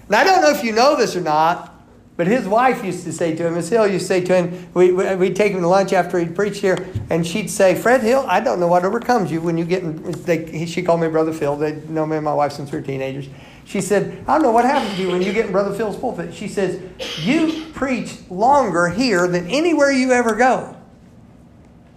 And 0.06 0.16
I 0.16 0.24
don't 0.24 0.42
know 0.42 0.50
if 0.50 0.64
you 0.64 0.72
know 0.72 0.96
this 0.96 1.14
or 1.14 1.20
not, 1.20 1.73
but 2.16 2.28
his 2.28 2.46
wife 2.46 2.84
used 2.84 3.04
to 3.04 3.12
say 3.12 3.34
to 3.34 3.46
him, 3.46 3.54
Miss 3.54 3.68
Hill 3.68 3.88
used 3.88 4.04
to 4.04 4.08
say 4.08 4.20
to 4.20 4.34
him, 4.34 4.68
we, 4.72 4.92
we'd 4.92 5.34
take 5.34 5.52
him 5.52 5.62
to 5.62 5.68
lunch 5.68 5.92
after 5.92 6.18
he'd 6.18 6.36
preached 6.36 6.60
here, 6.60 6.78
and 7.10 7.26
she'd 7.26 7.50
say, 7.50 7.74
Fred 7.74 8.02
Hill, 8.02 8.24
I 8.28 8.38
don't 8.40 8.60
know 8.60 8.68
what 8.68 8.84
overcomes 8.84 9.32
you 9.32 9.40
when 9.40 9.58
you 9.58 9.64
get 9.64 9.82
in, 9.82 10.12
they, 10.22 10.64
she 10.66 10.82
called 10.82 11.00
me 11.00 11.08
Brother 11.08 11.32
Phil. 11.32 11.56
They 11.56 11.72
know 11.88 12.06
me 12.06 12.16
and 12.16 12.24
my 12.24 12.34
wife 12.34 12.52
since 12.52 12.70
we 12.70 12.78
were 12.78 12.86
teenagers. 12.86 13.26
She 13.64 13.80
said, 13.80 14.24
I 14.28 14.34
don't 14.34 14.42
know 14.42 14.52
what 14.52 14.64
happens 14.64 14.94
to 14.96 15.02
you 15.02 15.10
when 15.10 15.22
you 15.22 15.32
get 15.32 15.46
in 15.46 15.52
Brother 15.52 15.74
Phil's 15.74 15.96
pulpit. 15.96 16.34
She 16.34 16.48
says, 16.48 16.80
You 17.24 17.66
preach 17.72 18.18
longer 18.30 18.88
here 18.88 19.26
than 19.26 19.48
anywhere 19.48 19.90
you 19.90 20.12
ever 20.12 20.34
go. 20.34 20.76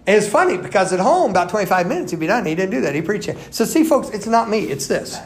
And 0.06 0.16
it's 0.16 0.26
funny 0.26 0.56
because 0.56 0.92
at 0.94 1.00
home, 1.00 1.32
about 1.32 1.50
25 1.50 1.86
minutes, 1.86 2.10
he'd 2.10 2.20
be 2.20 2.26
done. 2.26 2.46
He 2.46 2.54
didn't 2.54 2.70
do 2.70 2.80
that. 2.80 2.94
He 2.94 3.02
preached 3.02 3.28
it. 3.28 3.36
So, 3.54 3.66
see, 3.66 3.84
folks, 3.84 4.08
it's 4.08 4.26
not 4.26 4.48
me, 4.48 4.60
it's 4.60 4.86
this. 4.86 5.18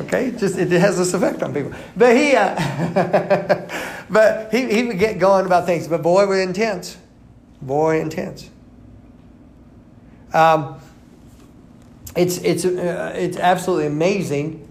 Okay, 0.00 0.30
just 0.30 0.56
it 0.56 0.70
has 0.70 0.96
this 0.96 1.12
effect 1.12 1.42
on 1.42 1.52
people. 1.52 1.72
But 1.96 2.16
he, 2.16 2.34
uh, 2.34 2.54
but 4.10 4.50
he, 4.50 4.72
he 4.72 4.84
would 4.84 4.98
get 4.98 5.18
going 5.18 5.44
about 5.44 5.66
things. 5.66 5.88
But 5.88 6.02
boy, 6.02 6.26
we're 6.26 6.42
intense. 6.42 6.96
Boy, 7.60 8.00
intense. 8.00 8.48
Um, 10.32 10.80
it's 12.16 12.38
it's 12.38 12.64
uh, 12.64 13.12
it's 13.14 13.36
absolutely 13.36 13.86
amazing. 13.86 14.66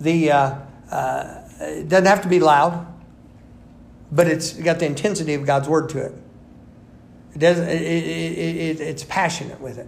The 0.00 0.32
uh, 0.32 0.54
uh, 0.90 1.42
it 1.60 1.88
doesn't 1.88 2.06
have 2.06 2.22
to 2.22 2.28
be 2.28 2.40
loud, 2.40 2.86
but 4.10 4.26
it's 4.26 4.52
got 4.52 4.80
the 4.80 4.86
intensity 4.86 5.34
of 5.34 5.46
God's 5.46 5.68
word 5.68 5.90
to 5.90 6.06
it. 6.06 6.12
It 7.34 7.38
doesn't. 7.38 7.68
It, 7.68 7.82
it, 7.82 8.36
it, 8.38 8.80
it's 8.80 9.04
passionate 9.04 9.60
with 9.60 9.78
it. 9.78 9.86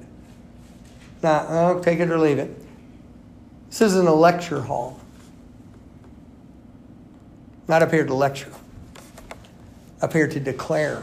Now, 1.23 1.47
I'll 1.49 1.81
take 1.81 1.99
it 1.99 2.11
or 2.11 2.19
leave 2.19 2.39
it. 2.39 2.64
This 3.75 3.81
isn't 3.81 4.07
a 4.07 4.15
lecture 4.15 4.61
hall. 4.61 5.01
Not 7.67 7.83
up 7.83 7.91
here 7.91 8.07
to 8.07 8.15
lecture, 8.15 8.53
up 10.01 10.13
here 10.13 10.29
to 10.29 10.39
declare 10.39 11.03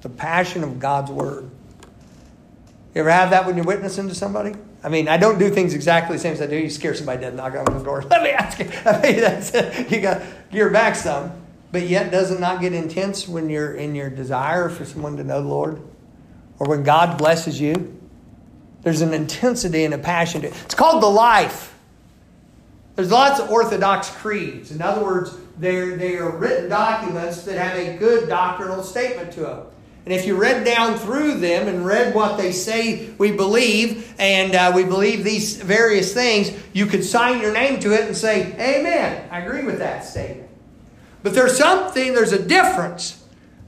the 0.00 0.08
passion 0.08 0.64
of 0.64 0.78
God's 0.78 1.10
word. 1.10 1.50
You 2.94 3.02
ever 3.02 3.10
have 3.10 3.28
that 3.32 3.44
when 3.44 3.56
you're 3.56 3.66
witnessing 3.66 4.08
to 4.08 4.14
somebody? 4.14 4.54
I 4.82 4.88
mean, 4.88 5.08
I 5.08 5.18
don't 5.18 5.38
do 5.38 5.50
things 5.50 5.74
exactly 5.74 6.16
the 6.16 6.22
same 6.22 6.32
as 6.32 6.40
I 6.40 6.46
do. 6.46 6.56
You 6.56 6.70
scare 6.70 6.94
somebody 6.94 7.20
dead, 7.20 7.34
knock 7.34 7.54
on 7.54 7.66
the 7.66 7.84
door. 7.84 8.02
Let 8.10 8.22
me 8.22 8.30
ask 8.30 8.58
you. 8.58 8.70
I 8.86 9.02
mean, 9.02 9.20
that's 9.20 9.52
it. 9.52 9.90
You 9.90 10.00
got 10.00 10.22
gear 10.50 10.70
back 10.70 10.96
some, 10.96 11.32
but 11.70 11.82
yet 11.82 12.10
does 12.10 12.30
it 12.30 12.40
not 12.40 12.62
get 12.62 12.72
intense 12.72 13.28
when 13.28 13.50
you're 13.50 13.74
in 13.74 13.94
your 13.94 14.08
desire 14.08 14.70
for 14.70 14.86
someone 14.86 15.18
to 15.18 15.24
know 15.24 15.42
the 15.42 15.48
Lord, 15.48 15.82
or 16.58 16.66
when 16.66 16.82
God 16.82 17.18
blesses 17.18 17.60
you? 17.60 17.99
There's 18.82 19.00
an 19.00 19.12
intensity 19.12 19.84
and 19.84 19.94
a 19.94 19.98
passion 19.98 20.42
to 20.42 20.48
it. 20.48 20.54
It's 20.64 20.74
called 20.74 21.02
the 21.02 21.08
life. 21.08 21.74
There's 22.96 23.10
lots 23.10 23.40
of 23.40 23.50
orthodox 23.50 24.10
creeds. 24.10 24.72
In 24.72 24.82
other 24.82 25.02
words, 25.02 25.36
they're, 25.58 25.96
they 25.96 26.16
are 26.16 26.30
written 26.30 26.68
documents 26.68 27.42
that 27.42 27.58
have 27.58 27.76
a 27.76 27.96
good 27.96 28.28
doctrinal 28.28 28.82
statement 28.82 29.32
to 29.32 29.40
them. 29.40 29.66
And 30.06 30.14
if 30.14 30.26
you 30.26 30.34
read 30.36 30.64
down 30.64 30.98
through 30.98 31.34
them 31.34 31.68
and 31.68 31.84
read 31.84 32.14
what 32.14 32.38
they 32.38 32.52
say 32.52 33.10
we 33.18 33.32
believe, 33.32 34.14
and 34.18 34.54
uh, 34.54 34.72
we 34.74 34.84
believe 34.84 35.24
these 35.24 35.56
various 35.56 36.14
things, 36.14 36.50
you 36.72 36.86
could 36.86 37.04
sign 37.04 37.40
your 37.40 37.52
name 37.52 37.80
to 37.80 37.92
it 37.92 38.06
and 38.06 38.16
say, 38.16 38.52
Amen. 38.54 39.28
I 39.30 39.40
agree 39.40 39.64
with 39.64 39.78
that 39.78 40.04
statement. 40.04 40.48
But 41.22 41.34
there's 41.34 41.58
something, 41.58 42.14
there's 42.14 42.32
a 42.32 42.42
difference 42.42 43.19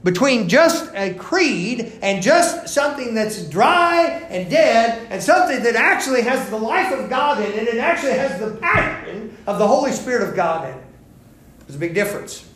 between 0.03 0.49
just 0.49 0.91
a 0.95 1.13
creed 1.13 1.93
and 2.01 2.21
just 2.21 2.67
something 2.67 3.13
that's 3.13 3.43
dry 3.47 4.25
and 4.29 4.49
dead 4.49 5.07
and 5.09 5.23
something 5.23 5.63
that 5.63 5.75
actually 5.75 6.21
has 6.21 6.49
the 6.49 6.57
life 6.57 6.91
of 6.91 7.09
God 7.09 7.39
in 7.41 7.51
it 7.51 7.69
and 7.69 7.79
actually 7.79 8.13
has 8.13 8.39
the 8.39 8.51
passion 8.57 9.35
of 9.47 9.59
the 9.59 9.67
Holy 9.67 9.91
Spirit 9.91 10.27
of 10.27 10.35
God 10.35 10.67
in 10.69 10.75
it. 10.75 10.83
There's 11.59 11.75
a 11.75 11.79
big 11.79 11.93
difference. 11.93 12.47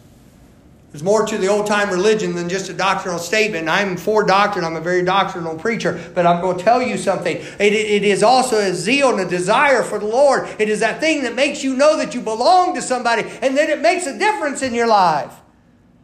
There's 0.92 1.04
more 1.04 1.26
to 1.26 1.38
the 1.38 1.48
old 1.48 1.68
time 1.68 1.90
religion 1.90 2.34
than 2.34 2.50
just 2.50 2.70
a 2.70 2.74
doctrinal 2.74 3.20
statement. 3.20 3.70
I'm 3.70 3.98
for 3.98 4.24
doctrine, 4.24 4.66
I'm 4.66 4.76
a 4.76 4.82
very 4.82 5.04
doctrinal 5.04 5.56
preacher, 5.56 6.02
but 6.16 6.26
I'm 6.26 6.42
going 6.42 6.58
to 6.58 6.64
tell 6.64 6.82
you 6.82 6.98
something. 6.98 7.38
It, 7.38 7.74
it 7.74 8.04
is 8.04 8.24
also 8.24 8.58
a 8.58 8.74
zeal 8.74 9.12
and 9.12 9.20
a 9.20 9.30
desire 9.30 9.84
for 9.84 10.00
the 10.00 10.06
Lord. 10.06 10.50
It 10.60 10.70
is 10.70 10.80
that 10.80 11.00
thing 11.00 11.24
that 11.24 11.36
makes 11.36 11.64
you 11.64 11.76
know 11.76 11.98
that 11.98 12.16
you 12.16 12.22
belong 12.22 12.74
to 12.76 12.82
somebody 12.82 13.24
and 13.42 13.58
that 13.58 13.70
it 13.70 13.82
makes 13.82 14.06
a 14.06 14.18
difference 14.18 14.62
in 14.62 14.74
your 14.74 14.88
life. 14.88 15.34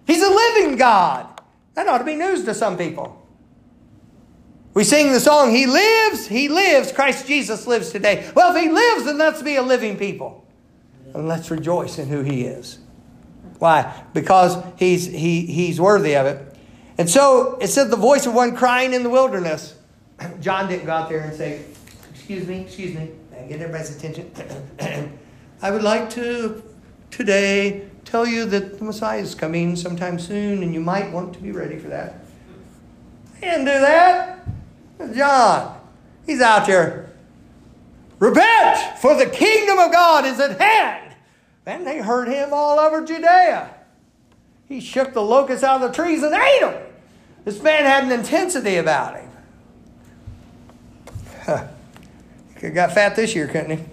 He's 0.05 0.21
a 0.21 0.29
living 0.29 0.75
God. 0.75 1.32
That 1.75 1.87
ought 1.87 1.99
to 1.99 2.03
be 2.03 2.15
news 2.15 2.43
to 2.45 2.53
some 2.53 2.77
people. 2.77 3.19
We 4.73 4.83
sing 4.83 5.11
the 5.11 5.19
song, 5.19 5.51
He 5.51 5.67
lives, 5.67 6.27
He 6.27 6.49
lives, 6.49 6.91
Christ 6.91 7.27
Jesus 7.27 7.67
lives 7.67 7.91
today. 7.91 8.29
Well, 8.35 8.55
if 8.55 8.61
He 8.61 8.69
lives, 8.69 9.05
then 9.05 9.17
let's 9.17 9.41
be 9.41 9.55
a 9.55 9.61
living 9.61 9.97
people. 9.97 10.45
And 11.13 11.27
let's 11.27 11.51
rejoice 11.51 11.99
in 11.99 12.07
who 12.07 12.21
He 12.23 12.43
is. 12.43 12.79
Why? 13.59 14.03
Because 14.13 14.57
He's, 14.77 15.05
he, 15.05 15.45
he's 15.45 15.79
worthy 15.79 16.15
of 16.15 16.25
it. 16.25 16.57
And 16.97 17.09
so 17.09 17.57
it 17.59 17.67
said 17.67 17.89
the 17.89 17.97
voice 17.97 18.25
of 18.25 18.33
one 18.33 18.55
crying 18.55 18.93
in 18.93 19.03
the 19.03 19.09
wilderness. 19.09 19.75
John 20.41 20.69
didn't 20.69 20.85
go 20.85 20.91
out 20.91 21.09
there 21.09 21.21
and 21.21 21.35
say, 21.35 21.65
Excuse 22.13 22.47
me, 22.47 22.61
excuse 22.61 22.95
me, 22.95 23.09
get 23.49 23.59
everybody's 23.59 23.95
attention. 23.95 24.31
I 25.61 25.71
would 25.71 25.83
like 25.83 26.09
to 26.11 26.63
today 27.11 27.89
tell 28.13 28.27
you 28.27 28.45
that 28.45 28.77
the 28.77 28.85
Messiah 28.85 29.19
is 29.21 29.33
coming 29.33 29.75
sometime 29.75 30.19
soon 30.19 30.61
and 30.61 30.71
you 30.71 30.79
might 30.79 31.11
want 31.11 31.33
to 31.33 31.39
be 31.39 31.51
ready 31.51 31.79
for 31.79 31.87
that. 31.87 32.23
He 33.39 33.41
didn't 33.41 33.65
do 33.65 33.71
that. 33.71 34.47
John, 35.15 35.81
he's 36.23 36.39
out 36.39 36.67
there. 36.67 37.11
Repent, 38.19 38.99
for 38.99 39.15
the 39.15 39.25
kingdom 39.25 39.79
of 39.79 39.91
God 39.91 40.25
is 40.25 40.39
at 40.39 40.61
hand. 40.61 41.15
And 41.65 41.87
they 41.87 42.01
heard 42.01 42.27
him 42.27 42.49
all 42.53 42.77
over 42.77 43.03
Judea. 43.03 43.73
He 44.67 44.79
shook 44.79 45.13
the 45.13 45.23
locusts 45.23 45.63
out 45.63 45.81
of 45.81 45.89
the 45.89 45.95
trees 45.95 46.21
and 46.21 46.35
ate 46.35 46.61
them. 46.61 46.83
This 47.45 47.63
man 47.63 47.83
had 47.83 48.03
an 48.03 48.11
intensity 48.11 48.75
about 48.75 49.15
him. 49.15 49.29
Huh. 51.41 51.67
He 52.61 52.69
got 52.69 52.93
fat 52.93 53.17
this 53.17 53.35
year, 53.35 53.47
couldn't 53.47 53.77
he? 53.77 53.83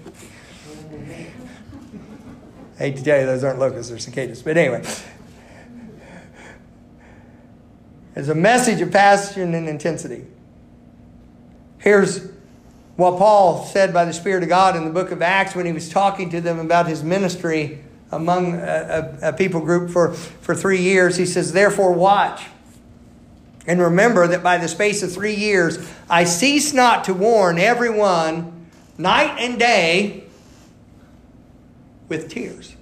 I 2.81 2.85
hate 2.85 2.97
to 2.97 3.05
tell 3.05 3.20
you, 3.20 3.26
those 3.26 3.45
aren't 3.45 3.59
locusts, 3.59 3.93
or 3.93 3.99
cicadas. 3.99 4.41
But 4.41 4.57
anyway, 4.57 4.83
it's 8.16 8.28
a 8.28 8.35
message 8.35 8.81
of 8.81 8.91
passion 8.91 9.53
and 9.53 9.68
intensity. 9.68 10.24
Here's 11.76 12.31
what 12.97 13.18
Paul 13.18 13.66
said 13.66 13.93
by 13.93 14.07
the 14.07 14.14
Spirit 14.14 14.43
of 14.43 14.49
God 14.49 14.76
in 14.76 14.87
the 14.87 14.91
book 14.91 15.11
of 15.11 15.20
Acts 15.20 15.55
when 15.55 15.66
he 15.66 15.72
was 15.72 15.91
talking 15.91 16.31
to 16.31 16.41
them 16.41 16.59
about 16.59 16.87
his 16.87 17.05
ministry 17.05 17.81
among 18.11 18.55
a, 18.55 19.18
a, 19.22 19.28
a 19.28 19.33
people 19.35 19.61
group 19.61 19.91
for, 19.91 20.14
for 20.14 20.55
three 20.55 20.81
years. 20.81 21.16
He 21.18 21.26
says, 21.26 21.53
Therefore, 21.53 21.93
watch. 21.93 22.47
And 23.66 23.78
remember 23.78 24.26
that 24.26 24.43
by 24.43 24.57
the 24.57 24.68
space 24.68 25.03
of 25.03 25.12
three 25.12 25.35
years, 25.35 25.87
I 26.09 26.24
cease 26.24 26.72
not 26.72 27.05
to 27.05 27.12
warn 27.12 27.59
everyone 27.59 28.70
night 28.97 29.37
and 29.39 29.59
day 29.59 30.24
with 32.11 32.28
tears. 32.28 32.76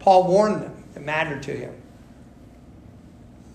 Paul 0.00 0.26
warned 0.26 0.62
them, 0.62 0.84
it 0.96 1.02
mattered 1.02 1.44
to 1.44 1.56
him. 1.56 1.74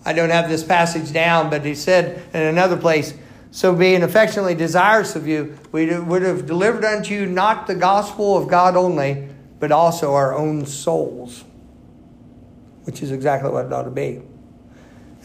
I 0.06 0.14
don't 0.14 0.30
have 0.30 0.48
this 0.48 0.64
passage 0.64 1.12
down, 1.12 1.50
but 1.50 1.66
he 1.66 1.76
said 1.76 2.24
in 2.34 2.42
another 2.42 2.78
place, 2.78 3.14
So 3.52 3.76
being 3.76 4.04
affectionately 4.04 4.56
desirous 4.56 5.18
of 5.18 5.28
you, 5.28 5.58
we 5.74 6.00
would 6.00 6.22
have 6.22 6.46
delivered 6.46 6.86
unto 6.86 7.14
you 7.14 7.26
not 7.26 7.68
the 7.68 7.76
gospel 7.76 8.38
of 8.38 8.48
God 8.48 8.78
only, 8.78 9.28
but 9.60 9.74
also 9.74 10.14
our 10.14 10.34
own 10.34 10.66
souls, 10.66 11.44
which 12.84 13.04
is 13.04 13.12
exactly 13.12 13.50
what 13.50 13.66
it 13.66 13.74
ought 13.74 13.84
to 13.84 13.92
be. 13.92 14.22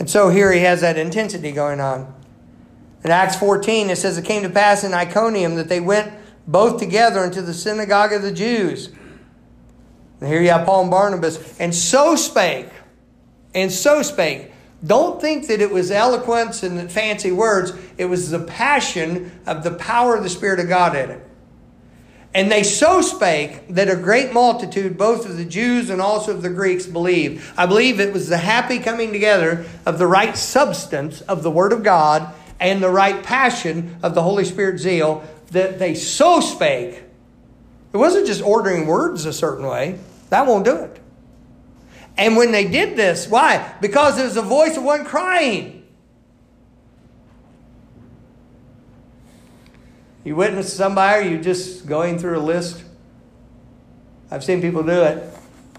And 0.00 0.10
so 0.10 0.30
here 0.30 0.50
he 0.50 0.60
has 0.60 0.80
that 0.80 0.98
intensity 0.98 1.52
going 1.52 1.80
on. 1.80 2.12
In 3.04 3.10
Acts 3.10 3.36
14, 3.36 3.90
it 3.90 3.96
says, 3.96 4.18
It 4.18 4.24
came 4.24 4.42
to 4.42 4.50
pass 4.50 4.82
in 4.82 4.94
Iconium 4.94 5.54
that 5.56 5.68
they 5.68 5.80
went 5.80 6.12
both 6.46 6.80
together 6.80 7.22
into 7.22 7.42
the 7.42 7.54
synagogue 7.54 8.12
of 8.12 8.22
the 8.22 8.32
Jews. 8.32 8.90
And 10.22 10.30
here 10.30 10.40
you 10.40 10.50
have 10.50 10.64
Paul 10.64 10.82
and 10.82 10.90
Barnabas. 10.90 11.58
And 11.58 11.74
so 11.74 12.14
spake, 12.14 12.68
and 13.56 13.72
so 13.72 14.02
spake. 14.02 14.52
Don't 14.86 15.20
think 15.20 15.48
that 15.48 15.60
it 15.60 15.72
was 15.72 15.90
eloquence 15.90 16.62
and 16.62 16.90
fancy 16.90 17.32
words. 17.32 17.72
It 17.98 18.04
was 18.04 18.30
the 18.30 18.38
passion 18.38 19.32
of 19.46 19.64
the 19.64 19.72
power 19.72 20.16
of 20.16 20.22
the 20.22 20.28
Spirit 20.28 20.60
of 20.60 20.68
God 20.68 20.94
in 20.94 21.10
it. 21.10 21.28
And 22.34 22.52
they 22.52 22.62
so 22.62 23.00
spake 23.00 23.66
that 23.70 23.88
a 23.88 23.96
great 23.96 24.32
multitude, 24.32 24.96
both 24.96 25.28
of 25.28 25.36
the 25.36 25.44
Jews 25.44 25.90
and 25.90 26.00
also 26.00 26.32
of 26.32 26.42
the 26.42 26.50
Greeks, 26.50 26.86
believed. 26.86 27.44
I 27.56 27.66
believe 27.66 27.98
it 27.98 28.12
was 28.12 28.28
the 28.28 28.38
happy 28.38 28.78
coming 28.78 29.12
together 29.12 29.66
of 29.84 29.98
the 29.98 30.06
right 30.06 30.36
substance 30.36 31.20
of 31.22 31.42
the 31.42 31.50
Word 31.50 31.72
of 31.72 31.82
God 31.82 32.32
and 32.60 32.80
the 32.80 32.90
right 32.90 33.24
passion 33.24 33.98
of 34.04 34.14
the 34.14 34.22
Holy 34.22 34.44
Spirit 34.44 34.78
zeal 34.78 35.24
that 35.50 35.80
they 35.80 35.96
so 35.96 36.38
spake. 36.38 37.02
It 37.92 37.96
wasn't 37.96 38.28
just 38.28 38.40
ordering 38.40 38.86
words 38.86 39.26
a 39.26 39.32
certain 39.32 39.66
way, 39.66 39.98
that 40.33 40.47
won't 40.47 40.64
do 40.64 40.76
it. 40.76 40.99
And 42.16 42.37
when 42.39 42.53
they 42.53 42.66
did 42.66 42.97
this, 42.97 43.28
why? 43.28 43.74
Because 43.83 44.16
there 44.16 44.24
was 44.24 44.39
a 44.39 44.43
voice 44.43 44.78
of 44.78 44.83
one 44.83 45.05
crying. 45.05 45.85
You 50.24 50.35
witness 50.35 50.72
somebody, 50.72 51.26
or 51.26 51.30
you 51.30 51.39
just 51.39 51.87
going 51.87 52.18
through 52.18 52.39
a 52.39 52.41
list. 52.41 52.83
I've 54.30 54.43
seen 54.43 54.62
people 54.62 54.83
do 54.83 55.03
it. 55.03 55.30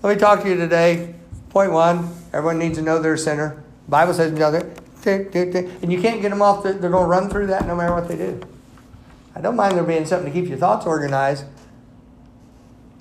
Let 0.03 0.15
me 0.15 0.19
talk 0.19 0.43
to 0.43 0.49
you 0.49 0.55
today. 0.55 1.15
Point 1.49 1.71
one, 1.71 2.13
everyone 2.31 2.59
needs 2.59 2.77
to 2.77 2.83
know 2.83 2.99
they're 2.99 3.15
a 3.15 3.17
sinner. 3.17 3.63
The 3.85 3.91
Bible 3.91 4.13
says 4.13 4.33
know 4.33 4.51
that. 4.51 4.65
And 5.81 5.91
you 5.91 5.99
can't 5.99 6.21
get 6.21 6.29
them 6.29 6.43
off, 6.43 6.61
the, 6.61 6.73
they're 6.73 6.91
going 6.91 7.05
to 7.05 7.09
run 7.09 7.27
through 7.27 7.47
that 7.47 7.65
no 7.65 7.75
matter 7.75 7.93
what 7.93 8.07
they 8.07 8.17
do. 8.17 8.39
I 9.35 9.41
don't 9.41 9.55
mind 9.55 9.75
there 9.75 9.83
being 9.83 10.05
something 10.05 10.31
to 10.31 10.39
keep 10.39 10.47
your 10.47 10.59
thoughts 10.59 10.85
organized. 10.85 11.45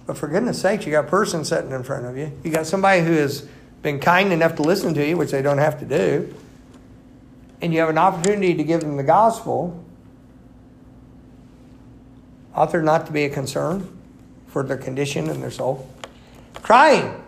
But 0.06 0.18
for 0.18 0.26
goodness 0.26 0.60
sakes, 0.60 0.84
you 0.84 0.92
got 0.92 1.04
a 1.04 1.08
person 1.08 1.44
sitting 1.44 1.70
in 1.70 1.82
front 1.82 2.06
of 2.06 2.16
you. 2.16 2.32
You 2.42 2.50
got 2.50 2.66
somebody 2.66 3.02
who 3.02 3.12
has 3.12 3.46
been 3.82 4.00
kind 4.00 4.32
enough 4.32 4.56
to 4.56 4.62
listen 4.62 4.94
to 4.94 5.06
you, 5.06 5.16
which 5.16 5.30
they 5.30 5.42
don't 5.42 5.58
have 5.58 5.78
to 5.80 5.84
do. 5.84 6.34
And 7.60 7.72
you 7.72 7.80
have 7.80 7.88
an 7.88 7.98
opportunity 7.98 8.54
to 8.54 8.64
give 8.64 8.80
them 8.80 8.96
the 8.96 9.04
gospel. 9.04 9.84
Ought 12.54 12.72
there 12.72 12.82
not 12.82 13.06
to 13.06 13.12
be 13.12 13.24
a 13.24 13.30
concern 13.30 13.88
for 14.48 14.62
their 14.62 14.76
condition 14.76 15.30
and 15.30 15.42
their 15.42 15.50
soul? 15.50 15.88
Crying. 16.54 17.22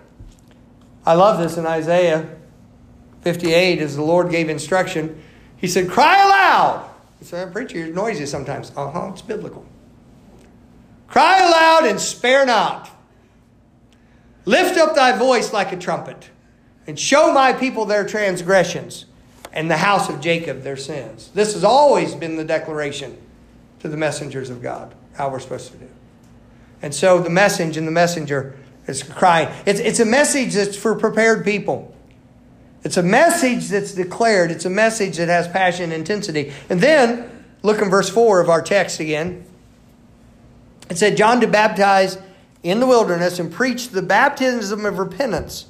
I 1.06 1.14
love 1.14 1.38
this 1.38 1.56
in 1.56 1.66
Isaiah 1.66 2.28
58 3.22 3.80
as 3.80 3.96
the 3.96 4.02
Lord 4.02 4.30
gave 4.30 4.48
instruction. 4.48 5.22
He 5.56 5.68
said, 5.68 5.88
Cry 5.88 6.22
aloud. 6.22 6.90
He 7.18 7.24
said, 7.24 7.52
Preacher, 7.52 7.78
you're 7.78 7.88
noisy 7.88 8.26
sometimes. 8.26 8.70
Uh 8.76 8.90
huh, 8.90 9.10
it's 9.12 9.22
biblical. 9.22 9.64
Cry 11.14 11.46
aloud 11.46 11.86
and 11.88 12.00
spare 12.00 12.44
not. 12.44 12.90
Lift 14.46 14.76
up 14.76 14.96
thy 14.96 15.16
voice 15.16 15.52
like 15.52 15.70
a 15.70 15.76
trumpet, 15.76 16.28
and 16.88 16.98
show 16.98 17.32
my 17.32 17.52
people 17.52 17.84
their 17.84 18.04
transgressions, 18.04 19.04
and 19.52 19.70
the 19.70 19.76
house 19.76 20.08
of 20.08 20.20
Jacob 20.20 20.62
their 20.62 20.76
sins. 20.76 21.30
This 21.32 21.54
has 21.54 21.62
always 21.62 22.16
been 22.16 22.34
the 22.34 22.42
declaration 22.42 23.16
to 23.78 23.86
the 23.86 23.96
messengers 23.96 24.50
of 24.50 24.60
God, 24.60 24.92
how 25.12 25.30
we're 25.30 25.38
supposed 25.38 25.70
to 25.70 25.78
do. 25.78 25.88
And 26.82 26.92
so 26.92 27.20
the 27.20 27.30
message 27.30 27.76
and 27.76 27.86
the 27.86 27.92
messenger 27.92 28.58
is 28.88 29.04
crying. 29.04 29.54
It's, 29.66 29.78
it's 29.78 30.00
a 30.00 30.04
message 30.04 30.54
that's 30.54 30.76
for 30.76 30.96
prepared 30.96 31.44
people. 31.44 31.94
It's 32.82 32.96
a 32.96 33.04
message 33.04 33.68
that's 33.68 33.92
declared. 33.92 34.50
It's 34.50 34.64
a 34.64 34.70
message 34.70 35.18
that 35.18 35.28
has 35.28 35.46
passion 35.46 35.84
and 35.84 35.92
intensity. 35.92 36.52
And 36.68 36.80
then, 36.80 37.44
look 37.62 37.80
in 37.80 37.88
verse 37.88 38.08
4 38.08 38.40
of 38.40 38.48
our 38.50 38.62
text 38.62 38.98
again. 38.98 39.46
It 40.90 40.98
said, 40.98 41.16
John 41.16 41.40
did 41.40 41.50
baptize 41.50 42.18
in 42.62 42.80
the 42.80 42.86
wilderness 42.86 43.38
and 43.38 43.52
preach 43.52 43.90
the 43.90 44.02
baptism 44.02 44.86
of 44.86 44.98
repentance 44.98 45.66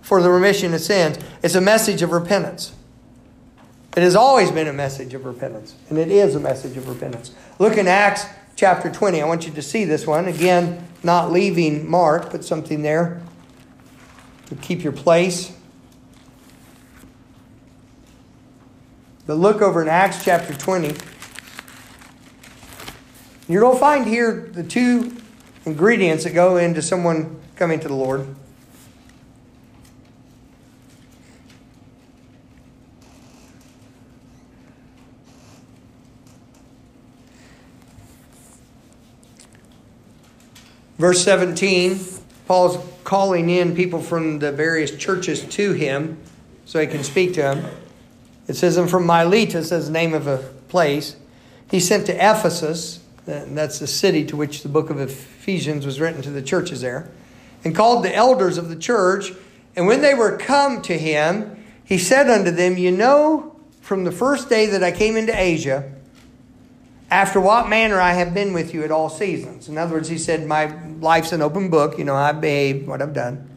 for 0.00 0.22
the 0.22 0.30
remission 0.30 0.72
of 0.74 0.80
sins. 0.80 1.18
It's 1.42 1.54
a 1.54 1.60
message 1.60 2.02
of 2.02 2.12
repentance. 2.12 2.72
It 3.96 4.02
has 4.02 4.14
always 4.14 4.50
been 4.50 4.68
a 4.68 4.72
message 4.72 5.14
of 5.14 5.24
repentance, 5.24 5.74
and 5.88 5.98
it 5.98 6.10
is 6.10 6.34
a 6.34 6.40
message 6.40 6.76
of 6.76 6.88
repentance. 6.88 7.32
Look 7.58 7.76
in 7.76 7.88
Acts 7.88 8.26
chapter 8.54 8.90
20. 8.90 9.20
I 9.20 9.26
want 9.26 9.46
you 9.46 9.52
to 9.52 9.62
see 9.62 9.84
this 9.84 10.06
one. 10.06 10.26
Again, 10.26 10.86
not 11.02 11.32
leaving 11.32 11.90
Mark, 11.90 12.30
put 12.30 12.44
something 12.44 12.82
there 12.82 13.20
to 14.46 14.54
keep 14.56 14.82
your 14.82 14.92
place. 14.92 15.52
But 19.26 19.34
look 19.34 19.60
over 19.60 19.82
in 19.82 19.88
Acts 19.88 20.24
chapter 20.24 20.54
20. 20.54 20.94
You're 23.50 23.62
going 23.62 23.76
to 23.76 23.80
find 23.80 24.06
here 24.06 24.50
the 24.52 24.62
two 24.62 25.16
ingredients 25.64 26.24
that 26.24 26.34
go 26.34 26.58
into 26.58 26.82
someone 26.82 27.40
coming 27.56 27.80
to 27.80 27.88
the 27.88 27.94
Lord. 27.94 28.26
Verse 40.98 41.24
17, 41.24 41.98
Paul's 42.46 42.76
calling 43.04 43.48
in 43.48 43.74
people 43.74 44.02
from 44.02 44.40
the 44.40 44.52
various 44.52 44.94
churches 44.94 45.42
to 45.46 45.72
him 45.72 46.18
so 46.66 46.80
he 46.80 46.86
can 46.86 47.02
speak 47.02 47.32
to 47.34 47.40
them. 47.40 47.64
It 48.46 48.56
says, 48.56 48.76
and 48.76 48.90
from 48.90 49.06
Miletus, 49.06 49.72
as 49.72 49.86
the 49.86 49.92
name 49.92 50.12
of 50.12 50.26
a 50.26 50.38
place, 50.68 51.16
he 51.70 51.80
sent 51.80 52.04
to 52.06 52.14
Ephesus 52.14 53.00
that's 53.28 53.78
the 53.78 53.86
city 53.86 54.24
to 54.26 54.36
which 54.36 54.62
the 54.62 54.68
book 54.68 54.90
of 54.90 54.98
Ephesians 54.98 55.84
was 55.84 56.00
written 56.00 56.22
to 56.22 56.30
the 56.30 56.42
churches 56.42 56.80
there. 56.80 57.10
And 57.64 57.74
called 57.74 58.04
the 58.04 58.14
elders 58.14 58.56
of 58.56 58.68
the 58.68 58.76
church. 58.76 59.32
And 59.76 59.86
when 59.86 60.00
they 60.00 60.14
were 60.14 60.38
come 60.38 60.80
to 60.82 60.96
him, 60.96 61.62
he 61.84 61.98
said 61.98 62.30
unto 62.30 62.50
them, 62.50 62.78
You 62.78 62.90
know, 62.90 63.56
from 63.80 64.04
the 64.04 64.12
first 64.12 64.48
day 64.48 64.66
that 64.66 64.82
I 64.82 64.92
came 64.92 65.16
into 65.16 65.38
Asia, 65.38 65.92
after 67.10 67.40
what 67.40 67.68
manner 67.68 68.00
I 68.00 68.12
have 68.12 68.34
been 68.34 68.52
with 68.52 68.74
you 68.74 68.84
at 68.84 68.90
all 68.90 69.08
seasons. 69.08 69.68
In 69.68 69.78
other 69.78 69.94
words, 69.94 70.08
he 70.08 70.18
said, 70.18 70.46
My 70.46 70.74
life's 71.00 71.32
an 71.32 71.42
open 71.42 71.70
book. 71.70 71.98
You 71.98 72.04
know, 72.04 72.14
I've 72.14 72.40
behaved 72.40 72.86
what 72.86 73.02
I've 73.02 73.14
done. 73.14 73.48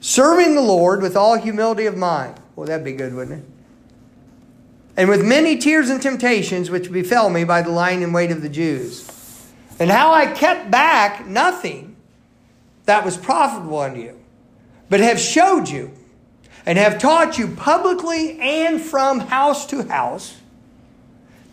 Serving 0.00 0.54
the 0.54 0.62
Lord 0.62 1.02
with 1.02 1.16
all 1.16 1.38
humility 1.38 1.86
of 1.86 1.96
mind. 1.96 2.40
Well, 2.56 2.66
that'd 2.66 2.84
be 2.84 2.92
good, 2.92 3.14
wouldn't 3.14 3.42
it? 3.42 3.59
And 5.00 5.08
with 5.08 5.24
many 5.24 5.56
tears 5.56 5.88
and 5.88 6.02
temptations 6.02 6.68
which 6.68 6.92
befell 6.92 7.30
me 7.30 7.42
by 7.42 7.62
the 7.62 7.70
lying 7.70 8.02
in 8.02 8.12
wait 8.12 8.30
of 8.30 8.42
the 8.42 8.50
Jews. 8.50 9.10
And 9.78 9.90
how 9.90 10.12
I 10.12 10.26
kept 10.26 10.70
back 10.70 11.26
nothing 11.26 11.96
that 12.84 13.02
was 13.02 13.16
profitable 13.16 13.78
unto 13.78 13.98
you, 13.98 14.20
but 14.90 15.00
have 15.00 15.18
showed 15.18 15.70
you 15.70 15.90
and 16.66 16.76
have 16.76 16.98
taught 16.98 17.38
you 17.38 17.48
publicly 17.48 18.38
and 18.40 18.78
from 18.78 19.20
house 19.20 19.64
to 19.68 19.88
house, 19.88 20.36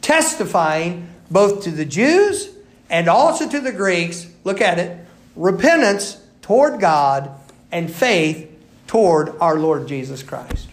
testifying 0.02 1.08
both 1.32 1.64
to 1.64 1.72
the 1.72 1.86
Jews 1.86 2.50
and 2.90 3.08
also 3.08 3.48
to 3.48 3.62
the 3.62 3.72
Greeks, 3.72 4.28
look 4.44 4.60
at 4.60 4.78
it, 4.78 5.00
repentance 5.38 6.22
toward 6.42 6.82
God 6.82 7.32
and 7.72 7.90
faith 7.90 8.52
toward 8.88 9.38
our 9.40 9.58
Lord 9.58 9.88
Jesus 9.88 10.22
Christ. 10.22 10.68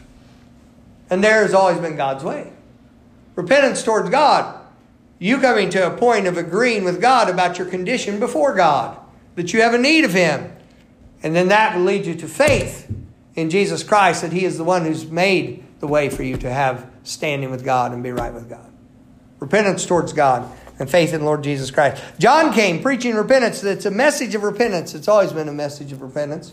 And 1.08 1.22
there 1.22 1.42
has 1.42 1.54
always 1.54 1.78
been 1.78 1.94
God's 1.94 2.24
way. 2.24 2.50
Repentance 3.34 3.82
towards 3.82 4.10
God. 4.10 4.60
You 5.18 5.40
coming 5.40 5.70
to 5.70 5.86
a 5.86 5.96
point 5.96 6.26
of 6.26 6.36
agreeing 6.36 6.84
with 6.84 7.00
God 7.00 7.28
about 7.28 7.58
your 7.58 7.68
condition 7.68 8.20
before 8.20 8.54
God, 8.54 8.98
that 9.36 9.52
you 9.52 9.62
have 9.62 9.74
a 9.74 9.78
need 9.78 10.04
of 10.04 10.12
Him. 10.12 10.52
And 11.22 11.34
then 11.34 11.48
that 11.48 11.76
will 11.76 11.84
lead 11.84 12.04
you 12.04 12.14
to 12.16 12.28
faith 12.28 12.90
in 13.34 13.50
Jesus 13.50 13.82
Christ, 13.82 14.22
that 14.22 14.32
He 14.32 14.44
is 14.44 14.58
the 14.58 14.64
one 14.64 14.84
who's 14.84 15.06
made 15.06 15.64
the 15.80 15.86
way 15.86 16.08
for 16.08 16.22
you 16.22 16.36
to 16.38 16.50
have 16.50 16.90
standing 17.02 17.50
with 17.50 17.64
God 17.64 17.92
and 17.92 18.02
be 18.02 18.10
right 18.10 18.32
with 18.32 18.48
God. 18.48 18.70
Repentance 19.40 19.86
towards 19.86 20.12
God 20.12 20.50
and 20.78 20.90
faith 20.90 21.12
in 21.14 21.24
Lord 21.24 21.42
Jesus 21.44 21.70
Christ. 21.70 22.02
John 22.18 22.52
came 22.52 22.82
preaching 22.82 23.14
repentance. 23.14 23.62
It's 23.62 23.86
a 23.86 23.90
message 23.90 24.34
of 24.34 24.42
repentance. 24.42 24.94
It's 24.94 25.08
always 25.08 25.32
been 25.32 25.48
a 25.48 25.52
message 25.52 25.92
of 25.92 26.02
repentance. 26.02 26.52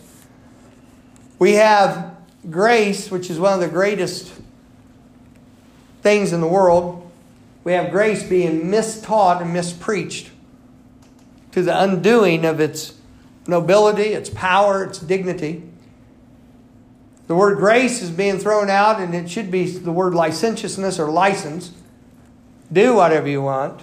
We 1.39 1.53
have 1.53 2.15
grace, 2.49 3.09
which 3.09 3.29
is 3.29 3.39
one 3.39 3.53
of 3.53 3.59
the 3.59 3.67
greatest 3.67 4.31
things 6.01 6.33
in 6.33 6.41
the 6.41 6.47
world. 6.47 7.09
We 7.63 7.73
have 7.73 7.91
grace 7.91 8.23
being 8.23 8.63
mistaught 8.63 9.41
and 9.41 9.53
mispreached 9.53 10.31
to 11.51 11.61
the 11.61 11.79
undoing 11.79 12.45
of 12.45 12.59
its 12.59 12.95
nobility, 13.47 14.13
its 14.13 14.29
power, 14.29 14.83
its 14.83 14.99
dignity. 14.99 15.63
The 17.27 17.35
word 17.35 17.57
grace 17.57 18.01
is 18.01 18.09
being 18.09 18.39
thrown 18.39 18.69
out, 18.69 18.99
and 18.99 19.13
it 19.13 19.29
should 19.29 19.51
be 19.51 19.65
the 19.65 19.91
word 19.91 20.13
licentiousness 20.13 20.99
or 20.99 21.09
license. 21.09 21.71
Do 22.71 22.95
whatever 22.95 23.29
you 23.29 23.41
want, 23.41 23.81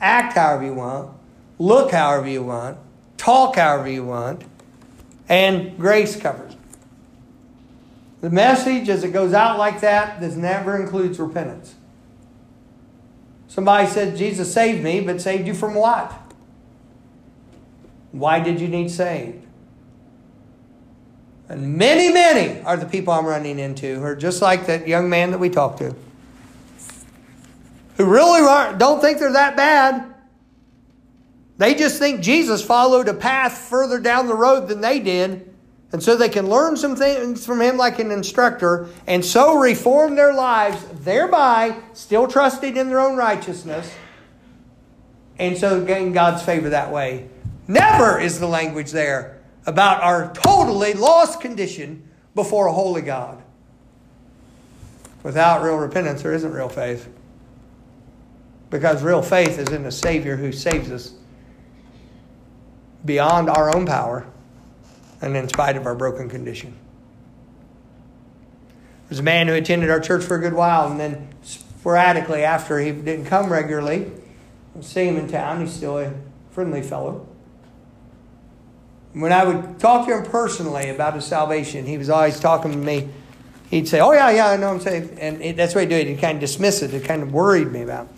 act 0.00 0.36
however 0.36 0.64
you 0.64 0.74
want, 0.74 1.10
look 1.58 1.90
however 1.90 2.28
you 2.28 2.42
want, 2.42 2.78
talk 3.16 3.56
however 3.56 3.88
you 3.88 4.04
want, 4.04 4.44
and 5.28 5.76
grace 5.76 6.16
covers. 6.16 6.53
The 8.24 8.30
message, 8.30 8.88
as 8.88 9.04
it 9.04 9.12
goes 9.12 9.34
out 9.34 9.58
like 9.58 9.82
that, 9.82 10.18
does 10.18 10.34
never 10.34 10.80
includes 10.80 11.18
repentance. 11.18 11.74
Somebody 13.48 13.86
said, 13.86 14.16
Jesus 14.16 14.50
saved 14.50 14.82
me, 14.82 15.02
but 15.02 15.20
saved 15.20 15.46
you 15.46 15.52
from 15.52 15.74
what? 15.74 16.10
Why 18.12 18.40
did 18.40 18.62
you 18.62 18.68
need 18.68 18.90
saved? 18.90 19.44
And 21.50 21.76
many, 21.76 22.14
many 22.14 22.62
are 22.62 22.78
the 22.78 22.86
people 22.86 23.12
I'm 23.12 23.26
running 23.26 23.58
into 23.58 23.96
who 23.96 24.04
are 24.04 24.16
just 24.16 24.40
like 24.40 24.68
that 24.68 24.88
young 24.88 25.10
man 25.10 25.32
that 25.32 25.38
we 25.38 25.50
talked 25.50 25.80
to, 25.80 25.94
who 27.98 28.06
really 28.06 28.40
aren't 28.40 28.78
don't 28.78 29.02
think 29.02 29.18
they're 29.18 29.34
that 29.34 29.54
bad. 29.54 30.14
They 31.58 31.74
just 31.74 31.98
think 31.98 32.22
Jesus 32.22 32.64
followed 32.64 33.06
a 33.08 33.14
path 33.14 33.52
further 33.52 34.00
down 34.00 34.28
the 34.28 34.34
road 34.34 34.68
than 34.68 34.80
they 34.80 34.98
did. 34.98 35.53
And 35.94 36.02
so 36.02 36.16
they 36.16 36.28
can 36.28 36.48
learn 36.48 36.76
some 36.76 36.96
things 36.96 37.46
from 37.46 37.60
him 37.60 37.76
like 37.76 38.00
an 38.00 38.10
instructor 38.10 38.88
and 39.06 39.24
so 39.24 39.60
reform 39.60 40.16
their 40.16 40.34
lives, 40.34 40.84
thereby 40.92 41.80
still 41.92 42.26
trusting 42.26 42.76
in 42.76 42.88
their 42.88 42.98
own 42.98 43.16
righteousness. 43.16 43.94
And 45.38 45.56
so 45.56 45.84
gain 45.84 46.10
God's 46.10 46.42
favor 46.42 46.70
that 46.70 46.90
way. 46.90 47.28
Never 47.68 48.18
is 48.18 48.40
the 48.40 48.48
language 48.48 48.90
there 48.90 49.40
about 49.66 50.02
our 50.02 50.34
totally 50.34 50.94
lost 50.94 51.40
condition 51.40 52.08
before 52.34 52.66
a 52.66 52.72
holy 52.72 53.02
God. 53.02 53.40
Without 55.22 55.62
real 55.62 55.76
repentance, 55.76 56.22
there 56.22 56.34
isn't 56.34 56.52
real 56.52 56.68
faith. 56.68 57.08
Because 58.68 59.00
real 59.00 59.22
faith 59.22 59.60
is 59.60 59.68
in 59.68 59.86
a 59.86 59.92
Savior 59.92 60.34
who 60.34 60.50
saves 60.50 60.90
us 60.90 61.14
beyond 63.04 63.48
our 63.48 63.72
own 63.76 63.86
power 63.86 64.26
and 65.24 65.36
in 65.36 65.48
spite 65.48 65.76
of 65.76 65.86
our 65.86 65.94
broken 65.94 66.28
condition. 66.28 66.76
There's 69.08 69.18
a 69.18 69.24
man 69.24 69.48
who 69.48 69.54
attended 69.54 69.90
our 69.90 70.00
church 70.00 70.24
for 70.24 70.36
a 70.36 70.40
good 70.40 70.54
while, 70.54 70.90
and 70.90 70.98
then 70.98 71.28
sporadically, 71.42 72.42
after 72.42 72.78
he 72.78 72.92
didn't 72.92 73.26
come 73.26 73.52
regularly, 73.52 74.10
I 74.76 74.80
see 74.80 75.06
him 75.06 75.16
in 75.16 75.28
town. 75.28 75.60
He's 75.60 75.72
still 75.72 75.98
a 75.98 76.12
friendly 76.50 76.82
fellow 76.82 77.26
when 79.14 79.32
I 79.32 79.44
would 79.44 79.78
talk 79.78 80.06
to 80.08 80.16
him 80.16 80.24
personally 80.24 80.90
about 80.90 81.14
his 81.14 81.24
salvation, 81.24 81.86
he 81.86 81.96
was 81.96 82.10
always 82.10 82.38
talking 82.38 82.72
to 82.72 82.76
me. 82.76 83.08
He'd 83.70 83.88
say, 83.88 84.00
Oh, 84.00 84.12
yeah, 84.12 84.30
yeah, 84.30 84.48
I 84.48 84.56
know 84.56 84.70
I'm 84.70 84.80
saved. 84.80 85.18
And 85.18 85.40
it, 85.40 85.56
that's 85.56 85.74
what 85.74 85.82
he 85.82 85.86
did. 85.86 86.06
He'd 86.08 86.20
kind 86.20 86.36
of 86.36 86.40
dismiss 86.40 86.82
it. 86.82 86.92
It 86.92 87.04
kind 87.04 87.22
of 87.22 87.32
worried 87.32 87.70
me 87.70 87.82
about. 87.82 88.08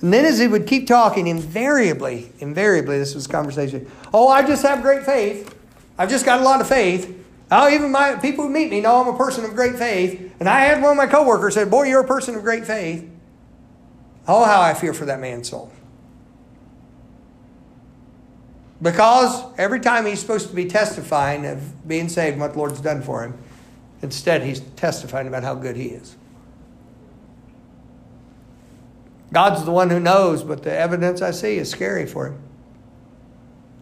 And 0.00 0.12
then 0.12 0.24
as 0.24 0.38
he 0.38 0.46
would 0.46 0.66
keep 0.66 0.86
talking, 0.86 1.26
invariably, 1.26 2.32
invariably, 2.38 2.98
this 2.98 3.14
was 3.14 3.26
conversation. 3.26 3.90
Oh, 4.12 4.28
I 4.28 4.46
just 4.46 4.62
have 4.62 4.82
great 4.82 5.04
faith. 5.04 5.54
I've 5.98 6.10
just 6.10 6.24
got 6.24 6.40
a 6.40 6.44
lot 6.44 6.60
of 6.60 6.68
faith. 6.68 7.24
Oh, 7.50 7.68
even 7.68 7.92
my 7.92 8.16
people 8.16 8.44
who 8.44 8.50
meet 8.50 8.70
me 8.70 8.80
know 8.80 9.00
I'm 9.00 9.14
a 9.14 9.16
person 9.16 9.44
of 9.44 9.54
great 9.54 9.76
faith. 9.76 10.34
And 10.40 10.48
I 10.48 10.60
had 10.60 10.82
one 10.82 10.92
of 10.92 10.96
my 10.96 11.06
coworkers 11.06 11.54
said, 11.54 11.70
Boy, 11.70 11.84
you're 11.84 12.00
a 12.00 12.06
person 12.06 12.34
of 12.34 12.42
great 12.42 12.66
faith. 12.66 13.08
Oh, 14.28 14.44
how 14.44 14.60
I 14.60 14.74
fear 14.74 14.92
for 14.92 15.04
that 15.06 15.20
man's 15.20 15.48
soul. 15.48 15.72
Because 18.82 19.44
every 19.56 19.80
time 19.80 20.04
he's 20.04 20.20
supposed 20.20 20.48
to 20.50 20.54
be 20.54 20.66
testifying 20.66 21.46
of 21.46 21.88
being 21.88 22.08
saved 22.08 22.32
and 22.32 22.40
what 22.40 22.52
the 22.52 22.58
Lord's 22.58 22.80
done 22.80 23.00
for 23.00 23.22
him, 23.24 23.38
instead 24.02 24.42
he's 24.42 24.60
testifying 24.76 25.28
about 25.28 25.44
how 25.44 25.54
good 25.54 25.76
he 25.76 25.86
is. 25.86 26.16
God's 29.32 29.64
the 29.64 29.70
one 29.70 29.90
who 29.90 30.00
knows, 30.00 30.42
but 30.42 30.62
the 30.62 30.72
evidence 30.72 31.22
I 31.22 31.30
see 31.30 31.56
is 31.56 31.70
scary 31.70 32.06
for 32.06 32.26
him. 32.26 32.42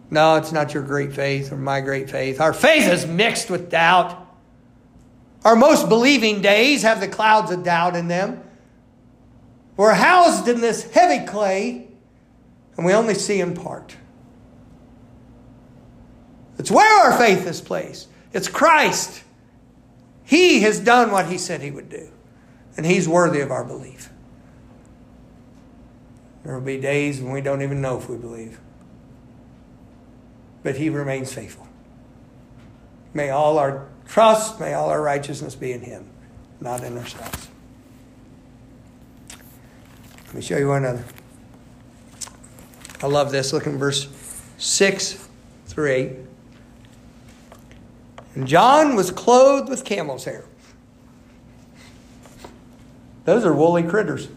No, 0.09 0.35
it's 0.35 0.51
not 0.51 0.73
your 0.73 0.83
great 0.83 1.13
faith 1.13 1.51
or 1.51 1.57
my 1.57 1.81
great 1.81 2.09
faith. 2.09 2.39
Our 2.39 2.53
faith 2.53 2.87
is 2.87 3.05
mixed 3.05 3.49
with 3.49 3.69
doubt. 3.69 4.21
Our 5.43 5.55
most 5.55 5.89
believing 5.89 6.41
days 6.41 6.83
have 6.83 6.99
the 6.99 7.07
clouds 7.07 7.51
of 7.51 7.63
doubt 7.63 7.95
in 7.95 8.07
them. 8.07 8.41
We're 9.77 9.93
housed 9.93 10.47
in 10.47 10.61
this 10.61 10.89
heavy 10.91 11.25
clay, 11.25 11.87
and 12.77 12.85
we 12.85 12.93
only 12.93 13.13
see 13.13 13.41
in 13.41 13.53
part. 13.53 13.95
It's 16.57 16.71
where 16.71 17.03
our 17.03 17.17
faith 17.17 17.45
is 17.45 17.59
placed. 17.59 18.07
It's 18.31 18.47
Christ. 18.47 19.23
He 20.23 20.61
has 20.61 20.79
done 20.79 21.11
what 21.11 21.27
he 21.27 21.37
said 21.37 21.61
he 21.61 21.71
would 21.71 21.89
do, 21.89 22.09
and 22.77 22.85
he's 22.85 23.07
worthy 23.07 23.41
of 23.41 23.51
our 23.51 23.63
belief. 23.63 24.09
There 26.43 26.53
will 26.53 26.61
be 26.61 26.79
days 26.79 27.21
when 27.21 27.33
we 27.33 27.41
don't 27.41 27.61
even 27.61 27.81
know 27.81 27.97
if 27.97 28.07
we 28.07 28.17
believe. 28.17 28.59
But 30.65 30.77
he 30.77 30.89
remains 30.89 31.31
faithful. 31.31 31.67
May 33.13 33.29
all 33.29 33.59
our 33.59 33.87
trust, 34.07 34.59
may 34.59 34.73
all 34.73 34.89
our 34.89 34.99
righteousness 34.99 35.53
be 35.53 35.71
in 35.71 35.81
him, 35.81 36.07
not 36.59 36.83
in 36.83 36.97
ourselves. 36.97 37.49
Let 40.25 40.33
me 40.33 40.41
show 40.41 40.57
you 40.57 40.69
one 40.69 40.83
other. 40.83 41.05
I 43.03 43.05
love 43.05 43.31
this. 43.31 43.53
Look 43.53 43.67
in 43.67 43.77
verse 43.77 44.07
6 44.57 45.29
through 45.67 45.91
8. 45.91 46.11
And 48.33 48.47
John 48.47 48.95
was 48.95 49.11
clothed 49.11 49.69
with 49.69 49.85
camel's 49.85 50.25
hair. 50.25 50.45
Those 53.25 53.45
are 53.45 53.53
woolly 53.53 53.83
critters. 53.83 54.29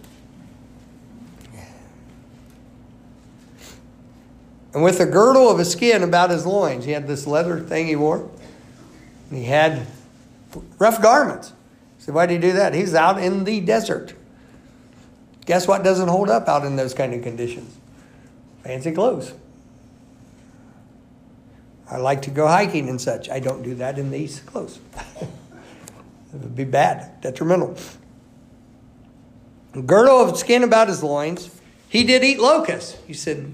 And 4.74 4.82
with 4.82 5.00
a 5.00 5.06
girdle 5.06 5.50
of 5.50 5.58
a 5.58 5.64
skin 5.64 6.02
about 6.02 6.30
his 6.30 6.44
loins, 6.44 6.84
he 6.84 6.92
had 6.92 7.06
this 7.06 7.26
leather 7.26 7.60
thing 7.60 7.86
he 7.86 7.96
wore. 7.96 8.30
And 9.30 9.38
he 9.38 9.44
had 9.44 9.86
rough 10.78 11.00
garments. 11.00 11.52
So 11.98 12.12
why 12.12 12.26
did 12.26 12.42
he 12.42 12.48
do 12.48 12.54
that? 12.54 12.74
He's 12.74 12.94
out 12.94 13.20
in 13.20 13.44
the 13.44 13.60
desert. 13.60 14.14
Guess 15.46 15.66
what 15.66 15.82
doesn't 15.82 16.08
hold 16.08 16.28
up 16.28 16.48
out 16.48 16.64
in 16.64 16.76
those 16.76 16.92
kind 16.92 17.14
of 17.14 17.22
conditions? 17.22 17.74
Fancy 18.62 18.92
clothes. 18.92 19.32
I 21.90 21.96
like 21.96 22.22
to 22.22 22.30
go 22.30 22.46
hiking 22.46 22.88
and 22.88 23.00
such. 23.00 23.30
I 23.30 23.40
don't 23.40 23.62
do 23.62 23.74
that 23.76 23.98
in 23.98 24.10
these 24.10 24.40
clothes. 24.40 24.78
it 25.20 25.28
would 26.34 26.54
be 26.54 26.64
bad, 26.64 27.20
detrimental. 27.22 27.76
Girdle 29.86 30.20
of 30.20 30.36
skin 30.36 30.62
about 30.62 30.88
his 30.88 31.02
loins. 31.02 31.54
He 31.88 32.04
did 32.04 32.22
eat 32.22 32.38
locusts. 32.38 32.98
He 33.06 33.14
said, 33.14 33.52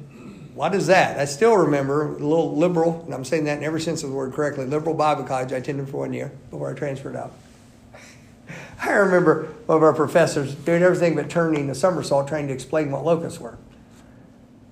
What 0.54 0.72
is 0.72 0.86
that? 0.86 1.18
I 1.18 1.24
still 1.24 1.56
remember 1.56 2.14
a 2.14 2.18
little 2.18 2.56
liberal, 2.56 3.02
and 3.04 3.12
I'm 3.12 3.24
saying 3.24 3.44
that 3.44 3.58
in 3.58 3.64
every 3.64 3.80
sense 3.80 4.04
of 4.04 4.10
the 4.10 4.16
word 4.16 4.32
correctly, 4.32 4.64
liberal 4.66 4.94
Bible 4.94 5.24
college 5.24 5.52
I 5.52 5.56
attended 5.56 5.88
for 5.88 5.98
one 5.98 6.12
year 6.12 6.30
before 6.50 6.70
I 6.70 6.74
transferred 6.74 7.16
out. 7.16 7.32
I 8.80 8.92
remember 8.92 9.46
one 9.66 9.78
of 9.78 9.82
our 9.82 9.92
professors 9.92 10.54
doing 10.54 10.84
everything 10.84 11.16
but 11.16 11.28
turning 11.28 11.68
a 11.70 11.74
somersault 11.74 12.28
trying 12.28 12.46
to 12.46 12.54
explain 12.54 12.92
what 12.92 13.04
locusts 13.04 13.40
were. 13.40 13.58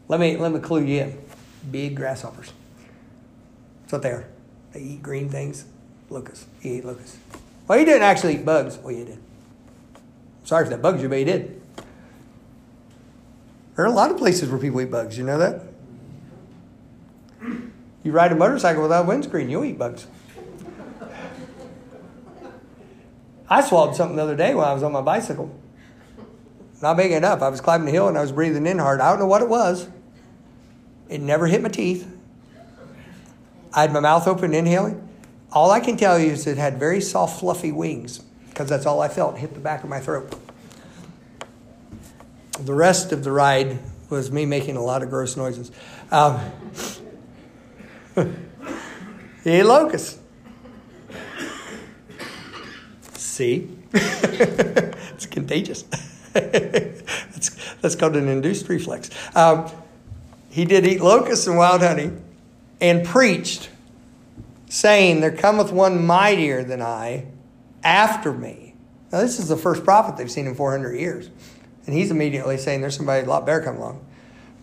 Let 0.07 0.21
me, 0.21 0.37
let 0.37 0.53
me 0.53 0.61
clue 0.61 0.85
you 0.85 1.01
in 1.01 1.19
big 1.73 1.97
grasshoppers. 1.97 2.53
That's 3.83 3.93
what 3.93 4.03
they 4.03 4.11
are. 4.11 4.29
They 4.73 4.81
eat 4.81 5.03
green 5.03 5.29
things. 5.29 5.65
Locusts. 6.11 6.47
He 6.61 6.77
ate 6.77 6.85
locusts. 6.85 7.17
Well, 7.67 7.79
he 7.79 7.85
didn't 7.85 8.03
actually 8.03 8.35
eat 8.35 8.45
bugs. 8.45 8.79
Well, 8.79 8.95
he 8.95 9.05
did. 9.05 9.19
Sorry 10.45 10.65
if 10.65 10.71
that 10.71 10.83
bugs 10.83 11.03
you, 11.03 11.09
but 11.09 11.19
he 11.19 11.25
did. 11.25 11.61
There 13.75 13.85
are 13.85 13.89
a 13.89 13.93
lot 13.93 14.11
of 14.11 14.19
places 14.19 14.51
where 14.51 14.61
people 14.61 14.81
eat 14.81 14.91
bugs. 14.91 15.17
You 15.17 15.25
know 15.25 15.39
that? 15.39 15.72
You 18.03 18.13
ride 18.13 18.33
a 18.33 18.35
motorcycle 18.35 18.83
without 18.83 19.05
a 19.05 19.09
windscreen, 19.09 19.49
you'll 19.49 19.65
eat 19.65 19.79
bugs. 19.79 20.07
I 23.49 23.61
swallowed 23.61 23.95
something 23.95 24.17
the 24.17 24.23
other 24.23 24.37
day 24.37 24.55
when 24.55 24.65
I 24.65 24.73
was 24.73 24.83
on 24.83 24.93
my 24.93 25.03
bicycle. 25.03 25.55
Not 26.81 26.97
big 26.97 27.13
enough. 27.13 27.43
I 27.43 27.49
was 27.49 27.61
climbing 27.61 27.87
the 27.87 27.93
hill 27.93 28.09
and 28.09 28.19
I 28.19 28.23
was 28.23 28.33
breathing 28.33 28.67
in 28.67 28.79
hard. 28.79 29.01
I 29.01 29.11
don't 29.11 29.19
know 29.19 29.27
what 29.27 29.43
it 29.43 29.49
was. 29.49 29.89
It 31.09 31.21
never 31.21 31.47
hit 31.47 31.63
my 31.63 31.69
teeth. 31.69 32.09
I 33.75 33.83
had 33.83 33.93
my 33.93 34.01
mouth 34.01 34.27
open, 34.27 34.55
inhaling. 34.55 35.09
All 35.53 35.71
I 35.71 35.81
can 35.81 35.97
tell 35.97 36.19
you 36.19 36.31
is 36.31 36.47
it 36.47 36.57
had 36.57 36.79
very 36.79 37.01
soft, 37.01 37.41
fluffy 37.41 37.73
wings. 37.73 38.23
because 38.53 38.69
that's 38.69 38.85
all 38.85 39.01
I 39.01 39.09
felt 39.09 39.39
hit 39.39 39.55
the 39.55 39.61
back 39.61 39.83
of 39.83 39.89
my 39.89 39.99
throat. 39.99 40.35
The 42.61 42.75
rest 42.75 43.13
of 43.13 43.25
the 43.25 43.33
ride 43.33 43.79
was 44.11 44.31
me 44.31 44.45
making 44.45 44.77
a 44.77 44.83
lot 44.83 45.03
of 45.03 45.09
gross 45.09 45.37
noises. 45.39 45.73
Um, 46.11 46.39
he 49.45 49.51
ate 49.51 49.65
locusts. 49.65 50.19
See? 53.15 53.69
it's 53.93 55.27
contagious. 55.27 55.83
that's, 56.33 57.75
that's 57.81 57.95
called 57.95 58.17
an 58.17 58.29
induced 58.29 58.69
reflex. 58.69 59.11
Um, 59.35 59.71
he 60.51 60.65
did 60.65 60.87
eat 60.87 61.01
locusts 61.01 61.47
and 61.47 61.57
wild 61.57 61.83
honey 61.83 62.13
and 62.81 63.05
preached, 63.07 63.71
saying, 64.69 65.21
There 65.21 65.35
cometh 65.35 65.73
one 65.73 66.05
mightier 66.05 66.63
than 66.63 66.83
I 66.83 67.27
after 67.83 68.33
me. 68.33 68.75
Now, 69.11 69.21
this 69.21 69.39
is 69.39 69.49
the 69.49 69.57
first 69.57 69.85
prophet 69.85 70.17
they've 70.17 70.31
seen 70.31 70.47
in 70.47 70.55
400 70.55 70.95
years. 70.99 71.31
And 71.87 71.95
he's 71.95 72.11
immediately 72.11 72.59
saying, 72.59 72.81
There's 72.81 72.97
somebody 72.97 73.25
a 73.25 73.29
lot 73.29 73.47
better 73.47 73.63
come 73.63 73.77
along. 73.77 74.05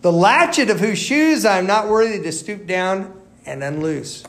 The 0.02 0.12
latchet 0.12 0.70
of 0.70 0.80
whose 0.80 0.98
shoes 0.98 1.44
I 1.44 1.58
am 1.58 1.66
not 1.66 1.88
worthy 1.88 2.22
to 2.22 2.32
stoop 2.32 2.66
down 2.66 3.19
and 3.46 3.62
unloose. 3.62 4.24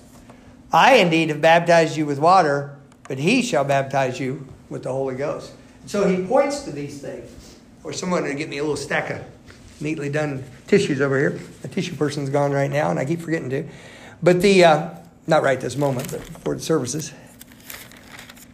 I 0.71 0.95
indeed 0.95 1.29
have 1.29 1.41
baptized 1.41 1.97
you 1.97 2.05
with 2.05 2.19
water, 2.19 2.77
but 3.07 3.17
he 3.17 3.41
shall 3.41 3.63
baptize 3.63 4.19
you 4.19 4.47
with 4.69 4.83
the 4.83 4.91
Holy 4.91 5.15
Ghost. 5.15 5.51
So 5.85 6.07
he 6.07 6.25
points 6.25 6.61
to 6.63 6.71
these 6.71 7.01
things. 7.01 7.29
Or 7.83 7.91
someone 7.91 8.23
to 8.23 8.33
get 8.35 8.47
me 8.47 8.59
a 8.59 8.61
little 8.61 8.77
stack 8.77 9.09
of 9.09 9.21
neatly 9.81 10.09
done 10.09 10.43
tissues 10.67 11.01
over 11.01 11.17
here. 11.17 11.39
The 11.61 11.67
tissue 11.67 11.95
person's 11.95 12.29
gone 12.29 12.51
right 12.51 12.69
now, 12.69 12.89
and 12.89 12.99
I 12.99 13.05
keep 13.05 13.19
forgetting 13.19 13.49
to. 13.49 13.67
But 14.21 14.41
the, 14.41 14.63
uh, 14.63 14.89
not 15.27 15.43
right 15.43 15.59
this 15.59 15.75
moment, 15.75 16.11
but 16.11 16.21
for 16.21 16.55
the 16.55 16.61
services. 16.61 17.11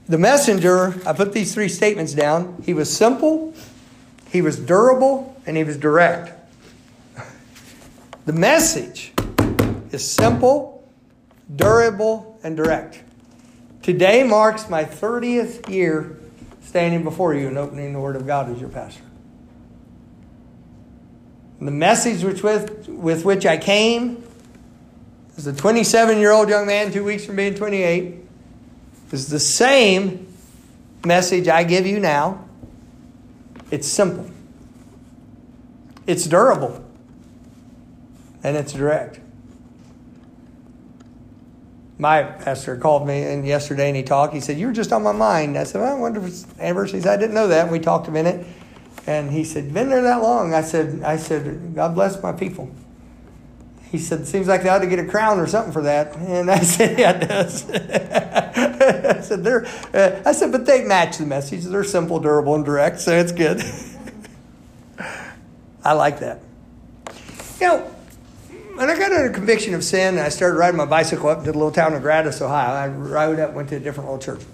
The 0.07 0.17
messenger, 0.17 0.95
I 1.05 1.11
put 1.11 1.33
these 1.33 1.53
three 1.53 1.67
statements 1.67 2.13
down. 2.13 2.63
He 2.65 2.73
was 2.73 2.95
simple, 2.95 3.53
he 4.29 4.41
was 4.41 4.57
durable, 4.57 5.39
and 5.45 5.57
he 5.57 5.63
was 5.63 5.77
direct. 5.77 6.33
The 8.25 8.33
message 8.33 9.13
is 9.97 10.09
simple, 10.09 10.87
durable, 11.55 12.39
and 12.43 12.55
direct. 12.55 13.01
Today 13.81 14.23
marks 14.23 14.69
my 14.69 14.85
30th 14.85 15.67
year 15.69 16.19
standing 16.61 17.03
before 17.03 17.33
you 17.33 17.47
and 17.47 17.57
opening 17.57 17.93
the 17.93 17.99
Word 17.99 18.15
of 18.15 18.27
God 18.27 18.51
as 18.51 18.59
your 18.59 18.69
pastor. 18.69 19.01
The 21.59 21.71
message 21.71 22.23
which 22.23 22.43
with, 22.43 22.87
with 22.87 23.25
which 23.25 23.47
I 23.47 23.57
came 23.57 24.23
as 25.35 25.47
a 25.47 25.53
27 25.53 26.19
year 26.19 26.31
old 26.31 26.47
young 26.47 26.67
man, 26.67 26.91
two 26.91 27.03
weeks 27.03 27.25
from 27.25 27.37
being 27.37 27.55
28, 27.55 28.23
is 29.11 29.29
the 29.29 29.39
same 29.39 30.31
message 31.05 31.47
I 31.47 31.63
give 31.63 31.87
you 31.87 31.99
now. 31.99 32.45
It's 33.71 33.87
simple, 33.87 34.29
it's 36.05 36.25
durable, 36.25 36.85
and 38.43 38.55
it's 38.55 38.73
direct. 38.73 39.21
My 41.99 42.23
pastor 42.23 42.77
called 42.77 43.07
me 43.07 43.23
and 43.23 43.45
yesterday 43.45 43.87
and 43.87 43.95
he 43.95 44.03
talked. 44.03 44.33
He 44.33 44.39
said, 44.39 44.57
You 44.57 44.67
were 44.67 44.73
just 44.73 44.91
on 44.91 45.03
my 45.03 45.11
mind. 45.11 45.57
I 45.57 45.63
said, 45.63 45.81
well, 45.81 45.95
I 45.95 45.99
wonder 45.99 46.19
if 46.19 46.27
it's 46.27 46.45
anniversaries. 46.59 47.07
I 47.07 47.17
didn't 47.17 47.33
know 47.33 47.47
that. 47.47 47.71
We 47.71 47.79
talked 47.79 48.07
a 48.07 48.11
minute. 48.11 48.45
And 49.07 49.31
he 49.31 49.43
said, 49.43 49.73
Been 49.73 49.89
there 49.89 50.03
that 50.03 50.21
long? 50.21 50.53
I 50.53 50.61
said, 50.61 51.01
I 51.03 51.17
said, 51.17 51.73
God 51.73 51.95
bless 51.95 52.21
my 52.21 52.33
people. 52.33 52.69
He 53.91 53.97
said, 53.97 54.27
Seems 54.27 54.47
like 54.47 54.63
they 54.63 54.69
ought 54.69 54.79
to 54.79 54.87
get 54.87 54.99
a 54.99 55.05
crown 55.05 55.39
or 55.39 55.47
something 55.47 55.73
for 55.73 55.83
that. 55.83 56.15
And 56.17 56.51
I 56.51 56.59
said, 56.61 56.99
Yeah, 56.99 57.11
it 57.11 57.27
does. 57.27 57.69
I 58.57 59.21
said, 59.21 59.43
they're, 59.43 59.65
uh, 59.93 60.21
I 60.25 60.31
said, 60.31 60.51
but 60.51 60.65
they 60.65 60.83
match 60.83 61.17
the 61.17 61.25
message. 61.25 61.63
They're 61.63 61.83
simple, 61.83 62.19
durable, 62.19 62.55
and 62.55 62.65
direct, 62.65 62.99
so 62.99 63.17
it's 63.17 63.31
good. 63.31 63.61
I 65.83 65.93
like 65.93 66.19
that. 66.19 66.41
You 67.59 67.67
know, 67.67 67.95
when 68.77 68.91
I 68.91 68.95
got 68.95 69.11
under 69.11 69.31
conviction 69.31 69.73
of 69.73 69.83
sin, 69.83 70.19
I 70.19 70.29
started 70.29 70.55
riding 70.55 70.77
my 70.77 70.85
bicycle 70.85 71.29
up 71.29 71.39
to 71.39 71.51
the 71.51 71.57
little 71.57 71.71
town 71.71 71.93
of 71.93 72.03
Gratis, 72.03 72.39
Ohio. 72.43 72.75
I 72.75 72.87
rode 72.87 73.39
up, 73.39 73.53
went 73.53 73.69
to 73.69 73.77
a 73.77 73.79
different 73.79 74.07
little 74.07 74.21
church. 74.21 74.45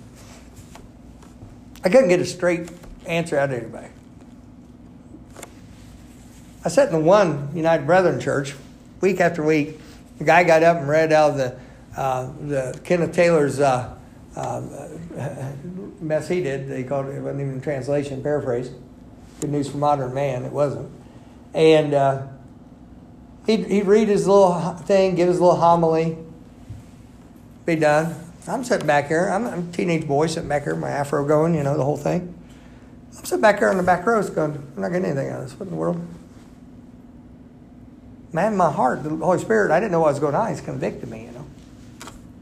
I 1.83 1.89
couldn't 1.89 2.07
get 2.07 2.21
a 2.21 2.25
straight 2.25 2.71
answer 3.05 3.37
out 3.37 3.51
of 3.51 3.59
anybody. 3.59 3.87
I 6.63 6.69
sat 6.69 6.87
in 6.87 6.93
the 6.93 7.01
one 7.01 7.49
United 7.53 7.85
Brethren 7.85 8.21
church 8.21 8.55
week 9.01 9.19
after 9.19 9.43
week. 9.43 9.81
The 10.19 10.23
guy 10.23 10.45
got 10.45 10.63
up 10.63 10.77
and 10.77 10.87
read 10.87 11.11
out 11.11 11.31
of 11.31 11.37
the, 11.37 11.59
uh, 11.97 12.31
the 12.47 12.79
Kenneth 12.85 13.13
Taylor's 13.13 13.59
uh, 13.59 13.93
uh, 14.37 14.61
mess 15.99 16.29
he 16.29 16.41
did. 16.41 16.69
They 16.69 16.85
called 16.85 17.07
it, 17.07 17.15
it 17.15 17.21
wasn't 17.21 17.41
even 17.41 17.57
a 17.57 17.61
translation, 17.61 18.23
paraphrase. 18.23 18.71
Good 19.41 19.49
news 19.49 19.69
for 19.69 19.79
modern 19.79 20.13
man, 20.13 20.45
it 20.45 20.53
wasn't. 20.53 20.89
And 21.53 21.93
uh, 21.93 22.27
he'd, 23.45 23.65
he'd 23.67 23.85
read 23.85 24.07
his 24.07 24.27
little 24.27 24.73
thing, 24.73 25.15
give 25.15 25.27
his 25.27 25.39
little 25.39 25.57
homily, 25.57 26.17
be 27.65 27.75
done. 27.75 28.15
I'm 28.47 28.63
sitting 28.63 28.87
back 28.87 29.07
here. 29.07 29.29
I'm, 29.29 29.47
I'm, 29.47 29.69
a 29.69 29.71
teenage 29.71 30.05
boy 30.05 30.27
sitting 30.27 30.49
back 30.49 30.63
here, 30.63 30.75
my 30.75 30.89
afro 30.89 31.25
going, 31.25 31.55
you 31.55 31.63
know, 31.63 31.77
the 31.77 31.83
whole 31.83 31.97
thing. 31.97 32.33
I'm 33.17 33.25
sitting 33.25 33.41
back 33.41 33.59
here 33.59 33.69
on 33.69 33.77
the 33.77 33.83
back 33.83 34.05
row 34.05 34.21
going, 34.29 34.51
I'm 34.75 34.81
not 34.81 34.89
getting 34.89 35.05
anything 35.05 35.29
out 35.29 35.41
of 35.41 35.49
this. 35.49 35.59
What 35.59 35.67
in 35.67 35.71
the 35.71 35.77
world? 35.77 36.05
Man, 38.33 38.57
my 38.57 38.71
heart, 38.71 39.03
the 39.03 39.11
Holy 39.11 39.37
Spirit, 39.37 39.71
I 39.71 39.79
didn't 39.79 39.91
know 39.91 39.99
what 39.99 40.09
was 40.09 40.19
going 40.19 40.35
on. 40.35 40.49
He's 40.49 40.59
convicted 40.59 41.09
me, 41.09 41.25
you 41.25 41.31
know. 41.31 41.45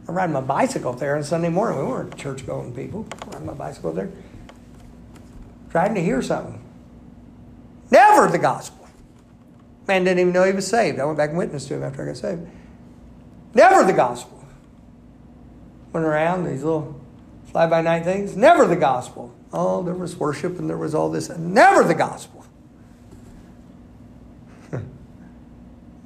I'm 0.07 0.15
riding 0.15 0.33
my 0.33 0.41
bicycle 0.41 0.93
there 0.93 1.17
on 1.17 1.23
Sunday 1.23 1.49
morning. 1.49 1.79
We 1.79 1.85
weren't 1.85 2.17
church 2.17 2.47
going 2.47 2.73
people. 2.73 3.05
Riding 3.27 3.45
my 3.45 3.53
bicycle 3.53 3.91
there. 3.91 4.09
Trying 5.69 5.93
to 5.95 6.01
hear 6.01 6.21
something. 6.21 6.61
Never 7.91 8.27
the 8.29 8.39
gospel. 8.39 8.80
Man 9.87 10.03
didn't 10.03 10.19
even 10.19 10.33
know 10.33 10.43
he 10.43 10.53
was 10.53 10.67
saved. 10.67 10.99
I 10.99 11.05
went 11.05 11.17
back 11.17 11.29
and 11.29 11.37
witnessed 11.37 11.67
to 11.69 11.75
him 11.75 11.83
after 11.83 12.03
I 12.03 12.07
got 12.07 12.17
saved. 12.17 12.47
Never 13.53 13.83
the 13.83 13.93
gospel. 13.93 14.45
Went 15.91 16.05
around 16.05 16.45
these 16.45 16.63
little 16.63 16.99
fly 17.45 17.67
by 17.67 17.81
night 17.81 18.03
things. 18.03 18.35
Never 18.35 18.65
the 18.65 18.75
gospel. 18.75 19.33
Oh, 19.51 19.83
there 19.83 19.93
was 19.93 20.15
worship 20.15 20.59
and 20.59 20.69
there 20.69 20.77
was 20.77 20.95
all 20.95 21.09
this. 21.09 21.29
Never 21.29 21.83
the 21.83 21.95
gospel. 21.95 22.45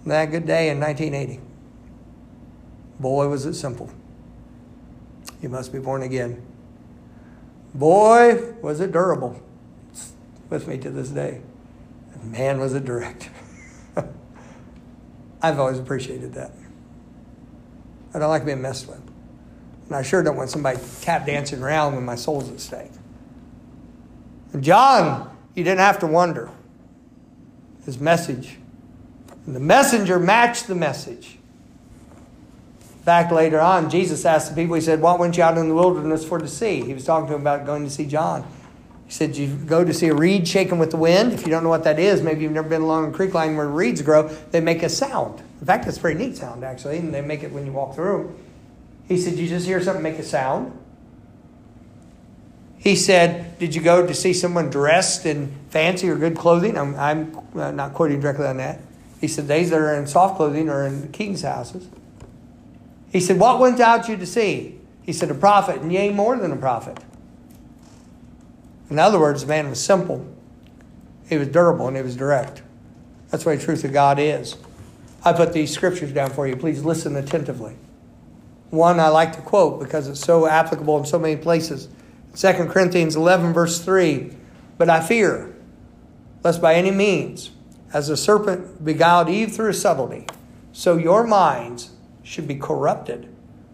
that 0.06 0.32
good 0.32 0.48
day 0.48 0.70
in 0.70 0.80
1980. 0.80 1.42
Boy, 3.00 3.28
was 3.28 3.46
it 3.46 3.54
simple. 3.54 3.92
You 5.42 5.50
must 5.50 5.72
be 5.72 5.80
born 5.80 6.02
again. 6.02 6.42
Boy, 7.76 8.54
was 8.62 8.80
it 8.80 8.92
durable. 8.92 9.40
It's 9.92 10.14
with 10.50 10.68
me 10.68 10.78
to 10.80 10.90
this 10.90 11.10
day. 11.10 11.42
Man, 12.24 12.60
was 12.60 12.74
it 12.74 12.86
direct. 12.86 13.30
I've 15.46 15.60
always 15.60 15.78
appreciated 15.78 16.34
that. 16.34 16.52
I 18.14 18.20
don't 18.20 18.30
like 18.30 18.46
being 18.46 18.62
messed 18.62 18.88
with. 18.88 19.02
And 19.88 19.96
I 19.96 20.02
sure 20.02 20.24
don't 20.24 20.36
want 20.36 20.50
somebody 20.50 20.80
tap 21.02 21.28
dancing 21.28 21.62
around 21.62 21.96
when 21.96 22.04
my 22.04 22.16
soul's 22.16 22.50
at 22.50 22.60
stake. 22.60 22.92
And 24.54 24.64
John, 24.64 25.36
you 25.54 25.64
didn't 25.64 25.82
have 25.82 26.00
to 26.00 26.08
wonder. 26.08 26.50
His 27.86 28.00
message 28.00 28.58
and 29.46 29.56
the 29.56 29.60
messenger 29.60 30.18
matched 30.20 30.68
the 30.68 30.74
message. 30.74 31.38
Back 33.04 33.32
later 33.32 33.62
on, 33.62 33.92
Jesus 33.92 34.26
asked 34.26 34.50
the 34.50 34.56
people, 34.56 34.74
He 34.74 34.82
said, 34.82 35.00
What 35.00 35.20
went 35.20 35.38
you 35.38 35.44
out 35.44 35.60
in 35.60 35.70
the 35.70 35.76
wilderness 35.76 36.26
for 36.26 36.40
to 36.40 36.48
see? 36.48 36.82
He 36.82 36.94
was 36.96 37.06
talking 37.06 37.28
to 37.28 37.34
them 37.34 37.42
about 37.42 37.68
going 37.68 37.84
to 37.84 37.92
see 37.92 38.08
John. 38.08 38.48
He 39.06 39.12
said, 39.12 39.36
You 39.36 39.48
go 39.56 39.84
to 39.84 39.94
see 39.94 40.08
a 40.08 40.16
reed 40.16 40.48
shaking 40.48 40.80
with 40.80 40.92
the 40.92 40.98
wind. 40.98 41.34
If 41.34 41.44
you 41.44 41.50
don't 41.50 41.64
know 41.64 41.70
what 41.70 41.84
that 41.84 42.00
is, 42.00 42.22
maybe 42.22 42.42
you've 42.42 42.52
never 42.52 42.70
been 42.70 42.82
along 42.82 43.10
a 43.10 43.12
creek 43.12 43.34
line 43.34 43.56
where 43.56 43.68
reeds 43.68 44.02
grow, 44.02 44.28
they 44.28 44.60
make 44.60 44.84
a 44.84 44.90
sound. 44.90 45.42
In 45.60 45.66
fact, 45.66 45.88
it's 45.88 45.98
a 45.98 46.02
pretty 46.02 46.20
neat 46.20 46.38
sound, 46.38 46.64
actually, 46.64 46.98
and 46.98 47.14
they 47.14 47.22
make 47.22 47.44
it 47.44 47.52
when 47.52 47.66
you 47.66 47.72
walk 47.72 47.96
through. 47.96 48.38
He 49.08 49.18
said, 49.18 49.36
You 49.36 49.48
just 49.48 49.66
hear 49.66 49.82
something 49.82 50.04
make 50.04 50.20
a 50.20 50.24
sound? 50.24 50.78
He 52.78 52.96
said, 52.96 53.58
Did 53.60 53.76
you 53.76 53.82
go 53.82 54.06
to 54.06 54.14
see 54.14 54.34
someone 54.34 54.70
dressed 54.70 55.26
in 55.26 55.54
fancy 55.70 56.10
or 56.10 56.16
good 56.16 56.38
clothing? 56.38 56.78
I'm, 56.78 56.96
I'm 56.96 57.40
uh, 57.56 57.72
not 57.72 57.94
quoting 57.94 58.20
directly 58.20 58.48
on 58.48 58.58
that. 58.58 58.80
He 59.22 59.28
said, 59.28 59.48
These 59.48 59.70
that 59.70 59.80
are 59.80 59.96
in 59.96 60.08
soft 60.08 60.38
clothing 60.38 60.70
are 60.70 60.86
in 60.86 61.02
the 61.02 61.08
king's 61.08 61.44
houses. 61.44 61.88
He 63.12 63.20
said, 63.20 63.40
What 63.40 63.60
went 63.60 63.80
out 63.80 64.08
you 64.10 64.18
to 64.18 64.26
see? 64.26 64.80
He 65.04 65.14
said, 65.14 65.32
A 65.32 65.36
prophet, 65.36 65.82
and 65.82 65.92
yea, 65.92 66.12
more 66.12 66.38
than 66.38 66.52
a 66.52 66.58
prophet. 66.58 67.00
In 68.90 69.00
other 69.00 69.20
words, 69.20 69.42
the 69.42 69.48
man 69.48 69.70
was 69.70 69.84
simple, 69.84 70.26
he 71.28 71.38
was 71.38 71.48
durable, 71.48 71.88
and 71.88 71.98
he 71.98 72.04
was 72.04 72.16
direct. 72.16 72.62
That's 73.30 73.44
the 73.44 73.50
way 73.50 73.56
the 73.56 73.64
truth 73.64 73.84
of 73.84 73.94
God 73.94 74.20
is. 74.20 74.58
I 75.24 75.34
put 75.34 75.54
these 75.54 75.72
scriptures 75.72 76.12
down 76.12 76.30
for 76.30 76.48
you. 76.48 76.56
Please 76.56 76.84
listen 76.84 77.16
attentively. 77.16 77.76
One 78.70 79.00
I 79.00 79.08
like 79.08 79.34
to 79.34 79.42
quote 79.42 79.80
because 79.80 80.08
it's 80.08 80.20
so 80.20 80.48
applicable 80.48 81.00
in 81.00 81.06
so 81.06 81.18
many 81.18 81.36
places. 81.36 81.90
2 82.36 82.68
Corinthians 82.68 83.16
11, 83.16 83.54
verse 83.54 83.80
3. 83.80 84.32
But 84.78 84.90
I 84.90 85.02
fear, 85.02 85.56
lest 86.44 86.62
by 86.62 86.76
any 86.76 86.92
means, 86.92 87.52
as 87.94 88.10
the 88.10 88.18
serpent 88.18 88.84
beguiled 88.84 89.30
Eve 89.30 89.56
through 89.56 89.74
subtlety, 89.74 90.28
so 90.74 90.98
your 90.98 91.26
minds 91.26 91.92
should 92.24 92.48
be 92.48 92.56
corrupted 92.56 93.34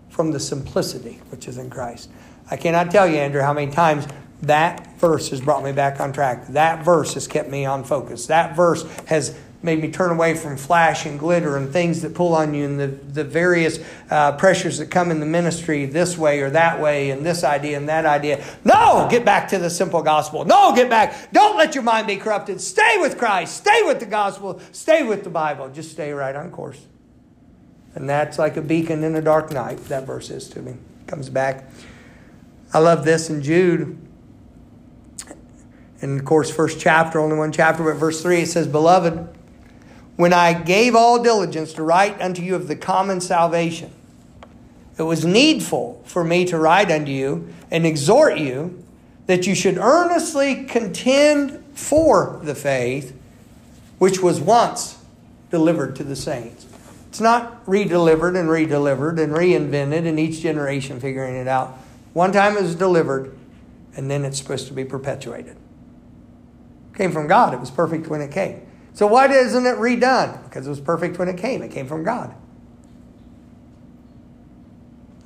from 0.10 0.32
the 0.32 0.40
simplicity 0.40 1.20
which 1.30 1.48
is 1.48 1.58
in 1.58 1.70
Christ. 1.70 2.10
I 2.50 2.58
cannot 2.58 2.92
tell 2.92 3.08
you, 3.08 3.18
Andrew, 3.18 3.42
how 3.42 3.54
many 3.54 3.72
times 3.72 4.08
that 4.42 4.98
verse 4.98 5.30
has 5.30 5.42
brought 5.42 5.64
me 5.64 5.72
back 5.72 6.00
on 6.00 6.14
track. 6.14 6.48
That 6.48 6.84
verse 6.84 7.14
has 7.14 7.28
kept 7.28 7.50
me 7.50 7.66
on 7.66 7.84
focus. 7.84 8.28
That 8.28 8.56
verse 8.56 8.84
has 9.06 9.38
made 9.64 9.80
me 9.80 9.92
turn 9.92 10.10
away 10.10 10.34
from 10.34 10.58
flash 10.58 11.06
and 11.06 11.20
glitter 11.20 11.56
and 11.56 11.72
things 11.72 12.02
that 12.02 12.16
pull 12.16 12.34
on 12.34 12.54
you 12.54 12.66
and 12.66 12.80
the, 12.80 12.88
the 12.88 13.24
various 13.24 13.80
uh, 14.10 14.32
pressures 14.34 14.80
that 14.80 14.88
come 14.88 15.12
in 15.12 15.20
the 15.20 15.26
ministry 15.26 15.86
this 15.86 16.18
way 16.18 16.40
or 16.40 16.50
that 16.50 16.80
way 16.80 17.12
and 17.12 17.24
this 17.24 17.44
idea 17.44 17.78
and 17.78 17.88
that 17.88 18.06
idea. 18.06 18.44
No, 18.64 19.08
get 19.10 19.24
back 19.24 19.50
to 19.50 19.60
the 19.60 19.70
simple 19.70 20.02
gospel. 20.02 20.46
No, 20.46 20.74
get 20.76 20.90
back. 20.90 21.32
Don't 21.32 21.58
let 21.58 21.76
your 21.76 21.84
mind 21.84 22.08
be 22.08 22.16
corrupted. 22.18 22.60
Stay 22.60 22.98
with 22.98 23.18
Christ. 23.18 23.56
Stay 23.56 23.84
with 23.84 24.00
the 24.00 24.08
gospel. 24.08 24.60
Stay 24.72 25.04
with 25.04 25.24
the 25.24 25.30
Bible. 25.30 25.70
Just 25.70 25.92
stay 25.92 26.12
right 26.12 26.36
on 26.36 26.50
course. 26.50 26.82
And 27.94 28.10
that's 28.10 28.40
like 28.40 28.58
a 28.58 28.62
beacon 28.62 29.04
in 29.04 29.16
a 29.16 29.22
dark 29.22 29.52
night, 29.52 29.78
that 29.86 30.08
verse 30.08 30.30
is 30.30 30.48
to 30.50 30.62
me. 30.62 30.76
Comes 31.08 31.30
back. 31.30 31.70
I 32.74 32.80
love 32.80 33.04
this 33.04 33.30
in 33.30 33.44
Jude. 33.44 34.01
In, 36.02 36.20
of 36.20 36.26
course, 36.26 36.50
first 36.50 36.80
chapter, 36.80 37.20
only 37.20 37.38
one 37.38 37.52
chapter, 37.52 37.84
but 37.84 37.96
verse 37.96 38.22
3, 38.22 38.42
it 38.42 38.48
says, 38.48 38.68
Beloved, 38.68 39.28
when 40.16 40.34
I 40.34 40.54
gave 40.54 40.96
all 40.96 41.22
diligence 41.22 41.74
to 41.74 41.84
write 41.84 42.20
unto 42.20 42.42
you 42.42 42.56
of 42.56 42.68
the 42.68 42.76
common 42.76 43.22
salvation, 43.22 43.92
it 44.98 45.04
was 45.04 45.26
needful 45.26 46.02
for 46.06 46.24
me 46.24 46.46
to 46.46 46.58
write 46.58 46.92
unto 46.92 47.12
you 47.12 47.54
and 47.70 47.86
exhort 47.86 48.38
you 48.38 48.84
that 49.28 49.48
you 49.48 49.56
should 49.56 49.78
earnestly 49.78 50.66
contend 50.66 51.64
for 51.74 52.40
the 52.44 52.54
faith 52.54 53.18
which 53.98 54.20
was 54.20 54.40
once 54.40 54.98
delivered 55.50 55.96
to 55.96 56.04
the 56.04 56.16
saints. 56.16 56.66
It's 57.10 57.22
not 57.22 57.66
redelivered 57.66 58.40
and 58.40 58.50
redelivered 58.50 59.20
and 59.20 59.34
reinvented 59.34 60.06
in 60.06 60.18
each 60.18 60.42
generation 60.42 61.00
figuring 61.00 61.36
it 61.36 61.48
out. 61.48 61.78
One 62.14 62.32
time 62.32 62.58
it 62.58 62.64
was 62.64 62.76
delivered, 62.76 63.38
and 63.96 64.10
then 64.10 64.26
it's 64.26 64.38
supposed 64.38 64.68
to 64.68 64.74
be 64.74 64.86
perpetuated. 64.86 65.56
Came 66.96 67.12
from 67.12 67.28
God. 67.28 67.54
It 67.54 67.60
was 67.60 67.72
perfect 67.72 68.08
when 68.08 68.22
it 68.22 68.32
came. 68.32 68.62
So 68.94 69.08
why 69.08 69.28
isn't 69.32 69.66
it 69.66 69.78
redone? 69.78 70.44
Because 70.44 70.68
it 70.68 70.70
was 70.70 70.82
perfect 70.82 71.18
when 71.18 71.30
it 71.30 71.38
came. 71.38 71.62
It 71.62 71.72
came 71.72 71.88
from 71.88 72.04
God. 72.04 72.36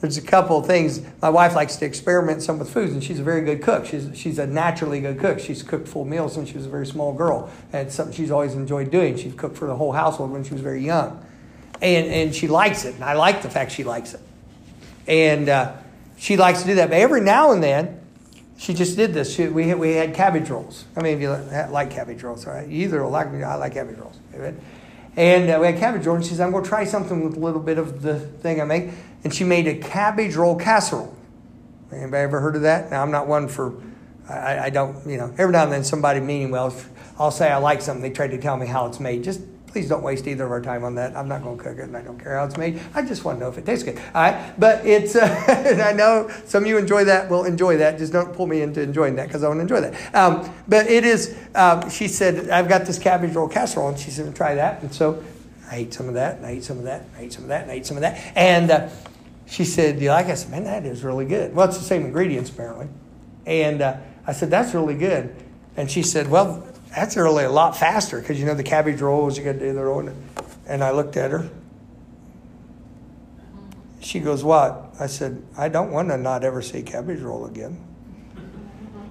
There's 0.02 0.18
a 0.18 0.22
couple 0.22 0.60
of 0.60 0.68
things. 0.68 1.02
My 1.20 1.30
wife 1.30 1.56
likes 1.56 1.78
to 1.78 1.86
experiment 1.86 2.44
some 2.44 2.60
with 2.60 2.70
foods, 2.70 2.94
and 2.94 3.04
she's 3.04 3.20
a 3.20 3.24
very 3.24 3.42
good 3.42 3.64
cook. 3.64 3.88
She's, 3.88 4.08
she's 4.14 4.38
a 4.38 4.46
naturally 4.46 5.00
good 5.00 5.20
cook. 5.20 5.40
She's 5.40 5.64
cooked 5.64 5.88
full 5.88 6.06
meals 6.06 6.36
since 6.36 6.50
she 6.50 6.58
was 6.58 6.68
a 6.68 6.70
very 6.70 6.86
small 6.86 7.12
girl. 7.12 7.50
And 7.74 7.88
it's 7.88 7.96
something 7.96 8.14
she's 8.14 8.30
always 8.30 8.54
enjoyed 8.54 8.92
doing. 8.92 9.18
She's 9.18 9.34
cooked 9.34 9.58
for 9.58 9.66
the 9.66 9.76
whole 9.76 9.94
household 9.94 10.32
when 10.32 10.44
she 10.44 10.54
was 10.54 10.62
very 10.62 10.86
young. 10.86 11.26
And, 11.82 12.08
and 12.08 12.36
she 12.36 12.48
likes 12.48 12.86
it. 12.86 12.94
And 12.96 13.04
I 13.04 13.14
like 13.14 13.42
the 13.42 13.50
fact 13.50 13.72
she 13.72 13.84
likes 13.84 14.14
it. 14.14 14.22
And 15.08 15.50
uh, 15.50 15.78
she 16.18 16.38
likes 16.38 16.62
to 16.62 16.68
do 16.68 16.76
that. 16.76 16.90
But 16.90 17.00
every 17.00 17.22
now 17.22 17.52
and 17.52 17.64
then, 17.64 18.05
she 18.58 18.74
just 18.74 18.96
did 18.96 19.14
this. 19.14 19.36
She, 19.36 19.48
we, 19.48 19.68
had, 19.68 19.80
we 19.80 19.94
had 19.94 20.14
cabbage 20.14 20.50
rolls. 20.50 20.86
I 20.96 21.02
mean, 21.02 21.16
if 21.16 21.22
you 21.22 21.30
like 21.72 21.92
cabbage 21.92 22.24
rolls, 22.24 22.46
right? 22.46 22.68
You 22.68 22.84
either 22.86 23.06
like 23.06 23.32
me, 23.32 23.44
I 23.44 23.56
like 23.56 23.74
cabbage 23.74 23.98
rolls. 23.98 24.18
And 25.18 25.50
uh, 25.50 25.58
we 25.60 25.68
had 25.68 25.78
cabbage 25.78 26.06
rolls. 26.06 26.18
And 26.18 26.26
she 26.26 26.36
said, 26.36 26.46
I'm 26.46 26.52
going 26.52 26.64
to 26.64 26.70
try 26.70 26.86
something 26.86 27.24
with 27.24 27.38
a 27.38 27.40
little 27.40 27.62
bit 27.62 27.78
of 27.78 28.02
the 28.02 28.20
thing 28.20 28.62
I 28.62 28.66
make. 28.66 28.90
And 29.24 29.34
she 29.34 29.44
made 29.44 29.68
a 29.68 29.76
cabbage 29.76 30.36
roll 30.36 30.56
casserole. 30.56 31.16
Anybody 31.92 32.24
ever 32.24 32.40
heard 32.40 32.56
of 32.56 32.64
that? 32.64 32.92
Now, 32.92 33.02
I'm 33.02 33.12
not 33.12 33.28
one 33.28 33.48
for, 33.48 33.74
I, 34.30 34.60
I 34.60 34.70
don't, 34.70 35.08
you 35.08 35.18
know, 35.18 35.34
every 35.38 35.54
now 35.54 35.64
and 35.64 35.72
then 35.72 35.84
somebody 35.84 36.20
meaning 36.20 36.52
well, 36.52 36.76
I'll 37.18 37.32
say 37.32 37.50
I 37.50 37.58
like 37.58 37.82
something, 37.82 38.02
they 38.02 38.10
try 38.10 38.28
to 38.28 38.38
tell 38.38 38.58
me 38.58 38.68
how 38.68 38.86
it's 38.88 39.00
made. 39.00 39.24
Just 39.24 39.42
Please 39.76 39.90
don't 39.90 40.04
waste 40.04 40.26
either 40.26 40.46
of 40.46 40.52
our 40.52 40.62
time 40.62 40.86
on 40.86 40.96
that. 40.96 41.18
I'm 41.18 41.28
not 41.28 41.44
going 41.44 41.58
to 41.58 41.62
cook 41.62 41.80
it, 41.80 41.82
and 41.82 41.98
I 41.98 42.02
don't 42.02 42.18
care 42.18 42.38
how 42.38 42.46
it's 42.46 42.56
made. 42.56 42.80
I 42.94 43.02
just 43.02 43.26
want 43.26 43.40
to 43.40 43.44
know 43.44 43.50
if 43.50 43.58
it 43.58 43.66
tastes 43.66 43.84
good. 43.84 43.98
All 43.98 44.22
right, 44.22 44.58
but 44.58 44.86
it's. 44.86 45.18
Uh, 45.26 45.84
I 45.84 45.92
know 45.92 46.30
some 46.46 46.64
of 46.64 46.70
you 46.70 46.78
enjoy 46.78 47.04
that. 47.06 47.30
Will 47.30 47.44
enjoy 47.44 47.76
that. 47.78 47.98
Just 47.98 48.14
don't 48.14 48.34
pull 48.34 48.48
me 48.48 48.62
into 48.62 48.82
enjoying 48.82 49.16
that 49.18 49.28
because 49.28 49.44
I 49.44 49.50
want 49.50 49.58
to 49.58 49.62
enjoy 49.64 49.82
that. 49.82 50.16
Um, 50.16 50.54
but 50.66 50.88
it 50.88 51.04
is. 51.04 51.38
Um, 51.54 51.90
she 51.90 52.08
said, 52.08 52.50
"I've 52.50 52.70
got 52.70 52.86
this 52.86 52.98
cabbage 52.98 53.36
roll 53.36 53.50
casserole," 53.50 53.90
and 53.90 54.00
she 54.00 54.12
said, 54.12 54.34
"Try 54.34 54.56
that." 54.56 54.82
And 54.82 54.94
so 54.94 55.22
I 55.70 55.78
ate 55.78 55.94
some 55.94 56.08
of 56.08 56.14
that, 56.14 56.38
and 56.38 56.46
I 56.46 56.52
ate 56.52 56.64
some 56.64 56.78
of 56.78 56.86
that, 56.86 57.02
and 57.02 57.18
I 57.18 57.22
ate 57.24 57.34
some 57.34 57.44
of 57.44 57.50
that, 57.50 57.64
and 57.64 57.72
I 57.72 57.74
ate 57.76 57.86
some 57.86 57.98
of 57.98 58.02
that, 58.02 58.32
and. 58.34 58.72
Uh, 58.72 58.90
she 59.48 59.64
said, 59.64 60.00
Do 60.00 60.04
you 60.04 60.10
like 60.10 60.26
it? 60.26 60.32
I 60.32 60.36
said, 60.36 60.50
Man, 60.50 60.64
that 60.64 60.88
is 60.88 61.04
really 61.04 61.26
good. 61.26 61.54
Well, 61.54 61.68
it's 61.68 61.78
the 61.78 61.84
same 61.84 62.04
ingredients, 62.04 62.50
apparently. 62.50 62.88
And 63.46 63.80
uh, 63.80 63.98
I 64.26 64.34
said, 64.34 64.50
That's 64.50 64.74
really 64.74 64.96
good. 64.96 65.36
And 65.78 65.92
she 65.92 66.02
said, 66.02 66.32
Well, 66.32 66.68
that's 66.96 67.18
really 67.18 67.44
a 67.44 67.52
lot 67.52 67.78
faster 67.78 68.22
because 68.22 68.40
you 68.40 68.46
know 68.46 68.54
the 68.54 68.64
cabbage 68.64 69.02
rolls, 69.02 69.38
you 69.38 69.44
got 69.44 69.54
to 69.54 69.60
do 69.60 69.74
the 69.74 69.84
roll. 69.84 70.10
And 70.66 70.84
I 70.84 70.92
looked 70.92 71.18
at 71.18 71.32
her. 71.32 71.50
She 74.00 74.20
goes, 74.20 74.44
What? 74.44 74.96
I 75.00 75.08
said, 75.08 75.44
I 75.58 75.68
don't 75.68 75.92
want 75.92 76.10
to 76.10 76.18
not 76.18 76.44
ever 76.44 76.62
see 76.62 76.84
cabbage 76.84 77.20
roll 77.20 77.46
again. 77.46 77.86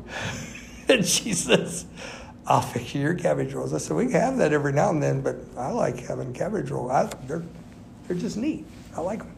and 0.89 1.05
she 1.05 1.35
says, 1.35 1.85
I'll 2.47 2.63
fix 2.63 2.95
you 2.95 3.03
your 3.03 3.15
cabbage 3.15 3.53
rolls. 3.53 3.75
I 3.75 3.79
said, 3.79 3.97
We 3.97 4.05
can 4.05 4.21
have 4.21 4.39
that 4.39 4.53
every 4.53 4.73
now 4.73 4.91
and 4.91 5.03
then, 5.03 5.21
but 5.21 5.37
I 5.57 5.71
like 5.71 5.99
having 5.99 6.33
cabbage 6.33 6.71
roll. 6.71 6.91
I, 6.91 7.11
they're, 7.27 7.45
they're 8.09 8.17
just 8.17 8.37
neat. 8.37 8.65
I 8.97 9.01
like 9.01 9.19
them. 9.19 9.37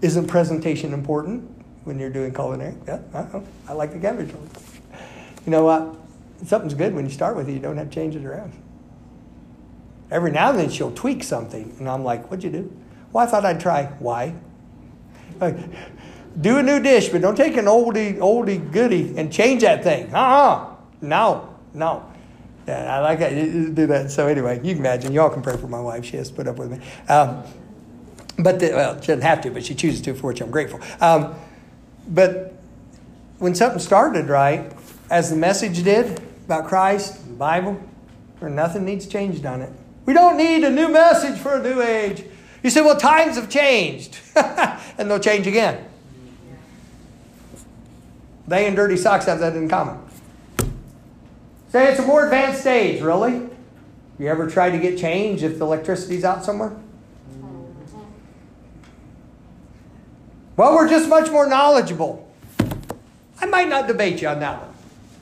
Isn't 0.00 0.26
presentation 0.26 0.92
important? 0.92 1.53
When 1.84 1.98
you're 1.98 2.10
doing 2.10 2.32
culinary. 2.32 2.74
Yeah, 2.86 3.00
I, 3.14 3.42
I 3.68 3.72
like 3.72 3.92
the 3.92 3.98
cabbage 3.98 4.32
roll. 4.32 4.48
You 5.46 5.50
know 5.50 5.64
what? 5.64 5.96
Something's 6.46 6.74
good 6.74 6.94
when 6.94 7.04
you 7.04 7.10
start 7.10 7.36
with 7.36 7.48
it. 7.48 7.52
You 7.52 7.60
don't 7.60 7.76
have 7.76 7.88
to 7.88 7.94
change 7.94 8.16
it 8.16 8.24
around. 8.24 8.52
Every 10.10 10.30
now 10.30 10.50
and 10.50 10.58
then 10.58 10.70
she'll 10.70 10.92
tweak 10.92 11.22
something, 11.22 11.74
and 11.78 11.88
I'm 11.88 12.04
like, 12.04 12.30
"What'd 12.30 12.44
you 12.44 12.50
do?" 12.50 12.76
Well, 13.12 13.26
I 13.26 13.30
thought 13.30 13.44
I'd 13.44 13.60
try. 13.60 13.84
Why? 13.98 14.34
Like, 15.40 15.56
do 16.40 16.58
a 16.58 16.62
new 16.62 16.80
dish, 16.80 17.08
but 17.08 17.20
don't 17.20 17.36
take 17.36 17.56
an 17.56 17.66
oldie, 17.66 18.18
oldie 18.18 18.72
goodie 18.72 19.16
and 19.16 19.32
change 19.32 19.62
that 19.62 19.84
thing. 19.84 20.12
Uh-uh. 20.12 20.74
No, 21.00 21.54
no. 21.72 22.10
Yeah, 22.66 22.96
I 22.96 23.00
like 23.00 23.18
that. 23.20 23.30
Do 23.74 23.86
that. 23.86 24.10
So 24.10 24.26
anyway, 24.26 24.56
you 24.64 24.74
can 24.74 24.78
imagine. 24.78 25.12
Y'all 25.12 25.30
can 25.30 25.42
pray 25.42 25.56
for 25.56 25.68
my 25.68 25.80
wife. 25.80 26.04
She 26.04 26.16
has 26.16 26.30
to 26.30 26.34
put 26.34 26.48
up 26.48 26.56
with 26.56 26.72
me. 26.72 26.78
Um, 27.08 27.42
but 28.38 28.58
the, 28.58 28.70
well, 28.70 29.00
she 29.00 29.08
doesn't 29.08 29.22
have 29.22 29.42
to, 29.42 29.50
but 29.50 29.64
she 29.64 29.74
chooses 29.74 30.00
to, 30.02 30.14
for 30.14 30.28
which 30.28 30.40
I'm 30.40 30.50
grateful. 30.50 30.80
Um, 31.00 31.34
but 32.08 32.54
when 33.38 33.54
something 33.54 33.80
started 33.80 34.28
right, 34.28 34.72
as 35.10 35.30
the 35.30 35.36
message 35.36 35.82
did 35.82 36.20
about 36.44 36.66
Christ, 36.66 37.20
and 37.20 37.34
the 37.34 37.38
Bible, 37.38 37.80
or 38.40 38.50
nothing 38.50 38.84
needs 38.84 39.06
changed 39.06 39.46
on 39.46 39.62
it. 39.62 39.70
We 40.06 40.12
don't 40.12 40.36
need 40.36 40.64
a 40.64 40.70
new 40.70 40.88
message 40.88 41.38
for 41.38 41.56
a 41.56 41.62
new 41.62 41.80
age. 41.80 42.24
You 42.62 42.70
say, 42.70 42.82
well, 42.82 42.96
times 42.96 43.36
have 43.36 43.48
changed, 43.48 44.18
and 44.36 45.10
they'll 45.10 45.20
change 45.20 45.46
again. 45.46 45.84
They 48.46 48.66
and 48.66 48.76
dirty 48.76 48.96
socks 48.96 49.24
have 49.24 49.40
that 49.40 49.56
in 49.56 49.68
common. 49.68 49.98
Say 51.70 51.90
it's 51.90 52.00
a 52.00 52.06
more 52.06 52.24
advanced 52.24 52.60
stage, 52.60 53.00
really? 53.00 53.48
You 54.18 54.28
ever 54.28 54.48
try 54.48 54.70
to 54.70 54.78
get 54.78 54.98
change 54.98 55.42
if 55.42 55.58
the 55.58 55.64
electricity's 55.64 56.24
out 56.24 56.44
somewhere? 56.44 56.76
Well, 60.56 60.74
we're 60.74 60.88
just 60.88 61.08
much 61.08 61.30
more 61.30 61.48
knowledgeable. 61.48 62.28
I 63.40 63.46
might 63.46 63.68
not 63.68 63.88
debate 63.88 64.22
you 64.22 64.28
on 64.28 64.38
that 64.40 64.60
one. 64.60 64.70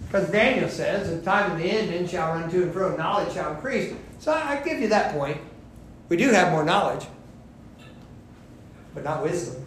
Because 0.07 0.29
Daniel 0.31 0.69
says, 0.69 1.09
"The 1.09 1.23
time 1.23 1.53
of 1.53 1.59
the 1.59 1.65
end, 1.65 1.91
then 1.91 2.07
shall 2.07 2.35
run 2.35 2.51
to 2.51 2.63
and 2.65 2.73
fro, 2.73 2.95
knowledge 2.97 3.33
shall 3.33 3.53
increase. 3.53 3.95
So 4.19 4.33
I 4.33 4.57
give 4.57 4.79
you 4.79 4.89
that 4.89 5.15
point. 5.15 5.39
We 6.11 6.19
do 6.19 6.31
have 6.31 6.53
more 6.53 6.63
knowledge, 6.63 7.07
but 8.95 9.05
not 9.05 9.23
wisdom, 9.23 9.65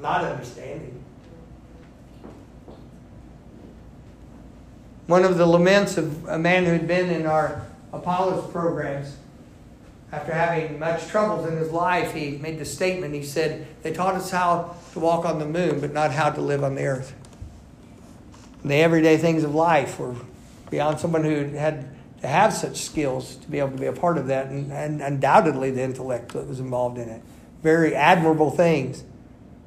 not 0.00 0.24
understanding. 0.24 1.04
One 5.06 5.24
of 5.24 5.36
the 5.36 5.44
laments 5.44 5.98
of 5.98 6.26
a 6.26 6.38
man 6.38 6.64
who 6.64 6.72
had 6.72 6.88
been 6.88 7.10
in 7.10 7.26
our 7.26 7.60
Apollos 7.92 8.50
programs 8.50 9.16
after 10.14 10.32
having 10.32 10.78
much 10.78 11.08
troubles 11.08 11.44
in 11.48 11.56
his 11.56 11.72
life, 11.72 12.14
he 12.14 12.38
made 12.38 12.60
the 12.60 12.64
statement. 12.64 13.12
He 13.14 13.24
said, 13.24 13.66
They 13.82 13.92
taught 13.92 14.14
us 14.14 14.30
how 14.30 14.76
to 14.92 15.00
walk 15.00 15.24
on 15.24 15.40
the 15.40 15.46
moon, 15.46 15.80
but 15.80 15.92
not 15.92 16.12
how 16.12 16.30
to 16.30 16.40
live 16.40 16.62
on 16.62 16.76
the 16.76 16.84
earth. 16.84 17.14
The 18.64 18.76
everyday 18.76 19.16
things 19.16 19.42
of 19.42 19.56
life 19.56 19.98
were 19.98 20.14
beyond 20.70 21.00
someone 21.00 21.24
who 21.24 21.46
had 21.56 21.88
to 22.20 22.28
have 22.28 22.52
such 22.52 22.76
skills 22.76 23.34
to 23.36 23.50
be 23.50 23.58
able 23.58 23.72
to 23.72 23.76
be 23.76 23.86
a 23.86 23.92
part 23.92 24.16
of 24.16 24.28
that, 24.28 24.46
and, 24.46 24.72
and 24.72 25.02
undoubtedly 25.02 25.72
the 25.72 25.82
intellect 25.82 26.32
that 26.32 26.46
was 26.46 26.60
involved 26.60 26.96
in 26.96 27.08
it. 27.08 27.20
Very 27.64 27.96
admirable 27.96 28.52
things. 28.52 29.02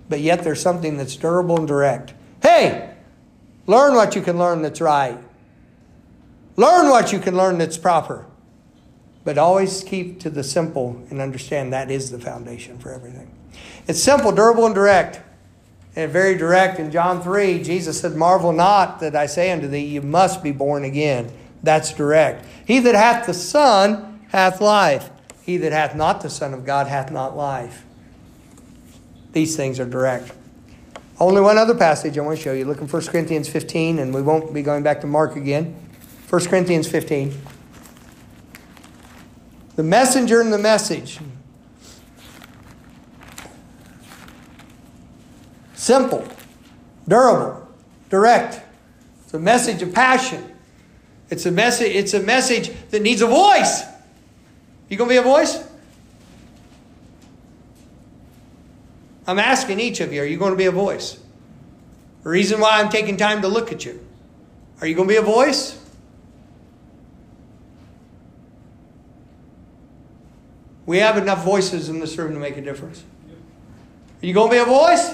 But 0.07 0.21
yet 0.21 0.45
there's 0.45 0.61
something 0.61 0.95
that's 0.95 1.17
durable 1.17 1.57
and 1.57 1.67
direct. 1.67 2.13
Hey, 2.41 2.93
learn 3.65 3.95
what 3.95 4.15
you 4.15 4.21
can 4.21 4.37
learn 4.37 4.61
that's 4.61 4.79
right. 4.79 5.17
Learn 6.55 6.89
what 6.89 7.11
you 7.11 7.19
can 7.19 7.35
learn 7.35 7.57
that's 7.57 7.77
proper. 7.77 8.25
But 9.27 9.37
always 9.37 9.83
keep 9.83 10.21
to 10.21 10.29
the 10.29 10.41
simple 10.41 11.03
and 11.09 11.19
understand 11.19 11.73
that 11.73 11.91
is 11.91 12.11
the 12.11 12.17
foundation 12.17 12.77
for 12.77 12.93
everything. 12.93 13.29
It's 13.85 14.01
simple, 14.01 14.31
durable, 14.31 14.65
and 14.65 14.73
direct. 14.73 15.19
And 15.97 16.09
very 16.09 16.37
direct. 16.37 16.79
In 16.79 16.91
John 16.91 17.21
3, 17.21 17.61
Jesus 17.61 17.99
said, 17.99 18.15
Marvel 18.15 18.53
not 18.53 19.01
that 19.01 19.17
I 19.17 19.25
say 19.25 19.51
unto 19.51 19.67
thee, 19.67 19.83
you 19.83 20.01
must 20.01 20.41
be 20.41 20.53
born 20.53 20.85
again. 20.85 21.29
That's 21.61 21.91
direct. 21.93 22.45
He 22.65 22.79
that 22.79 22.95
hath 22.95 23.25
the 23.25 23.33
Son 23.33 24.21
hath 24.29 24.61
life. 24.61 25.09
He 25.43 25.57
that 25.57 25.73
hath 25.73 25.93
not 25.93 26.21
the 26.21 26.29
Son 26.29 26.53
of 26.53 26.63
God 26.63 26.87
hath 26.87 27.11
not 27.11 27.35
life. 27.35 27.83
These 29.33 29.57
things 29.57 29.77
are 29.81 29.85
direct. 29.85 30.31
Only 31.19 31.41
one 31.41 31.57
other 31.57 31.75
passage 31.75 32.17
I 32.17 32.21
want 32.21 32.37
to 32.37 32.41
show 32.41 32.53
you. 32.53 32.63
Look 32.63 32.79
in 32.79 32.87
1 32.87 33.07
Corinthians 33.07 33.49
15, 33.49 33.99
and 33.99 34.13
we 34.13 34.21
won't 34.21 34.53
be 34.53 34.61
going 34.61 34.83
back 34.83 35.01
to 35.01 35.07
Mark 35.07 35.35
again. 35.35 35.75
1 36.29 36.45
Corinthians 36.45 36.87
15. 36.87 37.56
The 39.77 39.83
messenger 39.83 40.41
and 40.41 40.51
the 40.51 40.57
message. 40.57 41.19
Simple, 45.75 46.27
durable, 47.07 47.65
direct. 48.09 48.61
It's 49.23 49.33
a 49.33 49.39
message 49.39 49.81
of 49.81 49.93
passion. 49.93 50.43
It's 51.29 51.45
a 51.45 51.51
message, 51.51 51.95
it's 51.95 52.13
a 52.13 52.21
message 52.21 52.71
that 52.89 53.01
needs 53.01 53.21
a 53.21 53.27
voice. 53.27 53.83
You 54.89 54.97
gonna 54.97 55.09
be 55.09 55.17
a 55.17 55.21
voice? 55.21 55.63
I'm 59.27 59.39
asking 59.39 59.79
each 59.79 59.99
of 59.99 60.13
you, 60.13 60.21
are 60.21 60.25
you 60.25 60.37
going 60.37 60.53
to 60.53 60.57
be 60.57 60.67
a 60.67 60.71
voice? 60.71 61.19
The 62.23 62.29
reason 62.29 62.61
why 62.61 62.79
I'm 62.79 62.89
taking 62.89 63.17
time 63.17 63.41
to 63.41 63.49
look 63.49 63.73
at 63.73 63.83
you. 63.83 63.99
Are 64.79 64.87
you 64.87 64.95
going 64.95 65.09
to 65.09 65.13
be 65.13 65.17
a 65.17 65.21
voice? 65.21 65.77
We 70.87 70.97
have 70.99 71.17
enough 71.17 71.43
voices 71.43 71.89
in 71.89 71.99
this 71.99 72.17
room 72.17 72.33
to 72.33 72.39
make 72.39 72.57
a 72.57 72.61
difference. 72.61 73.03
Are 74.23 74.25
you 74.25 74.33
going 74.33 74.49
to 74.49 74.55
be 74.55 74.59
a 74.59 74.65
voice? 74.65 75.13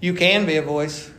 You 0.00 0.12
can 0.12 0.44
be 0.44 0.56
a 0.56 0.62
voice. 0.62 1.10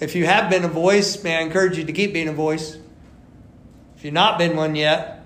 If 0.00 0.16
you 0.16 0.26
have 0.26 0.50
been 0.50 0.64
a 0.64 0.68
voice, 0.68 1.22
may 1.22 1.36
I 1.36 1.42
encourage 1.42 1.78
you 1.78 1.84
to 1.84 1.92
keep 1.92 2.12
being 2.12 2.28
a 2.28 2.32
voice. 2.32 2.76
If 3.96 4.04
you've 4.04 4.14
not 4.14 4.38
been 4.38 4.56
one 4.56 4.74
yet, 4.74 5.24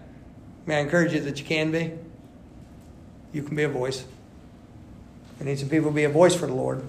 may 0.67 0.77
I 0.77 0.81
encourage 0.81 1.13
you 1.13 1.21
that 1.21 1.39
you 1.39 1.45
can 1.45 1.71
be 1.71 1.93
you 3.33 3.43
can 3.43 3.57
be 3.57 3.63
a 3.63 3.69
voice. 3.69 4.05
We 5.41 5.47
need 5.47 5.59
some 5.59 5.69
people 5.69 5.91
to 5.91 5.95
be 5.95 6.05
a 6.05 6.11
voice 6.11 6.35
for 6.35 6.47
the 6.47 6.55
Lord. 6.55 6.83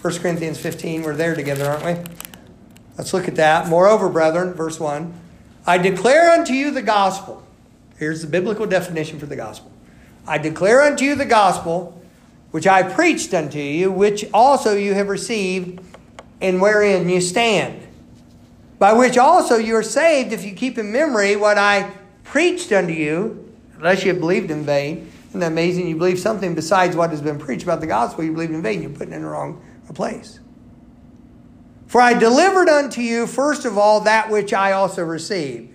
1 0.00 0.18
Corinthians 0.18 0.58
15, 0.58 1.02
we're 1.02 1.14
there 1.14 1.34
together, 1.34 1.66
aren't 1.66 1.84
we? 1.84 2.12
Let's 2.96 3.12
look 3.12 3.28
at 3.28 3.36
that. 3.36 3.68
Moreover, 3.68 4.08
brethren, 4.08 4.54
verse 4.54 4.80
1 4.80 5.12
I 5.66 5.78
declare 5.78 6.30
unto 6.30 6.54
you 6.54 6.70
the 6.70 6.82
gospel. 6.82 7.46
Here's 8.00 8.22
the 8.22 8.28
biblical 8.28 8.64
definition 8.64 9.18
for 9.18 9.26
the 9.26 9.36
gospel. 9.36 9.70
I 10.26 10.38
declare 10.38 10.80
unto 10.80 11.04
you 11.04 11.14
the 11.14 11.26
gospel 11.26 12.02
which 12.50 12.66
I 12.66 12.82
preached 12.82 13.34
unto 13.34 13.58
you, 13.58 13.92
which 13.92 14.24
also 14.32 14.74
you 14.74 14.94
have 14.94 15.08
received, 15.08 15.80
and 16.40 16.62
wherein 16.62 17.10
you 17.10 17.20
stand. 17.20 17.86
By 18.78 18.94
which 18.94 19.18
also 19.18 19.56
you 19.56 19.76
are 19.76 19.82
saved, 19.82 20.32
if 20.32 20.46
you 20.46 20.54
keep 20.54 20.78
in 20.78 20.90
memory 20.90 21.36
what 21.36 21.58
I 21.58 21.92
preached 22.24 22.72
unto 22.72 22.94
you, 22.94 23.52
unless 23.76 24.02
you 24.02 24.12
have 24.12 24.20
believed 24.20 24.50
in 24.50 24.64
vain. 24.64 25.12
Isn't 25.28 25.40
that 25.40 25.52
amazing? 25.52 25.86
You 25.86 25.96
believe 25.96 26.18
something 26.18 26.54
besides 26.54 26.96
what 26.96 27.10
has 27.10 27.20
been 27.20 27.38
preached 27.38 27.64
about 27.64 27.82
the 27.82 27.86
gospel, 27.86 28.24
you 28.24 28.32
believe 28.32 28.50
in 28.50 28.62
vain. 28.62 28.80
You're 28.80 28.92
putting 28.92 29.12
it 29.12 29.16
in 29.16 29.22
the 29.24 29.28
wrong 29.28 29.62
place. 29.92 30.40
For 31.86 32.00
I 32.00 32.14
delivered 32.14 32.70
unto 32.70 33.02
you, 33.02 33.26
first 33.26 33.66
of 33.66 33.76
all, 33.76 34.00
that 34.00 34.30
which 34.30 34.54
I 34.54 34.72
also 34.72 35.04
received. 35.04 35.69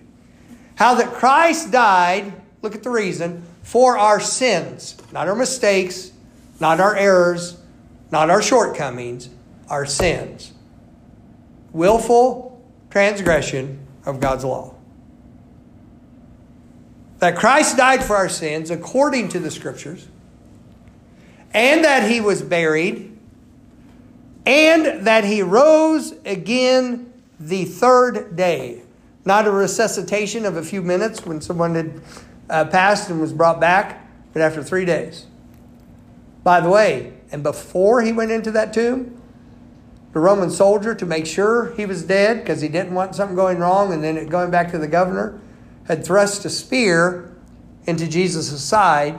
How 0.76 0.94
that 0.94 1.12
Christ 1.12 1.70
died, 1.70 2.32
look 2.62 2.74
at 2.74 2.82
the 2.82 2.90
reason, 2.90 3.42
for 3.62 3.98
our 3.98 4.20
sins, 4.20 4.96
not 5.12 5.28
our 5.28 5.34
mistakes, 5.34 6.12
not 6.60 6.80
our 6.80 6.94
errors, 6.94 7.58
not 8.10 8.30
our 8.30 8.40
shortcomings, 8.40 9.28
our 9.68 9.84
sins. 9.84 10.52
Willful 11.72 12.64
transgression 12.90 13.86
of 14.06 14.20
God's 14.20 14.44
law 14.44 14.76
that 17.18 17.36
Christ 17.36 17.76
died 17.76 18.04
for 18.04 18.16
our 18.16 18.28
sins 18.28 18.70
according 18.70 19.28
to 19.30 19.38
the 19.38 19.50
Scriptures, 19.50 20.06
and 21.52 21.84
that 21.84 22.10
he 22.10 22.20
was 22.20 22.42
buried, 22.42 23.16
and 24.44 25.06
that 25.06 25.24
he 25.24 25.42
rose 25.42 26.12
again 26.24 27.12
the 27.40 27.64
third 27.64 28.36
day. 28.36 28.82
Not 29.26 29.46
a 29.46 29.50
resuscitation 29.50 30.46
of 30.46 30.56
a 30.56 30.62
few 30.62 30.80
minutes 30.80 31.26
when 31.26 31.40
someone 31.40 31.74
had 31.74 32.00
uh, 32.48 32.64
passed 32.66 33.10
and 33.10 33.20
was 33.20 33.32
brought 33.32 33.60
back, 33.60 34.08
but 34.32 34.40
after 34.40 34.62
three 34.62 34.84
days. 34.84 35.26
By 36.44 36.60
the 36.60 36.70
way, 36.70 37.12
and 37.32 37.42
before 37.42 38.02
he 38.02 38.12
went 38.12 38.30
into 38.30 38.52
that 38.52 38.72
tomb, 38.72 39.20
the 40.12 40.20
Roman 40.20 40.48
soldier, 40.48 40.94
to 40.94 41.04
make 41.04 41.26
sure 41.26 41.74
he 41.74 41.84
was 41.86 42.04
dead, 42.04 42.38
because 42.38 42.60
he 42.60 42.68
didn't 42.68 42.94
want 42.94 43.16
something 43.16 43.34
going 43.34 43.58
wrong 43.58 43.92
and 43.92 44.02
then 44.02 44.24
going 44.28 44.50
back 44.50 44.70
to 44.70 44.78
the 44.78 44.86
governor, 44.86 45.40
had 45.88 46.04
thrust 46.04 46.44
a 46.44 46.48
spear 46.48 47.36
into 47.84 48.06
Jesus' 48.06 48.62
side. 48.62 49.18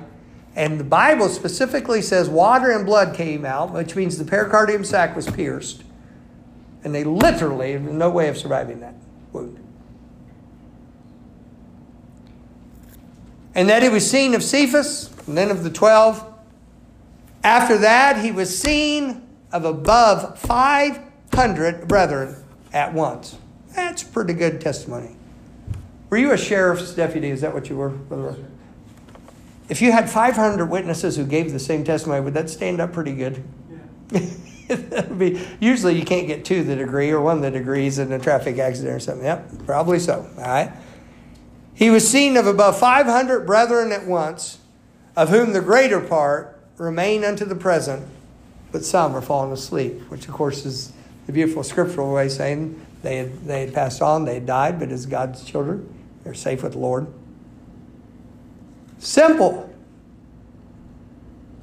And 0.56 0.80
the 0.80 0.86
Bible 0.86 1.28
specifically 1.28 2.02
says 2.02 2.30
water 2.30 2.72
and 2.72 2.86
blood 2.86 3.14
came 3.14 3.44
out, 3.44 3.74
which 3.74 3.96
means 3.96 4.18
the 4.18 4.26
pericardium 4.26 4.86
sac 4.86 5.16
was 5.18 5.30
pierced. 5.30 5.84
And 6.84 6.96
they 6.96 7.04
literally 7.04 7.78
no 7.78 8.10
way 8.10 8.30
of 8.30 8.38
surviving 8.38 8.80
that 8.80 8.96
wound. 9.34 9.67
And 13.58 13.68
that 13.70 13.82
he 13.82 13.90
was 13.90 14.10
seen 14.10 14.36
of 14.36 14.44
Cephas, 14.44 15.10
and 15.28 15.36
then 15.36 15.52
of 15.52 15.64
the 15.64 15.72
twelve. 15.72 16.24
After 17.44 17.80
that, 17.80 18.24
he 18.24 18.32
was 18.32 18.56
seen 18.58 19.28
of 19.52 19.66
above 19.66 20.38
500 20.40 21.88
brethren 21.88 22.36
at 22.74 22.94
once. 22.94 23.38
That's 23.74 24.04
pretty 24.04 24.34
good 24.34 24.62
testimony. 24.62 25.16
Were 26.10 26.18
you 26.18 26.32
a 26.34 26.38
sheriff's 26.38 26.94
deputy? 26.94 27.30
Is 27.30 27.42
that 27.42 27.54
what 27.54 27.70
you 27.70 27.78
were, 27.78 27.90
Brother? 27.90 28.36
If 29.70 29.82
you 29.82 29.92
had 29.92 30.10
500 30.10 30.68
witnesses 30.68 31.16
who 31.16 31.26
gave 31.26 31.52
the 31.52 31.60
same 31.60 31.84
testimony, 31.84 32.22
would 32.22 32.34
that 32.36 32.50
stand 32.50 32.80
up 32.80 32.94
pretty 32.94 33.14
good? 33.14 33.44
Yeah. 34.12 35.06
be, 35.18 35.42
usually 35.60 35.98
you 35.98 36.06
can't 36.06 36.28
get 36.28 36.46
two 36.46 36.64
that 36.66 36.80
agree 36.80 37.10
or 37.10 37.22
one 37.22 37.42
that 37.42 37.56
agrees 37.56 37.98
in 38.00 38.12
a 38.12 38.20
traffic 38.20 38.60
accident 38.60 38.96
or 38.96 39.00
something. 39.00 39.26
Yep, 39.26 39.66
probably 39.66 40.00
so. 40.00 40.30
All 40.38 40.44
right. 40.44 40.72
He 41.78 41.92
was 41.92 42.10
seen 42.10 42.38
of 42.38 42.48
above 42.48 42.80
500 42.80 43.46
brethren 43.46 43.92
at 43.92 44.08
once, 44.08 44.58
of 45.16 45.30
whom 45.30 45.54
the 45.54 45.62
greater 45.62 46.02
part 46.02 46.60
remain 46.80 47.24
unto 47.24 47.46
the 47.46 47.54
present, 47.54 48.04
but 48.72 48.84
some 48.84 49.16
are 49.16 49.22
fallen 49.22 49.52
asleep, 49.52 50.02
which 50.10 50.28
of 50.28 50.34
course 50.34 50.66
is 50.66 50.92
the 51.28 51.32
beautiful 51.32 51.62
scriptural 51.62 52.12
way 52.12 52.30
saying 52.30 52.84
they 53.04 53.18
had, 53.18 53.46
they 53.46 53.62
had 53.62 53.76
passed 53.76 54.02
on, 54.02 54.26
they 54.26 54.34
had 54.34 54.48
died, 54.48 54.80
but 54.80 54.90
as 54.90 55.06
God's 55.06 55.44
children, 55.44 55.88
they're 56.24 56.34
safe 56.34 56.64
with 56.64 56.72
the 56.72 56.80
Lord. 56.80 57.06
Simple. 58.98 59.72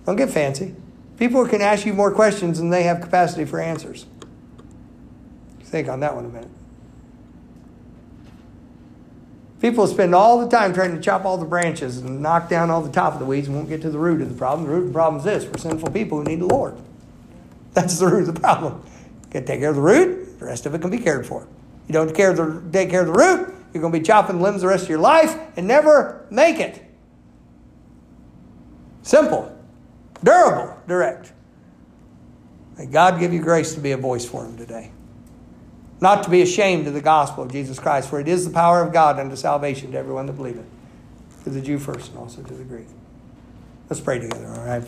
Don't 0.07 0.15
get 0.15 0.31
fancy. 0.31 0.77
People 1.19 1.45
can 1.49 1.61
ask 1.61 1.85
you 1.85 1.93
more 1.93 2.12
questions 2.12 2.59
than 2.59 2.71
they 2.71 2.85
have 2.85 3.01
capacity 3.01 3.45
for 3.45 3.59
answers. 3.59 4.07
Think 5.65 5.89
on 5.89 5.99
that 5.99 6.15
one 6.15 6.25
a 6.25 6.29
minute. 6.29 6.51
People 9.65 9.87
spend 9.87 10.15
all 10.15 10.39
the 10.39 10.55
time 10.55 10.75
trying 10.75 10.95
to 10.95 11.01
chop 11.01 11.25
all 11.25 11.39
the 11.39 11.47
branches 11.47 11.97
and 11.97 12.21
knock 12.21 12.51
down 12.51 12.69
all 12.69 12.83
the 12.83 12.93
top 12.93 13.15
of 13.15 13.19
the 13.19 13.25
weeds 13.25 13.47
and 13.47 13.57
won't 13.57 13.67
get 13.67 13.81
to 13.81 13.89
the 13.89 13.99
root 13.99 14.21
of 14.21 14.29
the 14.29 14.35
problem. 14.37 14.69
The 14.69 14.75
root 14.75 14.81
of 14.83 14.87
the 14.89 14.93
problem 14.93 15.21
is 15.21 15.25
this 15.25 15.47
we're 15.47 15.57
sinful 15.57 15.91
people 15.91 16.19
who 16.19 16.25
need 16.25 16.41
the 16.41 16.47
Lord. 16.47 16.77
That's 17.73 17.99
the 17.99 18.07
root 18.07 18.29
of 18.29 18.35
the 18.35 18.41
problem. 18.43 18.83
You 19.23 19.31
can 19.31 19.47
take 19.47 19.61
care 19.61 19.71
of 19.71 19.77
the 19.77 19.81
root, 19.81 20.39
the 20.39 20.45
rest 20.45 20.67
of 20.67 20.75
it 20.75 20.83
can 20.83 20.91
be 20.91 20.99
cared 20.99 21.27
for. 21.27 21.49
You 21.89 21.95
don't 21.95 22.15
care 22.15 22.35
the, 22.35 22.62
take 22.75 22.91
care 22.91 23.01
of 23.01 23.07
the 23.07 23.15
root, 23.15 23.55
you're 23.73 23.81
going 23.81 23.91
to 23.91 23.99
be 23.99 24.05
chopping 24.05 24.43
limbs 24.43 24.61
the 24.61 24.67
rest 24.67 24.83
of 24.83 24.91
your 24.91 24.99
life 24.99 25.35
and 25.57 25.67
never 25.67 26.27
make 26.29 26.61
it. 26.61 26.85
Simple, 29.01 29.51
durable, 30.23 30.77
direct. 30.87 31.33
May 32.77 32.85
God 32.85 33.19
give 33.19 33.33
you 33.33 33.41
grace 33.41 33.73
to 33.77 33.81
be 33.81 33.93
a 33.93 33.97
voice 33.97 34.27
for 34.27 34.45
Him 34.45 34.59
today. 34.59 34.91
Not 36.01 36.24
to 36.24 36.30
be 36.30 36.42
ashamed 36.42 36.86
of 36.86 36.95
the 36.95 37.01
gospel 37.01 37.45
of 37.45 37.53
Jesus 37.53 37.78
Christ, 37.78 38.11
for 38.11 38.20
it 38.20 38.28
is 38.28 38.45
the 38.45 38.53
power 38.53 38.82
of 38.82 38.92
God 38.92 39.18
unto 39.18 39.36
salvation 39.36 39.92
to 39.92 39.99
everyone 39.99 40.26
that 40.26 40.34
believeth, 40.34 40.66
to 41.45 41.51
the 41.51 41.61
Jew 41.61 41.78
first 41.78 42.11
and 42.11 42.18
also 42.18 42.42
to 42.42 42.55
the 42.55 42.64
Greek. 42.64 42.88
Let's 43.88 44.01
pray 44.01 44.18
together, 44.18 44.49
all 44.49 44.66
right? 44.66 44.82